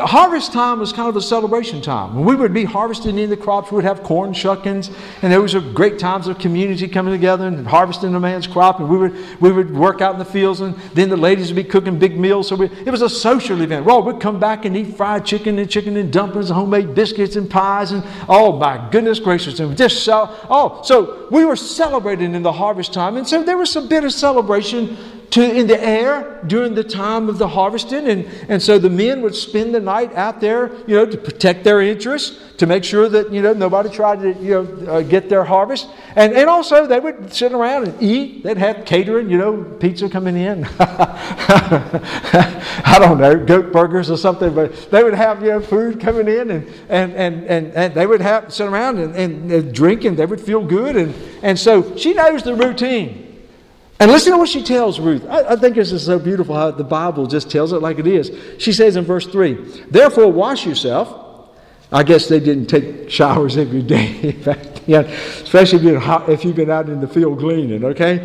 harvest 0.00 0.52
time 0.52 0.80
was 0.80 0.92
kind 0.92 1.08
of 1.08 1.16
a 1.16 1.22
celebration 1.22 1.80
time. 1.80 2.14
When 2.14 2.26
we 2.26 2.34
would 2.34 2.52
be 2.52 2.64
harvesting 2.64 3.18
in 3.18 3.30
the 3.30 3.36
crops, 3.36 3.72
we 3.72 3.76
would 3.76 3.84
have 3.84 4.02
corn 4.02 4.34
shuckings, 4.34 4.94
and 5.22 5.32
there 5.32 5.40
was 5.40 5.54
a 5.54 5.60
great 5.60 5.98
times 5.98 6.28
of 6.28 6.38
community 6.38 6.86
coming 6.86 7.14
together 7.14 7.46
and 7.46 7.66
harvesting 7.66 8.14
a 8.14 8.20
man's 8.20 8.46
crop. 8.46 8.80
And 8.80 8.88
we 8.90 8.98
would, 8.98 9.40
we 9.40 9.50
would 9.50 9.74
work 9.74 10.02
out 10.02 10.12
in 10.12 10.18
the 10.18 10.26
fields, 10.26 10.60
and 10.60 10.76
then 10.92 11.08
the 11.08 11.16
ladies 11.16 11.48
would 11.48 11.56
be 11.56 11.64
cooking 11.64 11.98
big 11.98 12.20
meals. 12.20 12.48
So 12.48 12.56
we, 12.56 12.66
it 12.66 12.90
was 12.90 13.00
a 13.00 13.08
social 13.08 13.62
event. 13.62 13.86
Well, 13.86 14.02
we'd 14.02 14.20
come 14.20 14.38
back 14.38 14.66
and 14.66 14.76
eat 14.76 14.94
fried 14.94 15.24
chicken 15.24 15.58
and 15.58 15.70
chicken 15.70 15.96
and 15.96 16.12
dumplings 16.12 16.50
and 16.50 16.58
homemade 16.58 16.94
biscuits 16.94 17.36
and 17.36 17.48
pies. 17.48 17.92
And 17.92 18.04
oh, 18.28 18.52
my 18.58 18.90
goodness 18.90 19.20
gracious. 19.20 19.58
And 19.58 19.74
just 19.74 20.04
so, 20.04 20.28
oh, 20.50 20.82
so 20.84 21.28
we 21.30 21.46
were 21.46 21.56
celebrating 21.56 22.34
in 22.34 22.42
the 22.42 22.52
harvest 22.52 22.92
time. 22.92 23.16
And 23.16 23.26
so 23.26 23.42
there 23.42 23.56
was 23.56 23.74
a 23.74 23.80
bit 23.80 24.04
of 24.04 24.12
celebration 24.12 24.97
to, 25.30 25.42
in 25.42 25.66
the 25.66 25.82
air 25.82 26.40
during 26.46 26.74
the 26.74 26.84
time 26.84 27.28
of 27.28 27.38
the 27.38 27.48
harvesting. 27.48 28.08
And, 28.08 28.24
and 28.48 28.62
so 28.62 28.78
the 28.78 28.88
men 28.88 29.20
would 29.22 29.34
spend 29.34 29.74
the 29.74 29.80
night 29.80 30.14
out 30.14 30.40
there, 30.40 30.72
you 30.86 30.96
know, 30.96 31.04
to 31.04 31.18
protect 31.18 31.64
their 31.64 31.82
interests, 31.82 32.40
to 32.56 32.66
make 32.66 32.82
sure 32.82 33.08
that, 33.08 33.30
you 33.30 33.42
know, 33.42 33.52
nobody 33.52 33.90
tried 33.90 34.22
to, 34.22 34.32
you 34.42 34.50
know, 34.50 34.90
uh, 34.90 35.02
get 35.02 35.28
their 35.28 35.44
harvest. 35.44 35.88
And, 36.16 36.32
and 36.32 36.48
also 36.48 36.86
they 36.86 36.98
would 36.98 37.32
sit 37.32 37.52
around 37.52 37.88
and 37.88 38.02
eat. 38.02 38.42
They'd 38.42 38.56
have 38.56 38.86
catering, 38.86 39.28
you 39.28 39.36
know, 39.36 39.62
pizza 39.62 40.08
coming 40.08 40.36
in. 40.36 40.66
I 40.80 42.96
don't 42.98 43.18
know, 43.18 43.44
goat 43.44 43.70
burgers 43.70 44.10
or 44.10 44.16
something, 44.16 44.54
but 44.54 44.90
they 44.90 45.04
would 45.04 45.14
have, 45.14 45.42
you 45.42 45.50
know, 45.50 45.60
food 45.60 46.00
coming 46.00 46.26
in 46.26 46.50
and, 46.50 46.66
and, 46.88 47.12
and, 47.12 47.44
and, 47.44 47.72
and 47.74 47.94
they 47.94 48.06
would 48.06 48.22
have 48.22 48.52
sit 48.52 48.66
around 48.66 48.98
and, 48.98 49.14
and, 49.14 49.52
and 49.52 49.74
drink 49.74 50.04
and 50.04 50.16
they 50.16 50.26
would 50.26 50.40
feel 50.40 50.64
good. 50.64 50.96
And, 50.96 51.14
and 51.42 51.58
so 51.58 51.96
she 51.96 52.14
knows 52.14 52.42
the 52.42 52.54
routine. 52.54 53.27
And 54.00 54.12
listen 54.12 54.32
to 54.32 54.38
what 54.38 54.48
she 54.48 54.62
tells 54.62 55.00
Ruth. 55.00 55.26
I, 55.28 55.54
I, 55.54 55.56
think 55.56 55.74
this 55.74 55.90
is 55.90 56.04
so 56.04 56.20
beautiful 56.20 56.54
how 56.54 56.70
the 56.70 56.84
Bible 56.84 57.26
just 57.26 57.50
tells 57.50 57.72
it 57.72 57.82
like 57.82 57.98
it 57.98 58.06
is. 58.06 58.30
She 58.58 58.72
says 58.72 58.94
in 58.96 59.04
verse 59.04 59.26
3 59.26 59.54
Therefore, 59.90 60.30
wash 60.30 60.66
yourself. 60.66 61.24
I 61.90 62.02
guess 62.02 62.28
they 62.28 62.38
didn't 62.38 62.66
take 62.66 63.10
showers 63.10 63.56
every 63.56 63.82
day, 63.82 64.36
yeah, 64.86 65.00
especially 65.00 65.78
if 65.78 65.84
you've, 65.84 66.02
been, 66.02 66.30
if 66.30 66.44
you've 66.44 66.56
been 66.56 66.70
out 66.70 66.90
in 66.90 67.00
the 67.00 67.08
field 67.08 67.38
gleaning, 67.38 67.82
okay? 67.82 68.18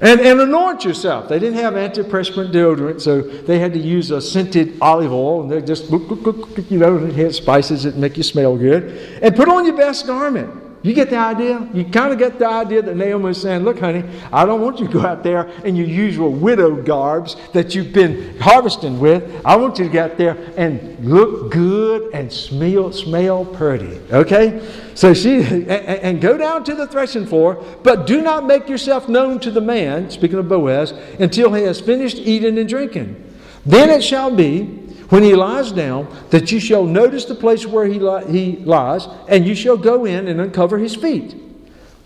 And, 0.00 0.20
and 0.20 0.40
anoint 0.40 0.84
yourself. 0.84 1.28
They 1.28 1.38
didn't 1.38 1.60
have 1.60 1.74
antiperspirant 1.74 2.52
deodorant, 2.52 3.00
so 3.00 3.20
they 3.20 3.60
had 3.60 3.72
to 3.74 3.78
use 3.78 4.10
a 4.10 4.20
scented 4.20 4.78
olive 4.80 5.12
oil, 5.12 5.42
and 5.42 5.50
they 5.50 5.62
just, 5.62 5.90
you 5.90 6.78
know, 6.78 6.96
it 6.96 7.14
had 7.14 7.34
spices 7.36 7.84
that 7.84 7.96
make 7.96 8.16
you 8.16 8.24
smell 8.24 8.56
good. 8.56 9.18
And 9.22 9.34
put 9.36 9.48
on 9.48 9.64
your 9.64 9.76
best 9.76 10.06
garment. 10.06 10.67
You 10.82 10.94
get 10.94 11.10
the 11.10 11.16
idea? 11.16 11.68
You 11.74 11.84
kind 11.84 12.12
of 12.12 12.20
get 12.20 12.38
the 12.38 12.46
idea 12.46 12.82
that 12.82 12.96
Naomi 12.96 13.24
was 13.24 13.42
saying, 13.42 13.64
Look, 13.64 13.80
honey, 13.80 14.04
I 14.32 14.46
don't 14.46 14.60
want 14.60 14.78
you 14.78 14.86
to 14.86 14.92
go 14.92 15.04
out 15.04 15.24
there 15.24 15.48
in 15.64 15.74
your 15.74 15.88
usual 15.88 16.30
widow 16.30 16.80
garbs 16.80 17.36
that 17.52 17.74
you've 17.74 17.92
been 17.92 18.38
harvesting 18.38 19.00
with. 19.00 19.44
I 19.44 19.56
want 19.56 19.78
you 19.78 19.86
to 19.86 19.90
get 19.90 20.12
out 20.12 20.18
there 20.18 20.36
and 20.56 21.04
look 21.04 21.50
good 21.50 22.14
and 22.14 22.32
smell, 22.32 22.92
smell 22.92 23.44
pretty. 23.44 24.00
Okay? 24.12 24.64
So 24.94 25.14
she, 25.14 25.42
and, 25.42 25.70
and 25.70 26.20
go 26.20 26.36
down 26.38 26.62
to 26.64 26.74
the 26.76 26.86
threshing 26.86 27.26
floor, 27.26 27.64
but 27.82 28.06
do 28.06 28.22
not 28.22 28.46
make 28.46 28.68
yourself 28.68 29.08
known 29.08 29.40
to 29.40 29.50
the 29.50 29.60
man, 29.60 30.10
speaking 30.10 30.38
of 30.38 30.48
Boaz, 30.48 30.92
until 31.18 31.52
he 31.54 31.64
has 31.64 31.80
finished 31.80 32.18
eating 32.18 32.56
and 32.56 32.68
drinking. 32.68 33.24
Then 33.66 33.90
it 33.90 34.02
shall 34.02 34.34
be 34.34 34.87
when 35.08 35.22
he 35.22 35.34
lies 35.34 35.72
down, 35.72 36.06
that 36.30 36.52
you 36.52 36.60
shall 36.60 36.84
notice 36.84 37.24
the 37.24 37.34
place 37.34 37.66
where 37.66 37.86
he, 37.86 37.98
li- 37.98 38.30
he 38.30 38.56
lies, 38.64 39.06
and 39.28 39.46
you 39.46 39.54
shall 39.54 39.76
go 39.76 40.04
in 40.04 40.28
and 40.28 40.40
uncover 40.40 40.78
his 40.78 40.94
feet. 40.94 41.34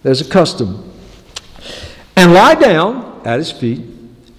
There's 0.03 0.20
a 0.20 0.28
custom. 0.28 0.92
And 2.16 2.32
lie 2.32 2.55
down 2.55 3.22
at 3.24 3.38
his 3.38 3.50
feet, 3.50 3.84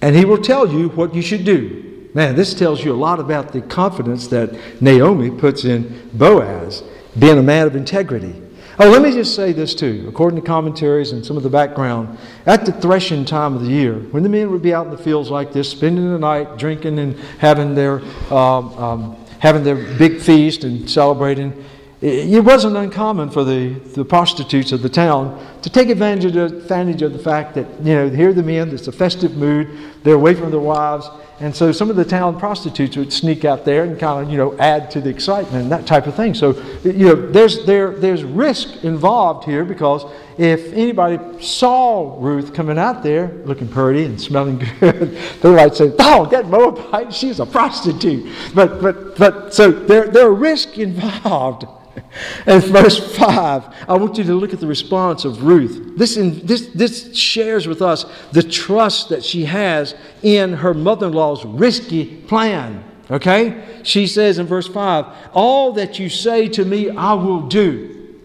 and 0.00 0.16
he 0.16 0.24
will 0.24 0.38
tell 0.38 0.70
you 0.70 0.88
what 0.90 1.14
you 1.14 1.22
should 1.22 1.44
do. 1.44 2.08
Man, 2.14 2.36
this 2.36 2.54
tells 2.54 2.84
you 2.84 2.92
a 2.92 2.96
lot 2.96 3.18
about 3.18 3.52
the 3.52 3.60
confidence 3.60 4.28
that 4.28 4.80
Naomi 4.80 5.30
puts 5.30 5.64
in 5.64 6.10
Boaz, 6.14 6.84
being 7.18 7.38
a 7.38 7.42
man 7.42 7.66
of 7.66 7.74
integrity. 7.74 8.40
Oh, 8.78 8.90
let 8.90 9.02
me 9.02 9.12
just 9.12 9.36
say 9.36 9.52
this 9.52 9.74
too. 9.74 10.04
According 10.08 10.40
to 10.40 10.46
commentaries 10.46 11.12
and 11.12 11.24
some 11.24 11.36
of 11.36 11.44
the 11.44 11.50
background, 11.50 12.18
at 12.44 12.66
the 12.66 12.72
threshing 12.72 13.24
time 13.24 13.54
of 13.54 13.62
the 13.62 13.70
year, 13.70 13.94
when 13.94 14.22
the 14.24 14.28
men 14.28 14.50
would 14.50 14.62
be 14.62 14.74
out 14.74 14.86
in 14.86 14.90
the 14.90 14.98
fields 14.98 15.30
like 15.30 15.52
this, 15.52 15.70
spending 15.70 16.10
the 16.10 16.18
night 16.18 16.56
drinking 16.56 16.98
and 16.98 17.16
having 17.38 17.74
their 17.74 18.00
um, 18.32 18.76
um, 18.76 19.16
having 19.38 19.62
their 19.62 19.76
big 19.98 20.20
feast 20.20 20.64
and 20.64 20.88
celebrating, 20.90 21.64
it 22.00 22.44
wasn't 22.44 22.76
uncommon 22.76 23.30
for 23.30 23.44
the, 23.44 23.70
the 23.94 24.04
prostitutes 24.04 24.72
of 24.72 24.82
the 24.82 24.88
town 24.88 25.38
to 25.62 25.70
take 25.70 25.88
advantage 25.88 26.36
of, 26.36 26.52
advantage 26.52 27.02
of 27.02 27.12
the 27.12 27.18
fact 27.18 27.54
that, 27.54 27.66
you 27.82 27.94
know, 27.94 28.08
here 28.08 28.30
are 28.30 28.32
the 28.32 28.42
men, 28.42 28.70
it's 28.70 28.88
a 28.88 28.92
festive 28.92 29.36
mood, 29.36 29.68
they're 30.02 30.14
away 30.14 30.34
from 30.34 30.50
their 30.50 30.60
wives, 30.60 31.08
and 31.40 31.54
so 31.54 31.72
some 31.72 31.90
of 31.90 31.96
the 31.96 32.04
town 32.04 32.38
prostitutes 32.38 32.96
would 32.96 33.12
sneak 33.12 33.44
out 33.44 33.64
there 33.64 33.82
and 33.82 33.98
kind 33.98 34.24
of, 34.24 34.30
you 34.30 34.38
know, 34.38 34.56
add 34.58 34.90
to 34.92 35.00
the 35.00 35.10
excitement 35.10 35.64
and 35.64 35.72
that 35.72 35.84
type 35.84 36.06
of 36.06 36.14
thing. 36.14 36.32
So, 36.32 36.52
you 36.84 37.06
know, 37.06 37.14
there's, 37.14 37.66
there, 37.66 37.90
there's 37.90 38.22
risk 38.22 38.84
involved 38.84 39.44
here 39.44 39.64
because 39.64 40.04
if 40.38 40.72
anybody 40.72 41.18
saw 41.42 42.16
Ruth 42.20 42.54
coming 42.54 42.78
out 42.78 43.02
there 43.02 43.32
looking 43.44 43.66
pretty 43.66 44.04
and 44.04 44.20
smelling 44.20 44.58
good, 44.80 45.18
they 45.42 45.54
might 45.54 45.74
say, 45.74 45.92
oh, 45.98 46.26
that 46.26 46.46
Moabite, 46.46 47.12
she's 47.12 47.40
a 47.40 47.46
prostitute. 47.46 48.32
But, 48.54 48.80
but, 48.80 49.16
but 49.16 49.54
so 49.54 49.72
there, 49.72 50.06
there 50.06 50.26
are 50.26 50.34
risks 50.34 50.78
involved. 50.78 51.64
And 52.46 52.62
verse 52.64 53.16
5, 53.16 53.74
I 53.88 53.96
want 53.96 54.18
you 54.18 54.24
to 54.24 54.34
look 54.34 54.52
at 54.52 54.60
the 54.60 54.66
response 54.66 55.24
of 55.24 55.42
Ruth. 55.42 55.96
This, 55.96 56.16
in, 56.16 56.44
this, 56.46 56.68
this 56.68 57.16
shares 57.16 57.66
with 57.66 57.82
us 57.82 58.04
the 58.32 58.42
trust 58.42 59.08
that 59.08 59.24
she 59.24 59.44
has 59.44 59.94
in 60.22 60.52
her 60.54 60.74
mother 60.74 61.06
in 61.06 61.12
law's 61.12 61.44
risky 61.44 62.04
plan. 62.04 62.84
Okay? 63.10 63.80
She 63.82 64.06
says 64.06 64.38
in 64.38 64.46
verse 64.46 64.68
5, 64.68 65.06
All 65.32 65.72
that 65.72 65.98
you 65.98 66.08
say 66.08 66.48
to 66.48 66.64
me, 66.64 66.90
I 66.90 67.14
will 67.14 67.42
do. 67.42 68.20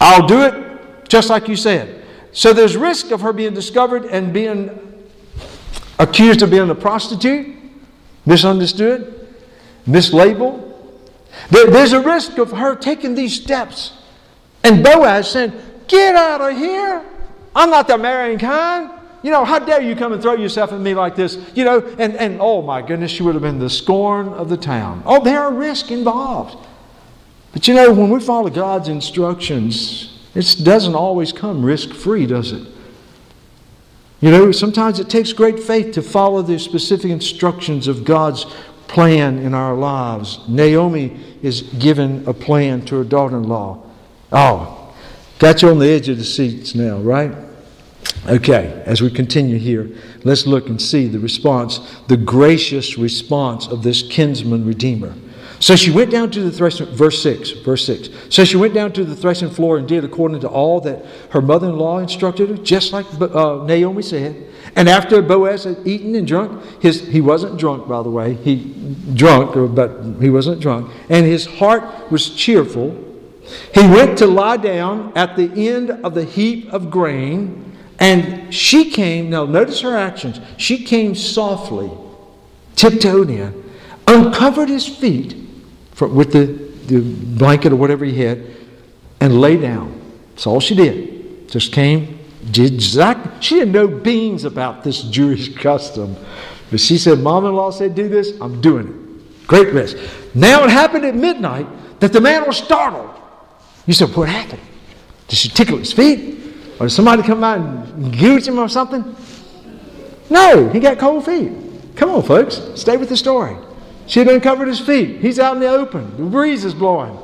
I'll 0.00 0.26
do 0.26 0.42
it 0.42 1.08
just 1.08 1.28
like 1.28 1.48
you 1.48 1.56
said. 1.56 2.04
So 2.32 2.52
there's 2.52 2.76
risk 2.76 3.10
of 3.10 3.20
her 3.20 3.32
being 3.32 3.54
discovered 3.54 4.04
and 4.06 4.32
being 4.32 4.70
accused 5.98 6.42
of 6.42 6.50
being 6.50 6.70
a 6.70 6.74
prostitute, 6.74 7.56
misunderstood, 8.24 9.28
mislabeled. 9.86 10.69
There, 11.50 11.70
there's 11.70 11.92
a 11.92 12.00
risk 12.00 12.38
of 12.38 12.52
her 12.52 12.74
taking 12.74 13.14
these 13.14 13.40
steps. 13.40 13.92
And 14.62 14.84
Boaz 14.84 15.30
said, 15.30 15.52
Get 15.88 16.14
out 16.14 16.40
of 16.40 16.56
here. 16.56 17.04
I'm 17.54 17.70
not 17.70 17.88
the 17.88 17.98
marrying 17.98 18.38
kind. 18.38 18.90
You 19.22 19.30
know, 19.30 19.44
how 19.44 19.58
dare 19.58 19.82
you 19.82 19.96
come 19.96 20.12
and 20.12 20.22
throw 20.22 20.34
yourself 20.34 20.72
at 20.72 20.80
me 20.80 20.94
like 20.94 21.16
this? 21.16 21.36
You 21.54 21.64
know, 21.64 21.80
and, 21.98 22.14
and 22.16 22.38
oh 22.40 22.62
my 22.62 22.80
goodness, 22.80 23.10
she 23.10 23.22
would 23.22 23.34
have 23.34 23.42
been 23.42 23.58
the 23.58 23.68
scorn 23.68 24.28
of 24.28 24.48
the 24.48 24.56
town. 24.56 25.02
Oh, 25.04 25.22
there 25.22 25.40
are 25.40 25.52
risks 25.52 25.90
involved. 25.90 26.66
But 27.52 27.66
you 27.68 27.74
know, 27.74 27.92
when 27.92 28.10
we 28.10 28.20
follow 28.20 28.48
God's 28.48 28.88
instructions, 28.88 30.18
it 30.34 30.56
doesn't 30.62 30.94
always 30.94 31.32
come 31.32 31.64
risk 31.64 31.92
free, 31.92 32.24
does 32.24 32.52
it? 32.52 32.66
You 34.20 34.30
know, 34.30 34.52
sometimes 34.52 35.00
it 35.00 35.08
takes 35.08 35.32
great 35.32 35.58
faith 35.58 35.92
to 35.94 36.02
follow 36.02 36.42
the 36.42 36.58
specific 36.58 37.10
instructions 37.10 37.88
of 37.88 38.04
God's 38.04 38.46
plan 38.90 39.38
in 39.38 39.54
our 39.54 39.74
lives. 39.74 40.40
Naomi 40.48 41.18
is 41.42 41.62
given 41.62 42.26
a 42.26 42.34
plan 42.34 42.84
to 42.86 42.96
her 42.96 43.04
daughter 43.04 43.36
in 43.36 43.44
law. 43.44 43.80
Oh, 44.32 44.94
got 45.38 45.62
you 45.62 45.68
on 45.68 45.78
the 45.78 45.88
edge 45.88 46.08
of 46.08 46.18
the 46.18 46.24
seats 46.24 46.74
now, 46.74 46.98
right? 46.98 47.32
Okay, 48.26 48.82
as 48.84 49.00
we 49.00 49.10
continue 49.10 49.58
here, 49.58 49.90
let's 50.24 50.44
look 50.46 50.68
and 50.68 50.82
see 50.82 51.06
the 51.06 51.20
response, 51.20 51.78
the 52.08 52.16
gracious 52.16 52.98
response 52.98 53.68
of 53.68 53.82
this 53.82 54.02
kinsman 54.02 54.66
redeemer. 54.66 55.14
So 55.60 55.76
she 55.76 55.90
went 55.90 56.10
down 56.10 56.30
to 56.30 56.40
the 56.40 56.50
threshing, 56.50 56.86
verse 56.86 57.22
6, 57.22 57.50
verse 57.50 57.84
6. 57.84 58.08
So 58.30 58.44
she 58.46 58.56
went 58.56 58.72
down 58.72 58.92
to 58.92 59.04
the 59.04 59.14
threshing 59.14 59.50
floor 59.50 59.76
and 59.76 59.86
did 59.86 60.04
according 60.04 60.40
to 60.40 60.48
all 60.48 60.80
that 60.80 61.04
her 61.30 61.42
mother 61.42 61.68
in 61.68 61.76
law 61.76 61.98
instructed 61.98 62.48
her, 62.48 62.56
just 62.56 62.94
like 62.94 63.04
uh, 63.20 63.62
Naomi 63.64 64.02
said. 64.02 64.48
And 64.74 64.88
after 64.88 65.20
Boaz 65.20 65.64
had 65.64 65.86
eaten 65.86 66.14
and 66.14 66.26
drunk, 66.26 66.62
his, 66.80 67.06
he 67.06 67.20
wasn't 67.20 67.58
drunk, 67.58 67.86
by 67.86 68.02
the 68.02 68.08
way. 68.08 68.34
He 68.34 68.96
drunk, 69.12 69.74
but 69.74 70.02
he 70.18 70.30
wasn't 70.30 70.62
drunk. 70.62 70.90
And 71.10 71.26
his 71.26 71.44
heart 71.44 72.10
was 72.10 72.30
cheerful. 72.30 72.92
He 73.74 73.80
went 73.80 74.16
to 74.18 74.26
lie 74.26 74.56
down 74.56 75.12
at 75.14 75.36
the 75.36 75.52
end 75.68 75.90
of 75.90 76.14
the 76.14 76.24
heap 76.24 76.72
of 76.72 76.90
grain. 76.90 77.76
And 77.98 78.54
she 78.54 78.90
came, 78.90 79.28
now 79.28 79.44
notice 79.44 79.82
her 79.82 79.94
actions. 79.94 80.40
She 80.56 80.84
came 80.84 81.14
softly, 81.14 81.90
tiptoed 82.76 83.28
in, 83.28 83.70
uncovered 84.06 84.70
his 84.70 84.88
feet 84.88 85.39
with 86.00 86.32
the, 86.32 86.46
the 86.86 87.00
blanket 87.36 87.72
or 87.72 87.76
whatever 87.76 88.04
he 88.04 88.18
had, 88.22 88.44
and 89.20 89.40
lay 89.40 89.56
down. 89.56 90.00
That's 90.30 90.46
all 90.46 90.60
she 90.60 90.74
did. 90.74 91.48
Just 91.48 91.72
came, 91.72 92.18
did 92.50 92.74
exactly. 92.74 93.32
She 93.40 93.58
had 93.58 93.68
no 93.68 93.86
beans 93.86 94.44
about 94.44 94.84
this 94.84 95.02
Jewish 95.02 95.54
custom. 95.56 96.16
But 96.70 96.80
she 96.80 96.98
said, 96.98 97.18
Mom 97.18 97.44
in 97.44 97.54
law 97.54 97.70
said, 97.70 97.94
do 97.94 98.08
this, 98.08 98.32
I'm 98.40 98.60
doing 98.60 98.88
it. 98.88 99.46
Great 99.46 99.72
risk. 99.74 99.96
Now 100.34 100.64
it 100.64 100.70
happened 100.70 101.04
at 101.04 101.16
midnight 101.16 101.66
that 101.98 102.12
the 102.12 102.20
man 102.20 102.46
was 102.46 102.56
startled. 102.56 103.10
You 103.86 103.94
said, 103.94 104.14
What 104.14 104.28
happened? 104.28 104.62
Did 105.26 105.38
she 105.38 105.48
tickle 105.48 105.78
his 105.78 105.92
feet? 105.92 106.38
Or 106.78 106.86
did 106.86 106.92
somebody 106.92 107.22
come 107.22 107.42
out 107.42 107.58
and 107.58 108.16
gooch 108.16 108.46
him 108.46 108.58
or 108.58 108.68
something? 108.68 109.16
No, 110.30 110.68
he 110.68 110.78
got 110.78 110.98
cold 110.98 111.26
feet. 111.26 111.52
Come 111.96 112.10
on, 112.10 112.22
folks, 112.22 112.60
stay 112.76 112.96
with 112.96 113.08
the 113.08 113.16
story. 113.16 113.56
She 114.10 114.18
had 114.18 114.26
uncovered 114.28 114.66
his 114.66 114.80
feet. 114.80 115.20
He's 115.20 115.38
out 115.38 115.54
in 115.54 115.60
the 115.60 115.68
open. 115.68 116.16
The 116.16 116.24
breeze 116.24 116.64
is 116.64 116.74
blowing. 116.74 117.16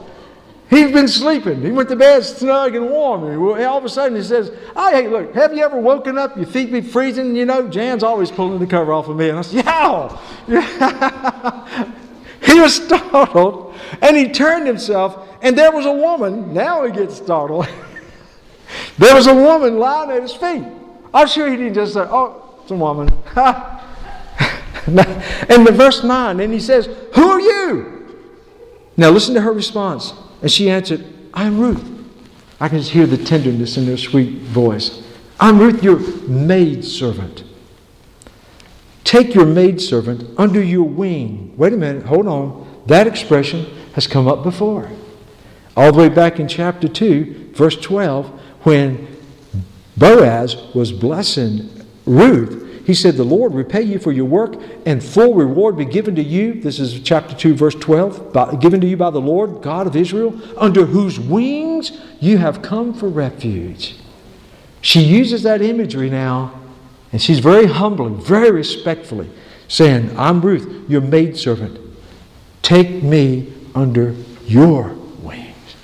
He's 0.71 0.93
been 0.93 1.09
sleeping. 1.09 1.61
He 1.61 1.73
went 1.73 1.89
to 1.89 1.97
bed 1.97 2.25
snug 2.25 2.77
and 2.77 2.89
warm. 2.89 3.25
And 3.25 3.65
all 3.65 3.79
of 3.79 3.85
a 3.85 3.89
sudden 3.89 4.17
he 4.17 4.23
says, 4.23 4.53
oh, 4.77 4.93
hey, 4.93 5.09
look, 5.09 5.35
have 5.35 5.53
you 5.53 5.65
ever 5.65 5.81
woken 5.81 6.17
up, 6.17 6.37
your 6.37 6.47
feet 6.47 6.71
be 6.71 6.81
freezing? 6.81 7.35
You 7.35 7.45
know, 7.45 7.69
Jan's 7.69 8.05
always 8.05 8.31
pulling 8.31 8.61
the 8.61 8.69
cover 8.69 8.93
off 8.93 9.09
of 9.09 9.17
me. 9.17 9.31
And 9.31 9.39
I 9.39 9.43
said, 9.43 9.65
yeah. 9.65 10.17
he 12.43 12.61
was 12.61 12.77
startled 12.77 13.75
and 14.01 14.17
he 14.17 14.29
turned 14.29 14.69
himself 14.69 15.29
and 15.43 15.59
there 15.59 15.73
was 15.73 15.87
a 15.87 15.93
woman. 15.93 16.55
Now 16.55 16.85
he 16.85 16.93
gets 16.93 17.17
startled. 17.17 17.67
there 18.99 19.17
was 19.17 19.27
a 19.27 19.35
woman 19.35 19.81
lying 19.81 20.13
at 20.13 20.23
his 20.23 20.35
feet. 20.35 20.63
I'm 21.13 21.27
sure 21.27 21.51
he 21.51 21.57
didn't 21.57 21.75
just 21.75 21.95
say, 21.95 22.07
oh, 22.09 22.61
it's 22.63 22.71
a 22.71 22.77
woman. 22.77 23.09
and 25.49 25.67
the 25.67 25.73
verse 25.73 26.05
9, 26.05 26.41
and 26.41 26.53
he 26.53 26.61
says, 26.61 26.87
Who 27.15 27.29
are 27.29 27.41
you? 27.41 28.17
Now 28.97 29.11
listen 29.11 29.35
to 29.35 29.41
her 29.41 29.53
response. 29.53 30.13
And 30.43 30.51
she 30.51 30.71
answered, 30.71 31.05
I'm 31.35 31.59
Ruth. 31.59 31.85
I 32.61 32.69
can 32.69 32.79
just 32.79 32.93
hear 32.93 33.07
the 33.07 33.19
tenderness 33.19 33.77
in 33.77 33.87
her 33.87 33.97
sweet 33.97 34.39
voice. 34.43 35.03
I'm 35.39 35.59
Ruth, 35.59 35.83
your 35.83 35.99
maidservant. 36.29 37.45
Take 39.05 39.35
your 39.35 39.47
maidservant 39.47 40.29
under 40.39 40.63
your 40.63 40.85
wing. 40.85 41.55
Wait 41.57 41.73
a 41.73 41.77
minute, 41.77 42.07
hold 42.07 42.27
on. 42.27 42.83
That 42.87 43.07
expression 43.07 43.67
has 43.95 44.07
come 44.07 44.27
up 44.27 44.43
before. 44.43 44.91
All 45.77 45.93
the 45.93 45.99
way 45.99 46.09
back 46.09 46.41
in 46.41 46.49
chapter 46.49 46.89
2, 46.89 47.53
verse 47.55 47.77
12, 47.77 48.27
when 48.63 49.07
Boaz 49.97 50.57
was 50.75 50.93
blessing 50.93 51.71
Ruth, 52.07 52.66
he 52.87 52.95
said, 52.95 53.17
The 53.17 53.25
Lord 53.25 53.53
repay 53.53 53.83
you 53.83 53.99
for 53.99 54.13
your 54.13 54.25
work, 54.25 54.55
and 54.87 55.03
full 55.03 55.35
reward 55.35 55.77
be 55.77 55.85
given 55.85 56.15
to 56.15 56.23
you. 56.23 56.61
This 56.61 56.79
is 56.79 57.01
chapter 57.01 57.35
2, 57.35 57.55
verse 57.55 57.75
12. 57.75 58.33
By, 58.33 58.55
given 58.57 58.81
to 58.81 58.87
you 58.87 58.97
by 58.97 59.11
the 59.11 59.21
Lord, 59.21 59.61
God 59.61 59.87
of 59.87 59.97
Israel, 59.97 60.41
under 60.57 60.87
whose 60.87 61.19
wings 61.19 62.01
you 62.21 62.39
have 62.39 62.63
come 62.63 62.95
for 62.95 63.09
refuge. 63.09 63.97
She 64.81 65.01
uses 65.01 65.43
that 65.43 65.61
imagery 65.63 66.09
now 66.09 66.61
And 67.13 67.23
she's 67.23 67.39
very 67.39 67.67
humbly, 67.67 68.13
very 68.23 68.51
respectfully 68.51 69.31
saying, 69.69 70.17
I'm 70.19 70.41
Ruth, 70.41 70.89
your 70.89 71.01
maidservant. 71.01 71.79
Take 72.63 73.03
me 73.03 73.53
under 73.75 74.15
your 74.45 74.91
wings. 75.23 75.77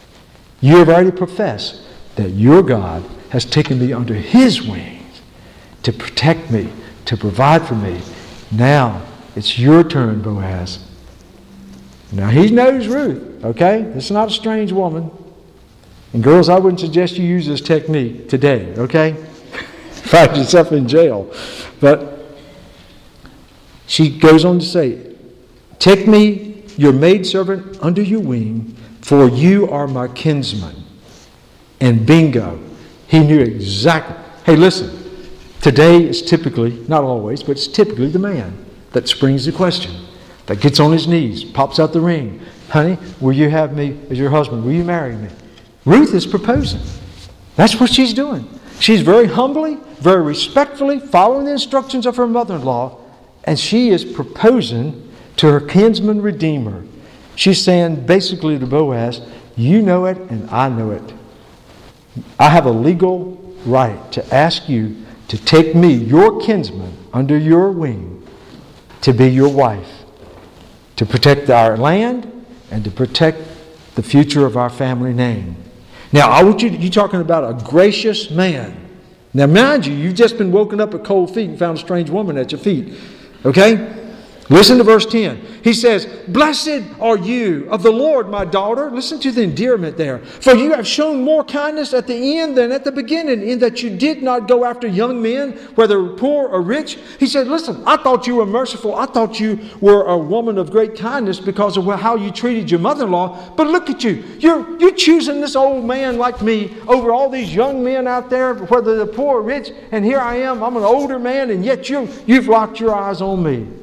You 0.61 0.77
have 0.77 0.89
already 0.89 1.11
professed 1.11 1.81
that 2.17 2.31
your 2.31 2.63
God 2.63 3.05
has 3.31 3.45
taken 3.45 3.79
me 3.79 3.93
under 3.93 4.15
his 4.15 4.63
wings 4.63 5.23
to 5.85 5.93
protect 5.93 6.51
me, 6.51 6.71
to 7.07 7.17
provide 7.17 7.67
for 7.67 7.75
me. 7.75 8.01
Now 8.51 9.03
it's 9.35 9.59
your 9.59 9.83
turn, 9.83 10.23
Boaz. 10.23 10.85
Now 12.13 12.29
he 12.29 12.51
knows 12.51 12.87
Ruth, 12.87 13.45
okay? 13.45 13.83
This 13.83 14.07
is 14.07 14.11
not 14.11 14.29
a 14.29 14.33
strange 14.33 14.73
woman. 14.73 15.11
And 16.13 16.23
girls, 16.23 16.49
I 16.49 16.59
wouldn't 16.59 16.81
suggest 16.81 17.17
you 17.17 17.25
use 17.25 17.47
this 17.47 17.63
technique 17.63 18.29
today, 18.29 18.75
okay? 18.77 19.13
Find 19.91 20.37
yourself 20.37 20.73
in 20.73 20.87
jail. 20.87 21.33
But 21.81 22.27
she 23.87 24.19
goes 24.19 24.45
on 24.45 24.59
to 24.59 24.65
say, 24.65 25.15
Take 25.79 26.07
me, 26.07 26.65
your 26.77 26.93
maidservant, 26.93 27.79
under 27.83 28.03
your 28.03 28.21
wing, 28.21 28.77
for 29.01 29.29
you 29.29 29.69
are 29.69 29.89
my 29.89 30.09
kinsman. 30.09 30.85
And 31.81 32.07
bingo, 32.07 32.61
he 33.09 33.19
knew 33.19 33.41
exactly. 33.41 34.15
Hey, 34.45 34.57
listen, 34.57 35.02
today 35.63 36.05
is 36.05 36.21
typically, 36.21 36.73
not 36.89 37.05
always, 37.05 37.43
but 37.43 37.53
it's 37.53 37.67
typically 37.67 38.09
the 38.09 38.19
man 38.19 38.67
that 38.91 39.09
springs 39.09 39.47
the 39.47 39.53
question, 39.53 40.05
that 40.47 40.61
gets 40.61 40.79
on 40.79 40.93
his 40.93 41.07
knees, 41.07 41.45
pops 41.45 41.79
out 41.79 41.95
the 41.95 42.01
ring. 42.01 42.43
Honey, 42.69 42.99
will 43.21 43.33
you 43.33 43.49
have 43.49 43.75
me 43.75 43.99
as 44.11 44.19
your 44.19 44.29
husband? 44.29 44.65
Will 44.65 44.73
you 44.73 44.85
marry 44.85 45.17
me? 45.17 45.29
Ruth 45.87 46.13
is 46.15 46.27
proposing. 46.27 46.81
That's 47.57 47.79
what 47.79 47.91
she's 47.91 48.13
doing. 48.13 48.49
She's 48.81 49.03
very 49.03 49.27
humbly, 49.27 49.79
very 50.01 50.23
respectfully 50.23 50.99
following 50.99 51.47
the 51.47 51.53
instructions 51.53 52.05
of 52.05 52.17
her 52.17 52.27
mother 52.27 52.57
in 52.57 52.65
law, 52.65 52.99
and 53.45 53.59
she 53.59 53.91
is 53.91 54.05
proposing 54.05 55.11
to 55.37 55.49
her 55.49 55.61
kinsman 55.61 56.21
redeemer. 56.21 56.85
She's 57.37 57.63
saying 57.63 58.07
basically 58.07 58.59
to 58.59 58.67
Boaz, 58.67 59.21
You 59.57 59.83
know 59.83 60.07
it, 60.07 60.19
and 60.19 60.51
I 60.51 60.69
know 60.69 60.91
it. 60.91 61.15
I 62.39 62.49
have 62.49 62.67
a 62.67 62.71
legal 62.71 63.39
right 63.65 64.13
to 64.13 64.35
ask 64.35 64.69
you 64.69 65.02
to 65.33 65.39
take 65.39 65.75
me, 65.75 65.95
your 65.95 66.43
kinsman, 66.43 66.95
under 67.11 67.39
your 67.39 67.71
wing 67.71 68.23
to 69.01 69.15
be 69.15 69.29
your 69.29 69.49
wife, 69.49 70.05
to 70.97 71.07
protect 71.07 71.49
our 71.49 71.75
land 71.79 72.45
and 72.71 72.85
to 72.85 72.91
protect 72.91 73.39
the 73.95 74.03
future 74.03 74.45
of 74.45 74.59
our 74.59 74.69
family 74.69 75.15
name. 75.15 75.57
Now, 76.13 76.29
I 76.29 76.43
want 76.43 76.61
you, 76.61 76.69
to, 76.69 76.77
you're 76.77 76.91
talking 76.91 77.23
about 77.23 77.45
a 77.45 77.65
gracious 77.65 78.31
man. 78.31 78.77
Now, 79.33 79.47
mind 79.47 79.87
you, 79.87 79.95
you've 79.95 80.17
just 80.17 80.37
been 80.37 80.53
woken 80.53 80.83
up 80.83 80.93
at 80.93 81.03
cold 81.03 81.33
feet 81.33 81.49
and 81.49 81.59
found 81.59 81.79
a 81.79 81.81
strange 81.81 82.11
woman 82.11 82.37
at 82.37 82.53
your 82.53 82.61
feet. 82.61 82.93
Okay? 83.47 84.02
Listen 84.53 84.77
to 84.77 84.85
verse 84.85 85.07
10. 85.07 85.63
He 85.65 85.73
says, 85.73 86.05
Blessed 86.29 86.83
are 87.01 87.17
you 87.17 87.67
of 87.71 87.83
the 87.83 87.91
Lord, 87.91 88.29
my 88.29 88.45
daughter. 88.45 88.91
Listen 88.91 89.19
to 89.21 89.33
the 89.33 89.43
endearment 89.43 89.97
there. 89.97 90.19
For 90.19 90.53
you 90.55 90.75
have 90.75 90.87
shown 90.87 91.23
more 91.23 91.43
kindness 91.43 91.95
at 91.95 92.07
the 92.07 92.39
end 92.39 92.59
than 92.59 92.71
at 92.71 92.85
the 92.85 92.93
beginning, 92.93 93.49
in 93.49 93.61
that 93.61 93.83
you 93.83 93.97
did 93.97 94.23
not 94.23 94.49
go 94.49 94.67
after 94.67 94.87
young 94.87 95.23
men, 95.23 95.53
whether 95.75 96.07
poor 96.07 96.49
or 96.49 96.61
rich. 96.61 96.99
He 97.19 97.27
said, 97.27 97.49
Listen, 97.49 97.83
I 97.87 97.97
thought 97.97 98.27
you 98.27 98.37
were 98.37 98.47
merciful. 98.47 98.95
I 98.95 99.07
thought 99.07 99.41
you 99.41 99.59
were 99.81 100.05
a 100.05 100.19
woman 100.19 100.59
of 100.59 100.71
great 100.71 100.97
kindness 100.97 101.41
because 101.41 101.79
of 101.79 101.87
how 101.87 102.17
you 102.17 102.31
treated 102.31 102.71
your 102.71 102.81
mother 102.81 103.07
in 103.07 103.11
law. 103.11 103.55
But 103.57 103.69
look 103.69 103.89
at 103.89 104.05
you. 104.05 104.23
You're, 104.39 104.79
you're 104.79 104.95
choosing 104.95 105.41
this 105.41 105.57
old 105.57 105.87
man 105.87 106.19
like 106.19 106.43
me 106.43 106.77
over 106.89 107.11
all 107.11 107.31
these 107.31 107.55
young 107.55 107.83
men 107.83 108.07
out 108.07 108.29
there, 108.29 108.53
whether 108.53 108.97
they're 108.97 109.07
poor 109.07 109.39
or 109.39 109.43
rich. 109.43 109.71
And 109.93 110.05
here 110.05 110.21
I 110.21 110.37
am. 110.37 110.63
I'm 110.63 110.77
an 110.77 110.85
older 110.85 111.19
man, 111.19 111.49
and 111.49 111.65
yet 111.65 111.89
you, 111.89 112.07
you've 112.27 112.49
locked 112.49 112.81
your 112.81 112.95
eyes 112.95 113.23
on 113.23 113.43
me. 113.43 113.82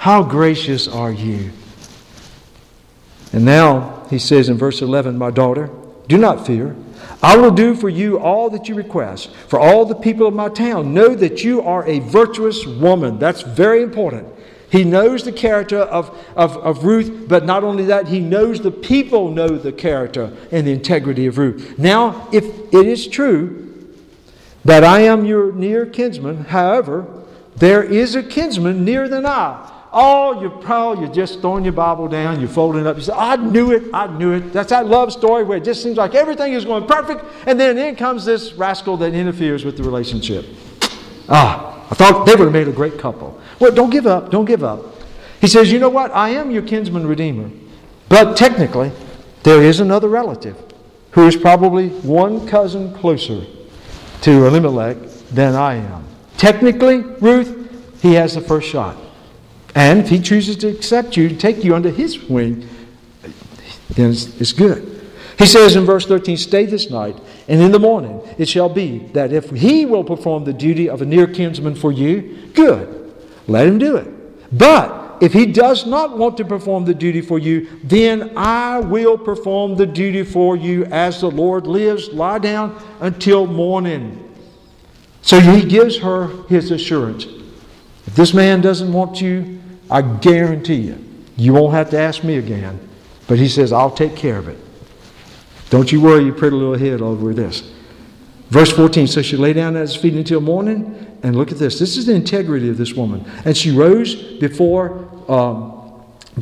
How 0.00 0.22
gracious 0.22 0.88
are 0.88 1.12
you? 1.12 1.50
And 3.34 3.44
now 3.44 4.06
he 4.08 4.18
says 4.18 4.48
in 4.48 4.56
verse 4.56 4.80
11, 4.80 5.18
My 5.18 5.30
daughter, 5.30 5.68
do 6.08 6.16
not 6.16 6.46
fear. 6.46 6.74
I 7.22 7.36
will 7.36 7.50
do 7.50 7.74
for 7.74 7.90
you 7.90 8.18
all 8.18 8.48
that 8.48 8.66
you 8.66 8.74
request. 8.74 9.30
For 9.48 9.60
all 9.60 9.84
the 9.84 9.94
people 9.94 10.26
of 10.26 10.32
my 10.32 10.48
town 10.48 10.94
know 10.94 11.14
that 11.16 11.44
you 11.44 11.60
are 11.60 11.86
a 11.86 11.98
virtuous 11.98 12.64
woman. 12.64 13.18
That's 13.18 13.42
very 13.42 13.82
important. 13.82 14.26
He 14.72 14.84
knows 14.84 15.24
the 15.24 15.32
character 15.32 15.80
of, 15.80 16.08
of, 16.34 16.56
of 16.56 16.84
Ruth, 16.84 17.28
but 17.28 17.44
not 17.44 17.62
only 17.62 17.84
that, 17.84 18.08
he 18.08 18.20
knows 18.20 18.62
the 18.62 18.70
people 18.70 19.30
know 19.30 19.48
the 19.48 19.70
character 19.70 20.34
and 20.50 20.66
the 20.66 20.72
integrity 20.72 21.26
of 21.26 21.36
Ruth. 21.36 21.78
Now, 21.78 22.26
if 22.32 22.46
it 22.72 22.86
is 22.86 23.06
true 23.06 23.86
that 24.64 24.82
I 24.82 25.00
am 25.00 25.26
your 25.26 25.52
near 25.52 25.84
kinsman, 25.84 26.44
however, 26.44 27.06
there 27.56 27.82
is 27.82 28.14
a 28.14 28.22
kinsman 28.22 28.82
nearer 28.82 29.06
than 29.06 29.26
I 29.26 29.69
Oh, 29.92 30.40
you're 30.40 30.50
proud, 30.50 31.00
you're 31.00 31.12
just 31.12 31.40
throwing 31.40 31.64
your 31.64 31.72
Bible 31.72 32.06
down, 32.06 32.38
you're 32.38 32.48
folding 32.48 32.82
it 32.82 32.86
up. 32.86 32.96
You 32.96 33.02
say, 33.02 33.12
I 33.12 33.34
knew 33.36 33.72
it, 33.72 33.84
I 33.92 34.06
knew 34.06 34.32
it. 34.32 34.52
That's 34.52 34.70
that 34.70 34.86
love 34.86 35.12
story 35.12 35.42
where 35.42 35.58
it 35.58 35.64
just 35.64 35.82
seems 35.82 35.96
like 35.96 36.14
everything 36.14 36.52
is 36.52 36.64
going 36.64 36.86
perfect, 36.86 37.24
and 37.46 37.58
then 37.58 37.76
in 37.76 37.96
comes 37.96 38.24
this 38.24 38.52
rascal 38.52 38.96
that 38.98 39.14
interferes 39.14 39.64
with 39.64 39.76
the 39.76 39.82
relationship. 39.82 40.46
Ah, 41.28 41.86
I 41.90 41.94
thought 41.96 42.24
they 42.24 42.36
would 42.36 42.44
have 42.44 42.52
made 42.52 42.68
a 42.68 42.72
great 42.72 42.98
couple. 42.98 43.40
Well, 43.58 43.72
don't 43.72 43.90
give 43.90 44.06
up, 44.06 44.30
don't 44.30 44.44
give 44.44 44.62
up. 44.62 44.80
He 45.40 45.48
says, 45.48 45.72
You 45.72 45.80
know 45.80 45.88
what? 45.88 46.12
I 46.12 46.30
am 46.30 46.50
your 46.50 46.62
kinsman 46.62 47.06
redeemer. 47.06 47.50
But 48.08 48.36
technically, 48.36 48.92
there 49.42 49.62
is 49.62 49.80
another 49.80 50.08
relative 50.08 50.56
who 51.12 51.26
is 51.26 51.34
probably 51.36 51.88
one 51.88 52.46
cousin 52.46 52.94
closer 52.94 53.44
to 54.22 54.46
Elimelech 54.46 54.98
than 55.30 55.54
I 55.54 55.74
am. 55.74 56.04
Technically, 56.36 56.98
Ruth, 56.98 58.00
he 58.02 58.14
has 58.14 58.34
the 58.34 58.40
first 58.40 58.68
shot. 58.68 58.96
And 59.74 60.00
if 60.00 60.08
he 60.08 60.20
chooses 60.20 60.56
to 60.58 60.68
accept 60.68 61.16
you, 61.16 61.36
take 61.36 61.64
you 61.64 61.74
under 61.74 61.90
his 61.90 62.22
wing, 62.28 62.68
then 63.90 64.10
it's, 64.10 64.40
it's 64.40 64.52
good. 64.52 64.90
He 65.38 65.46
says 65.46 65.74
in 65.74 65.84
verse 65.84 66.06
13, 66.06 66.36
Stay 66.36 66.66
this 66.66 66.90
night, 66.90 67.18
and 67.48 67.62
in 67.62 67.72
the 67.72 67.78
morning 67.78 68.20
it 68.36 68.48
shall 68.48 68.68
be 68.68 68.98
that 69.14 69.32
if 69.32 69.50
he 69.50 69.86
will 69.86 70.04
perform 70.04 70.44
the 70.44 70.52
duty 70.52 70.88
of 70.88 71.00
a 71.00 71.06
near 71.06 71.26
kinsman 71.26 71.74
for 71.74 71.92
you, 71.92 72.50
good, 72.54 73.14
let 73.46 73.66
him 73.66 73.78
do 73.78 73.96
it. 73.96 74.56
But 74.56 75.00
if 75.20 75.32
he 75.32 75.46
does 75.46 75.86
not 75.86 76.16
want 76.16 76.36
to 76.38 76.44
perform 76.44 76.84
the 76.84 76.94
duty 76.94 77.20
for 77.20 77.38
you, 77.38 77.68
then 77.84 78.36
I 78.36 78.80
will 78.80 79.18
perform 79.18 79.76
the 79.76 79.86
duty 79.86 80.24
for 80.24 80.56
you 80.56 80.86
as 80.86 81.20
the 81.20 81.30
Lord 81.30 81.66
lives. 81.66 82.08
Lie 82.08 82.38
down 82.38 82.82
until 83.00 83.46
morning. 83.46 84.26
So 85.22 85.38
he 85.38 85.62
gives 85.62 85.98
her 85.98 86.28
his 86.48 86.70
assurance. 86.70 87.24
If 88.06 88.16
this 88.16 88.32
man 88.32 88.60
doesn't 88.60 88.92
want 88.92 89.20
you, 89.20 89.59
I 89.90 90.02
guarantee 90.02 90.76
you, 90.76 91.04
you 91.36 91.52
won't 91.52 91.74
have 91.74 91.90
to 91.90 91.98
ask 91.98 92.22
me 92.22 92.36
again. 92.36 92.88
But 93.26 93.38
he 93.38 93.48
says, 93.48 93.72
I'll 93.72 93.90
take 93.90 94.16
care 94.16 94.38
of 94.38 94.48
it. 94.48 94.58
Don't 95.70 95.92
you 95.92 96.00
worry 96.00 96.24
your 96.24 96.34
pretty 96.34 96.56
little 96.56 96.76
head 96.76 97.00
over 97.00 97.32
this. 97.32 97.72
Verse 98.48 98.72
14 98.72 99.06
So 99.06 99.22
she 99.22 99.36
lay 99.36 99.52
down 99.52 99.76
at 99.76 99.82
his 99.82 99.96
feet 99.96 100.14
until 100.14 100.40
morning. 100.40 101.06
And 101.22 101.36
look 101.36 101.52
at 101.52 101.58
this. 101.58 101.78
This 101.78 101.96
is 101.96 102.06
the 102.06 102.14
integrity 102.14 102.70
of 102.70 102.78
this 102.78 102.94
woman. 102.94 103.24
And 103.44 103.56
she 103.56 103.70
rose 103.70 104.14
before. 104.38 105.08
Um, 105.28 105.76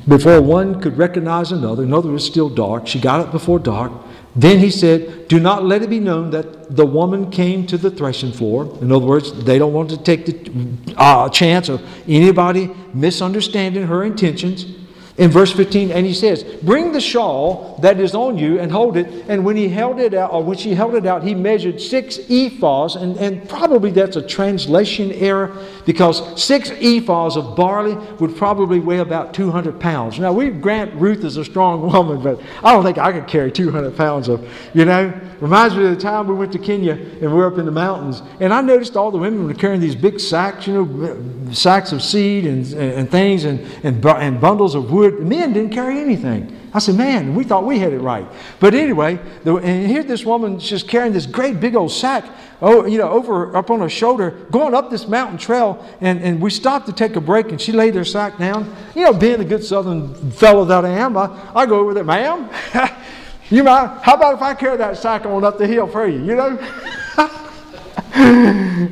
before 0.06 0.40
one 0.40 0.80
could 0.80 0.96
recognize 0.96 1.50
another, 1.50 1.82
another 1.82 2.10
was 2.10 2.24
still 2.24 2.48
dark. 2.48 2.86
She 2.86 3.00
got 3.00 3.20
up 3.20 3.32
before 3.32 3.58
dark. 3.58 3.90
Then 4.38 4.60
he 4.60 4.70
said, 4.70 5.26
Do 5.26 5.40
not 5.40 5.64
let 5.64 5.82
it 5.82 5.90
be 5.90 5.98
known 5.98 6.30
that 6.30 6.76
the 6.76 6.86
woman 6.86 7.28
came 7.28 7.66
to 7.66 7.76
the 7.76 7.90
threshing 7.90 8.30
floor. 8.30 8.72
In 8.80 8.92
other 8.92 9.04
words, 9.04 9.32
they 9.44 9.58
don't 9.58 9.72
want 9.72 9.90
to 9.90 9.96
take 9.96 10.26
the 10.26 10.94
uh, 10.96 11.28
chance 11.28 11.68
of 11.68 11.82
anybody 12.06 12.70
misunderstanding 12.94 13.88
her 13.88 14.04
intentions 14.04 14.64
in 15.18 15.32
verse 15.32 15.52
15, 15.52 15.90
and 15.90 16.06
he 16.06 16.14
says, 16.14 16.44
Bring 16.62 16.92
the 16.92 17.00
shawl 17.00 17.76
that 17.82 17.98
is 17.98 18.14
on 18.14 18.38
you 18.38 18.60
and 18.60 18.70
hold 18.70 18.96
it. 18.96 19.06
And 19.28 19.44
when 19.44 19.56
he 19.56 19.68
held 19.68 19.98
it 19.98 20.14
out, 20.14 20.32
or 20.32 20.44
when 20.44 20.56
she 20.56 20.74
held 20.74 20.94
it 20.94 21.06
out, 21.06 21.24
he 21.24 21.34
measured 21.34 21.80
six 21.80 22.18
ephahs, 22.18 22.94
and, 22.94 23.16
and 23.16 23.48
probably 23.48 23.90
that's 23.90 24.14
a 24.14 24.22
translation 24.22 25.10
error 25.12 25.56
because 25.84 26.40
six 26.40 26.70
ephahs 26.70 27.36
of 27.36 27.56
barley 27.56 27.94
would 28.20 28.36
probably 28.36 28.78
weigh 28.78 28.98
about 28.98 29.34
200 29.34 29.80
pounds. 29.80 30.20
Now, 30.20 30.32
we 30.32 30.50
grant 30.50 30.94
Ruth 30.94 31.24
is 31.24 31.36
a 31.36 31.44
strong 31.44 31.90
woman, 31.92 32.22
but 32.22 32.40
I 32.62 32.72
don't 32.72 32.84
think 32.84 32.98
I 32.98 33.10
could 33.12 33.26
carry 33.26 33.50
200 33.50 33.96
pounds 33.96 34.28
of, 34.28 34.48
you 34.72 34.84
know. 34.84 35.12
Reminds 35.40 35.76
me 35.76 35.84
of 35.84 35.90
the 35.94 36.00
time 36.00 36.26
we 36.26 36.34
went 36.34 36.50
to 36.52 36.58
Kenya 36.58 36.94
and 36.94 37.20
we 37.20 37.28
were 37.28 37.46
up 37.46 37.58
in 37.58 37.64
the 37.64 37.70
mountains, 37.70 38.22
and 38.40 38.52
I 38.52 38.60
noticed 38.60 38.96
all 38.96 39.12
the 39.12 39.18
women 39.18 39.46
were 39.46 39.54
carrying 39.54 39.80
these 39.80 39.94
big 39.94 40.18
sacks, 40.18 40.66
you 40.66 40.84
know, 40.84 41.52
sacks 41.52 41.92
of 41.92 42.02
seed 42.02 42.44
and, 42.44 42.66
and 42.74 43.08
things 43.08 43.44
and, 43.44 43.60
and, 43.84 44.04
and 44.04 44.40
bundles 44.40 44.74
of 44.74 44.90
wood 44.90 45.07
the 45.10 45.24
men 45.24 45.52
didn't 45.52 45.72
carry 45.72 45.98
anything. 46.00 46.54
I 46.72 46.80
said, 46.80 46.96
man, 46.96 47.34
we 47.34 47.44
thought 47.44 47.64
we 47.64 47.78
had 47.78 47.92
it 47.92 47.98
right. 47.98 48.26
But 48.60 48.74
anyway, 48.74 49.18
the, 49.44 49.56
and 49.56 49.86
here 49.86 50.02
this 50.02 50.24
woman 50.24 50.58
just 50.58 50.86
carrying 50.86 51.12
this 51.12 51.26
great 51.26 51.60
big 51.60 51.74
old 51.74 51.90
sack, 51.90 52.24
oh, 52.60 52.84
you 52.84 52.98
know, 52.98 53.08
over 53.08 53.56
up 53.56 53.70
on 53.70 53.80
her 53.80 53.88
shoulder, 53.88 54.30
going 54.50 54.74
up 54.74 54.90
this 54.90 55.08
mountain 55.08 55.38
trail. 55.38 55.84
And, 56.00 56.20
and 56.20 56.40
we 56.40 56.50
stopped 56.50 56.86
to 56.86 56.92
take 56.92 57.16
a 57.16 57.20
break, 57.20 57.50
and 57.50 57.60
she 57.60 57.72
laid 57.72 57.94
her 57.94 58.04
sack 58.04 58.38
down. 58.38 58.74
You 58.94 59.02
know, 59.02 59.12
being 59.12 59.38
the 59.38 59.44
good 59.44 59.64
Southern 59.64 60.30
fellow 60.30 60.64
that 60.66 60.84
I 60.84 60.90
am, 60.90 61.16
I, 61.16 61.52
I 61.54 61.66
go 61.66 61.80
over 61.80 61.94
there, 61.94 62.04
ma'am. 62.04 62.50
you 63.50 63.64
mind? 63.64 64.00
How 64.02 64.14
about 64.14 64.34
if 64.34 64.42
I 64.42 64.54
carry 64.54 64.76
that 64.76 64.98
sack 64.98 65.24
on 65.24 65.44
up 65.44 65.56
the 65.56 65.66
hill 65.66 65.86
for 65.86 66.06
you? 66.06 66.22
You 66.22 66.36
know. 66.36 66.58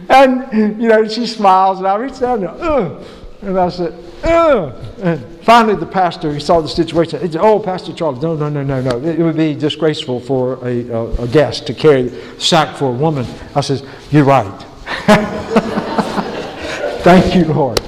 and, 0.08 0.80
you 0.80 0.88
know, 0.88 1.06
she 1.08 1.26
smiles, 1.26 1.78
and 1.78 1.86
I 1.86 1.96
reached 1.96 2.20
down 2.20 2.44
and, 2.44 2.60
uh, 2.60 3.02
and 3.46 3.56
I 3.56 3.68
said, 3.68 3.94
uh, 4.24 4.72
and 5.00 5.24
finally 5.42 5.76
the 5.76 5.86
pastor, 5.86 6.34
he 6.34 6.40
saw 6.40 6.60
the 6.60 6.68
situation. 6.68 7.20
He 7.20 7.30
said, 7.30 7.40
oh, 7.40 7.60
Pastor 7.60 7.92
Charles, 7.92 8.20
no, 8.20 8.34
no, 8.34 8.48
no, 8.48 8.64
no, 8.64 8.80
no. 8.80 9.08
It 9.08 9.20
would 9.20 9.36
be 9.36 9.54
disgraceful 9.54 10.18
for 10.18 10.54
a, 10.66 10.88
a, 10.88 11.22
a 11.22 11.28
guest 11.28 11.64
to 11.68 11.74
carry 11.74 12.08
a 12.08 12.40
sack 12.40 12.76
for 12.76 12.86
a 12.86 12.92
woman. 12.92 13.24
I 13.54 13.60
says, 13.60 13.84
you're 14.10 14.24
right. 14.24 14.60
Thank 17.04 17.36
you, 17.36 17.44
Lord. 17.44 17.78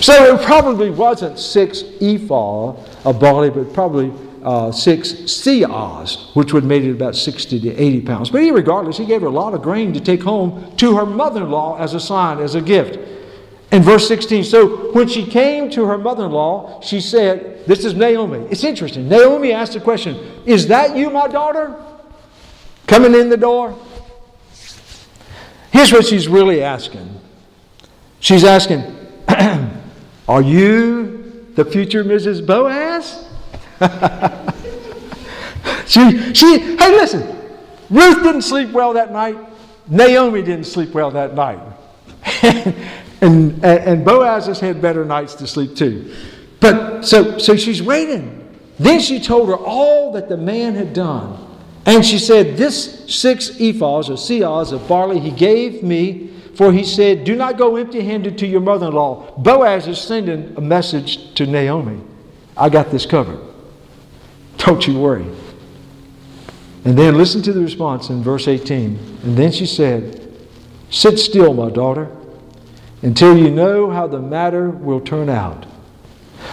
so 0.00 0.36
it 0.36 0.46
probably 0.46 0.90
wasn't 0.90 1.40
six 1.40 1.82
ephah 2.00 2.76
of 3.04 3.18
barley, 3.18 3.50
but 3.50 3.74
probably 3.74 4.12
uh, 4.44 4.72
six 4.72 5.12
seahs, 5.12 6.34
which 6.34 6.52
would 6.52 6.62
have 6.62 6.68
made 6.68 6.84
it 6.84 6.90
about 6.90 7.16
60 7.16 7.60
to 7.60 7.76
80 7.76 8.00
pounds. 8.02 8.30
But 8.30 8.38
regardless, 8.38 8.98
he 8.98 9.06
gave 9.06 9.20
her 9.20 9.26
a 9.26 9.30
lot 9.30 9.54
of 9.54 9.62
grain 9.62 9.92
to 9.94 10.00
take 10.00 10.22
home 10.22 10.74
to 10.76 10.96
her 10.96 11.06
mother 11.06 11.42
in 11.42 11.50
law 11.50 11.76
as 11.78 11.94
a 11.94 12.00
sign, 12.00 12.38
as 12.38 12.54
a 12.54 12.60
gift. 12.60 12.98
In 13.70 13.82
verse 13.82 14.08
16, 14.08 14.44
so 14.44 14.92
when 14.92 15.08
she 15.08 15.26
came 15.26 15.70
to 15.70 15.84
her 15.84 15.98
mother 15.98 16.24
in 16.24 16.32
law, 16.32 16.80
she 16.80 17.00
said, 17.00 17.66
This 17.66 17.84
is 17.84 17.94
Naomi. 17.94 18.46
It's 18.50 18.64
interesting. 18.64 19.08
Naomi 19.08 19.52
asked 19.52 19.74
the 19.74 19.80
question, 19.80 20.16
Is 20.46 20.68
that 20.68 20.96
you, 20.96 21.10
my 21.10 21.28
daughter? 21.28 21.76
Coming 22.86 23.14
in 23.14 23.28
the 23.28 23.36
door? 23.36 23.78
Here's 25.70 25.92
what 25.92 26.06
she's 26.06 26.28
really 26.28 26.62
asking. 26.62 27.20
She's 28.20 28.42
asking, 28.42 28.82
Are 30.28 30.42
you 30.42 31.46
the 31.54 31.64
future 31.64 32.02
Mrs. 32.02 32.44
Boaz? 32.44 33.27
she, 35.86 36.34
she, 36.34 36.76
hey, 36.76 36.90
listen, 36.90 37.38
Ruth 37.90 38.22
didn't 38.22 38.42
sleep 38.42 38.70
well 38.70 38.92
that 38.94 39.12
night. 39.12 39.36
Naomi 39.88 40.42
didn't 40.42 40.66
sleep 40.66 40.90
well 40.90 41.10
that 41.12 41.34
night. 41.34 41.60
and, 43.22 43.64
and 43.64 44.04
Boaz 44.04 44.46
has 44.46 44.60
had 44.60 44.82
better 44.82 45.04
nights 45.04 45.34
to 45.36 45.46
sleep 45.46 45.76
too. 45.76 46.14
But 46.60 47.02
so, 47.02 47.38
so 47.38 47.56
she's 47.56 47.82
waiting. 47.82 48.34
Then 48.78 49.00
she 49.00 49.20
told 49.20 49.48
her 49.48 49.56
all 49.56 50.12
that 50.12 50.28
the 50.28 50.36
man 50.36 50.74
had 50.74 50.92
done. 50.92 51.44
And 51.86 52.04
she 52.04 52.18
said, 52.18 52.56
This 52.56 53.04
six 53.12 53.50
ephahs 53.50 54.08
or 54.08 54.14
seahs 54.14 54.72
of 54.72 54.86
barley 54.86 55.20
he 55.20 55.30
gave 55.30 55.82
me, 55.82 56.28
for 56.54 56.72
he 56.72 56.84
said, 56.84 57.24
Do 57.24 57.34
not 57.34 57.56
go 57.56 57.76
empty 57.76 58.02
handed 58.02 58.36
to 58.38 58.46
your 58.46 58.60
mother 58.60 58.88
in 58.88 58.92
law. 58.92 59.32
Boaz 59.38 59.86
is 59.86 59.98
sending 59.98 60.54
a 60.56 60.60
message 60.60 61.34
to 61.34 61.46
Naomi. 61.46 62.00
I 62.56 62.68
got 62.68 62.90
this 62.90 63.06
covered. 63.06 63.47
Don't 64.58 64.86
you 64.86 64.98
worry. 64.98 65.26
And 66.84 66.96
then 66.96 67.16
listen 67.16 67.42
to 67.42 67.52
the 67.52 67.60
response 67.60 68.10
in 68.10 68.22
verse 68.22 68.48
18. 68.48 69.18
And 69.22 69.36
then 69.36 69.50
she 69.52 69.66
said, 69.66 70.24
Sit 70.90 71.18
still, 71.18 71.52
my 71.52 71.70
daughter, 71.70 72.10
until 73.02 73.36
you 73.36 73.50
know 73.50 73.90
how 73.90 74.06
the 74.06 74.20
matter 74.20 74.70
will 74.70 75.00
turn 75.00 75.28
out. 75.28 75.66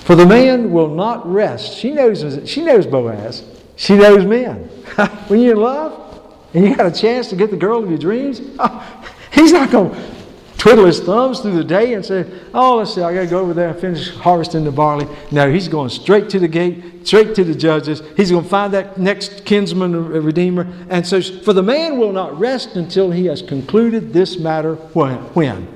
For 0.01 0.15
the 0.15 0.25
man 0.25 0.71
will 0.71 0.89
not 0.93 1.25
rest. 1.31 1.77
She 1.77 1.91
knows, 1.91 2.49
she 2.49 2.63
knows 2.63 2.85
Boaz. 2.85 3.43
She 3.75 3.95
knows 3.95 4.25
men. 4.25 4.55
when 5.27 5.39
you're 5.39 5.53
in 5.53 5.61
love 5.61 6.21
and 6.53 6.65
you 6.65 6.75
got 6.75 6.85
a 6.85 6.91
chance 6.91 7.29
to 7.29 7.35
get 7.35 7.51
the 7.51 7.57
girl 7.57 7.83
of 7.83 7.89
your 7.89 7.97
dreams, 7.97 8.39
he's 9.31 9.51
not 9.51 9.71
going 9.71 9.91
to 9.91 10.24
twiddle 10.65 10.85
his 10.85 10.99
thumbs 10.99 11.41
through 11.41 11.55
the 11.55 11.63
day 11.63 11.93
and 11.93 12.03
say, 12.03 12.25
Oh, 12.51 12.77
let's 12.77 12.95
see, 12.95 13.01
I 13.03 13.13
got 13.13 13.19
to 13.19 13.27
go 13.27 13.39
over 13.39 13.53
there 13.53 13.69
and 13.69 13.79
finish 13.79 14.09
harvesting 14.15 14.63
the 14.63 14.71
barley. 14.71 15.07
No, 15.29 15.51
he's 15.51 15.67
going 15.67 15.89
straight 15.89 16.27
to 16.31 16.39
the 16.39 16.47
gate, 16.47 17.05
straight 17.05 17.35
to 17.35 17.43
the 17.43 17.53
judges. 17.53 18.01
He's 18.17 18.31
going 18.31 18.45
to 18.45 18.49
find 18.49 18.73
that 18.73 18.97
next 18.97 19.45
kinsman 19.45 19.95
redeemer. 20.23 20.65
And 20.89 21.05
so, 21.05 21.21
for 21.21 21.53
the 21.53 21.61
man 21.61 21.99
will 21.99 22.11
not 22.11 22.39
rest 22.39 22.77
until 22.77 23.11
he 23.11 23.27
has 23.27 23.43
concluded 23.43 24.11
this 24.11 24.39
matter 24.39 24.73
when? 24.73 25.17
When? 25.35 25.67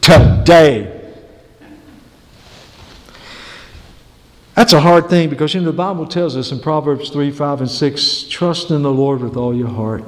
Today. 0.00 1.14
That's 4.56 4.72
a 4.72 4.80
hard 4.80 5.08
thing 5.08 5.30
because 5.30 5.54
you 5.54 5.60
know, 5.60 5.66
the 5.66 5.72
Bible 5.72 6.04
tells 6.04 6.36
us 6.36 6.50
in 6.50 6.58
Proverbs 6.58 7.10
3, 7.10 7.30
5, 7.30 7.60
and 7.60 7.70
6 7.70 8.22
trust 8.24 8.72
in 8.72 8.82
the 8.82 8.90
Lord 8.90 9.20
with 9.20 9.36
all 9.36 9.54
your 9.54 9.68
heart. 9.68 10.02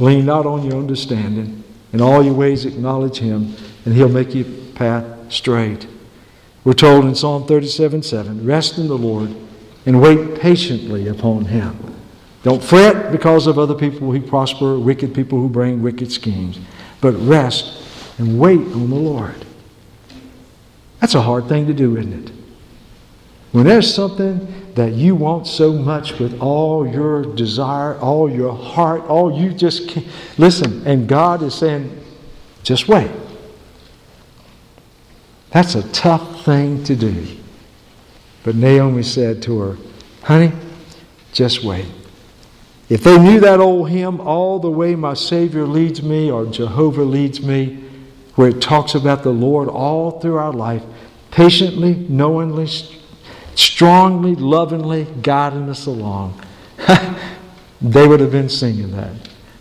Lean 0.00 0.26
not 0.26 0.44
on 0.44 0.64
your 0.64 0.74
understanding. 0.74 1.62
In 1.94 2.00
all 2.00 2.24
your 2.24 2.34
ways, 2.34 2.66
acknowledge 2.66 3.18
Him, 3.18 3.54
and 3.84 3.94
He'll 3.94 4.08
make 4.08 4.34
your 4.34 4.46
path 4.74 5.32
straight. 5.32 5.86
We're 6.64 6.72
told 6.72 7.04
in 7.04 7.14
Psalm 7.14 7.46
37 7.46 8.02
7, 8.02 8.44
rest 8.44 8.78
in 8.78 8.88
the 8.88 8.98
Lord 8.98 9.32
and 9.86 10.02
wait 10.02 10.40
patiently 10.40 11.06
upon 11.06 11.44
Him. 11.44 11.94
Don't 12.42 12.64
fret 12.64 13.12
because 13.12 13.46
of 13.46 13.60
other 13.60 13.76
people 13.76 14.10
who 14.10 14.20
prosper, 14.20 14.76
wicked 14.76 15.14
people 15.14 15.38
who 15.38 15.48
bring 15.48 15.82
wicked 15.82 16.10
schemes, 16.10 16.58
but 17.00 17.12
rest 17.12 17.80
and 18.18 18.40
wait 18.40 18.58
on 18.58 18.90
the 18.90 18.96
Lord. 18.96 19.46
That's 20.98 21.14
a 21.14 21.22
hard 21.22 21.48
thing 21.48 21.68
to 21.68 21.72
do, 21.72 21.96
isn't 21.96 22.28
it? 22.28 22.32
When 23.54 23.66
there's 23.66 23.94
something 23.94 24.72
that 24.74 24.94
you 24.94 25.14
want 25.14 25.46
so 25.46 25.72
much 25.72 26.18
with 26.18 26.40
all 26.40 26.84
your 26.84 27.22
desire, 27.22 27.96
all 28.00 28.28
your 28.28 28.52
heart, 28.52 29.02
all 29.02 29.40
you 29.40 29.52
just 29.52 29.88
can't. 29.88 30.08
Listen, 30.36 30.84
and 30.84 31.08
God 31.08 31.40
is 31.40 31.54
saying, 31.54 32.04
just 32.64 32.88
wait. 32.88 33.12
That's 35.50 35.76
a 35.76 35.88
tough 35.92 36.44
thing 36.44 36.82
to 36.82 36.96
do. 36.96 37.28
But 38.42 38.56
Naomi 38.56 39.04
said 39.04 39.40
to 39.42 39.60
her, 39.60 39.76
honey, 40.24 40.50
just 41.32 41.62
wait. 41.62 41.86
If 42.88 43.04
they 43.04 43.16
knew 43.20 43.38
that 43.38 43.60
old 43.60 43.88
hymn, 43.88 44.20
All 44.20 44.58
the 44.58 44.68
Way 44.68 44.96
My 44.96 45.14
Savior 45.14 45.64
Leads 45.64 46.02
Me, 46.02 46.28
or 46.28 46.44
Jehovah 46.46 47.04
Leads 47.04 47.40
Me, 47.40 47.84
where 48.34 48.48
it 48.48 48.60
talks 48.60 48.96
about 48.96 49.22
the 49.22 49.30
Lord 49.30 49.68
all 49.68 50.18
through 50.18 50.38
our 50.38 50.52
life, 50.52 50.82
patiently, 51.30 51.94
knowingly, 52.08 52.66
strongly, 53.54 54.34
lovingly 54.34 55.06
guiding 55.22 55.68
us 55.68 55.86
along, 55.86 56.40
they 57.80 58.06
would 58.06 58.20
have 58.20 58.32
been 58.32 58.48
singing 58.48 58.92
that. 58.92 59.12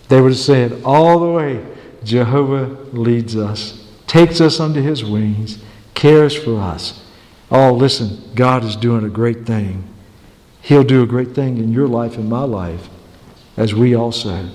They 0.10 0.22
would 0.22 0.32
have 0.32 0.40
said, 0.40 0.82
All 0.84 1.20
the 1.20 1.30
way, 1.30 1.66
Jehovah 2.04 2.66
leads 2.92 3.36
us, 3.36 3.88
takes 4.08 4.42
us 4.42 4.60
under 4.60 4.82
his 4.82 5.04
wings, 5.04 5.64
cares 5.94 6.36
for 6.36 6.60
us. 6.60 7.04
Oh, 7.50 7.74
listen, 7.74 8.32
God 8.36 8.64
is 8.64 8.76
doing 8.76 9.06
a 9.06 9.10
great 9.10 9.46
thing. 9.46 9.84
He'll 10.62 10.84
do 10.84 11.04
a 11.04 11.08
great 11.08 11.36
thing 11.36 11.58
in 11.58 11.72
your 11.72 11.88
life 11.88 12.18
and 12.18 12.30
my 12.30 12.44
life 12.44 12.90
as 13.58 13.74
we 13.74 13.96
also 13.96 14.50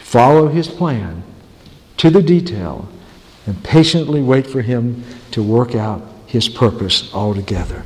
follow 0.00 0.48
his 0.48 0.68
plan 0.68 1.22
to 1.96 2.10
the 2.10 2.22
detail 2.22 2.88
and 3.46 3.62
patiently 3.64 4.22
wait 4.22 4.46
for 4.46 4.62
him 4.62 5.04
to 5.32 5.42
work 5.42 5.74
out 5.74 6.02
his 6.26 6.48
purpose 6.48 7.12
altogether. 7.12 7.84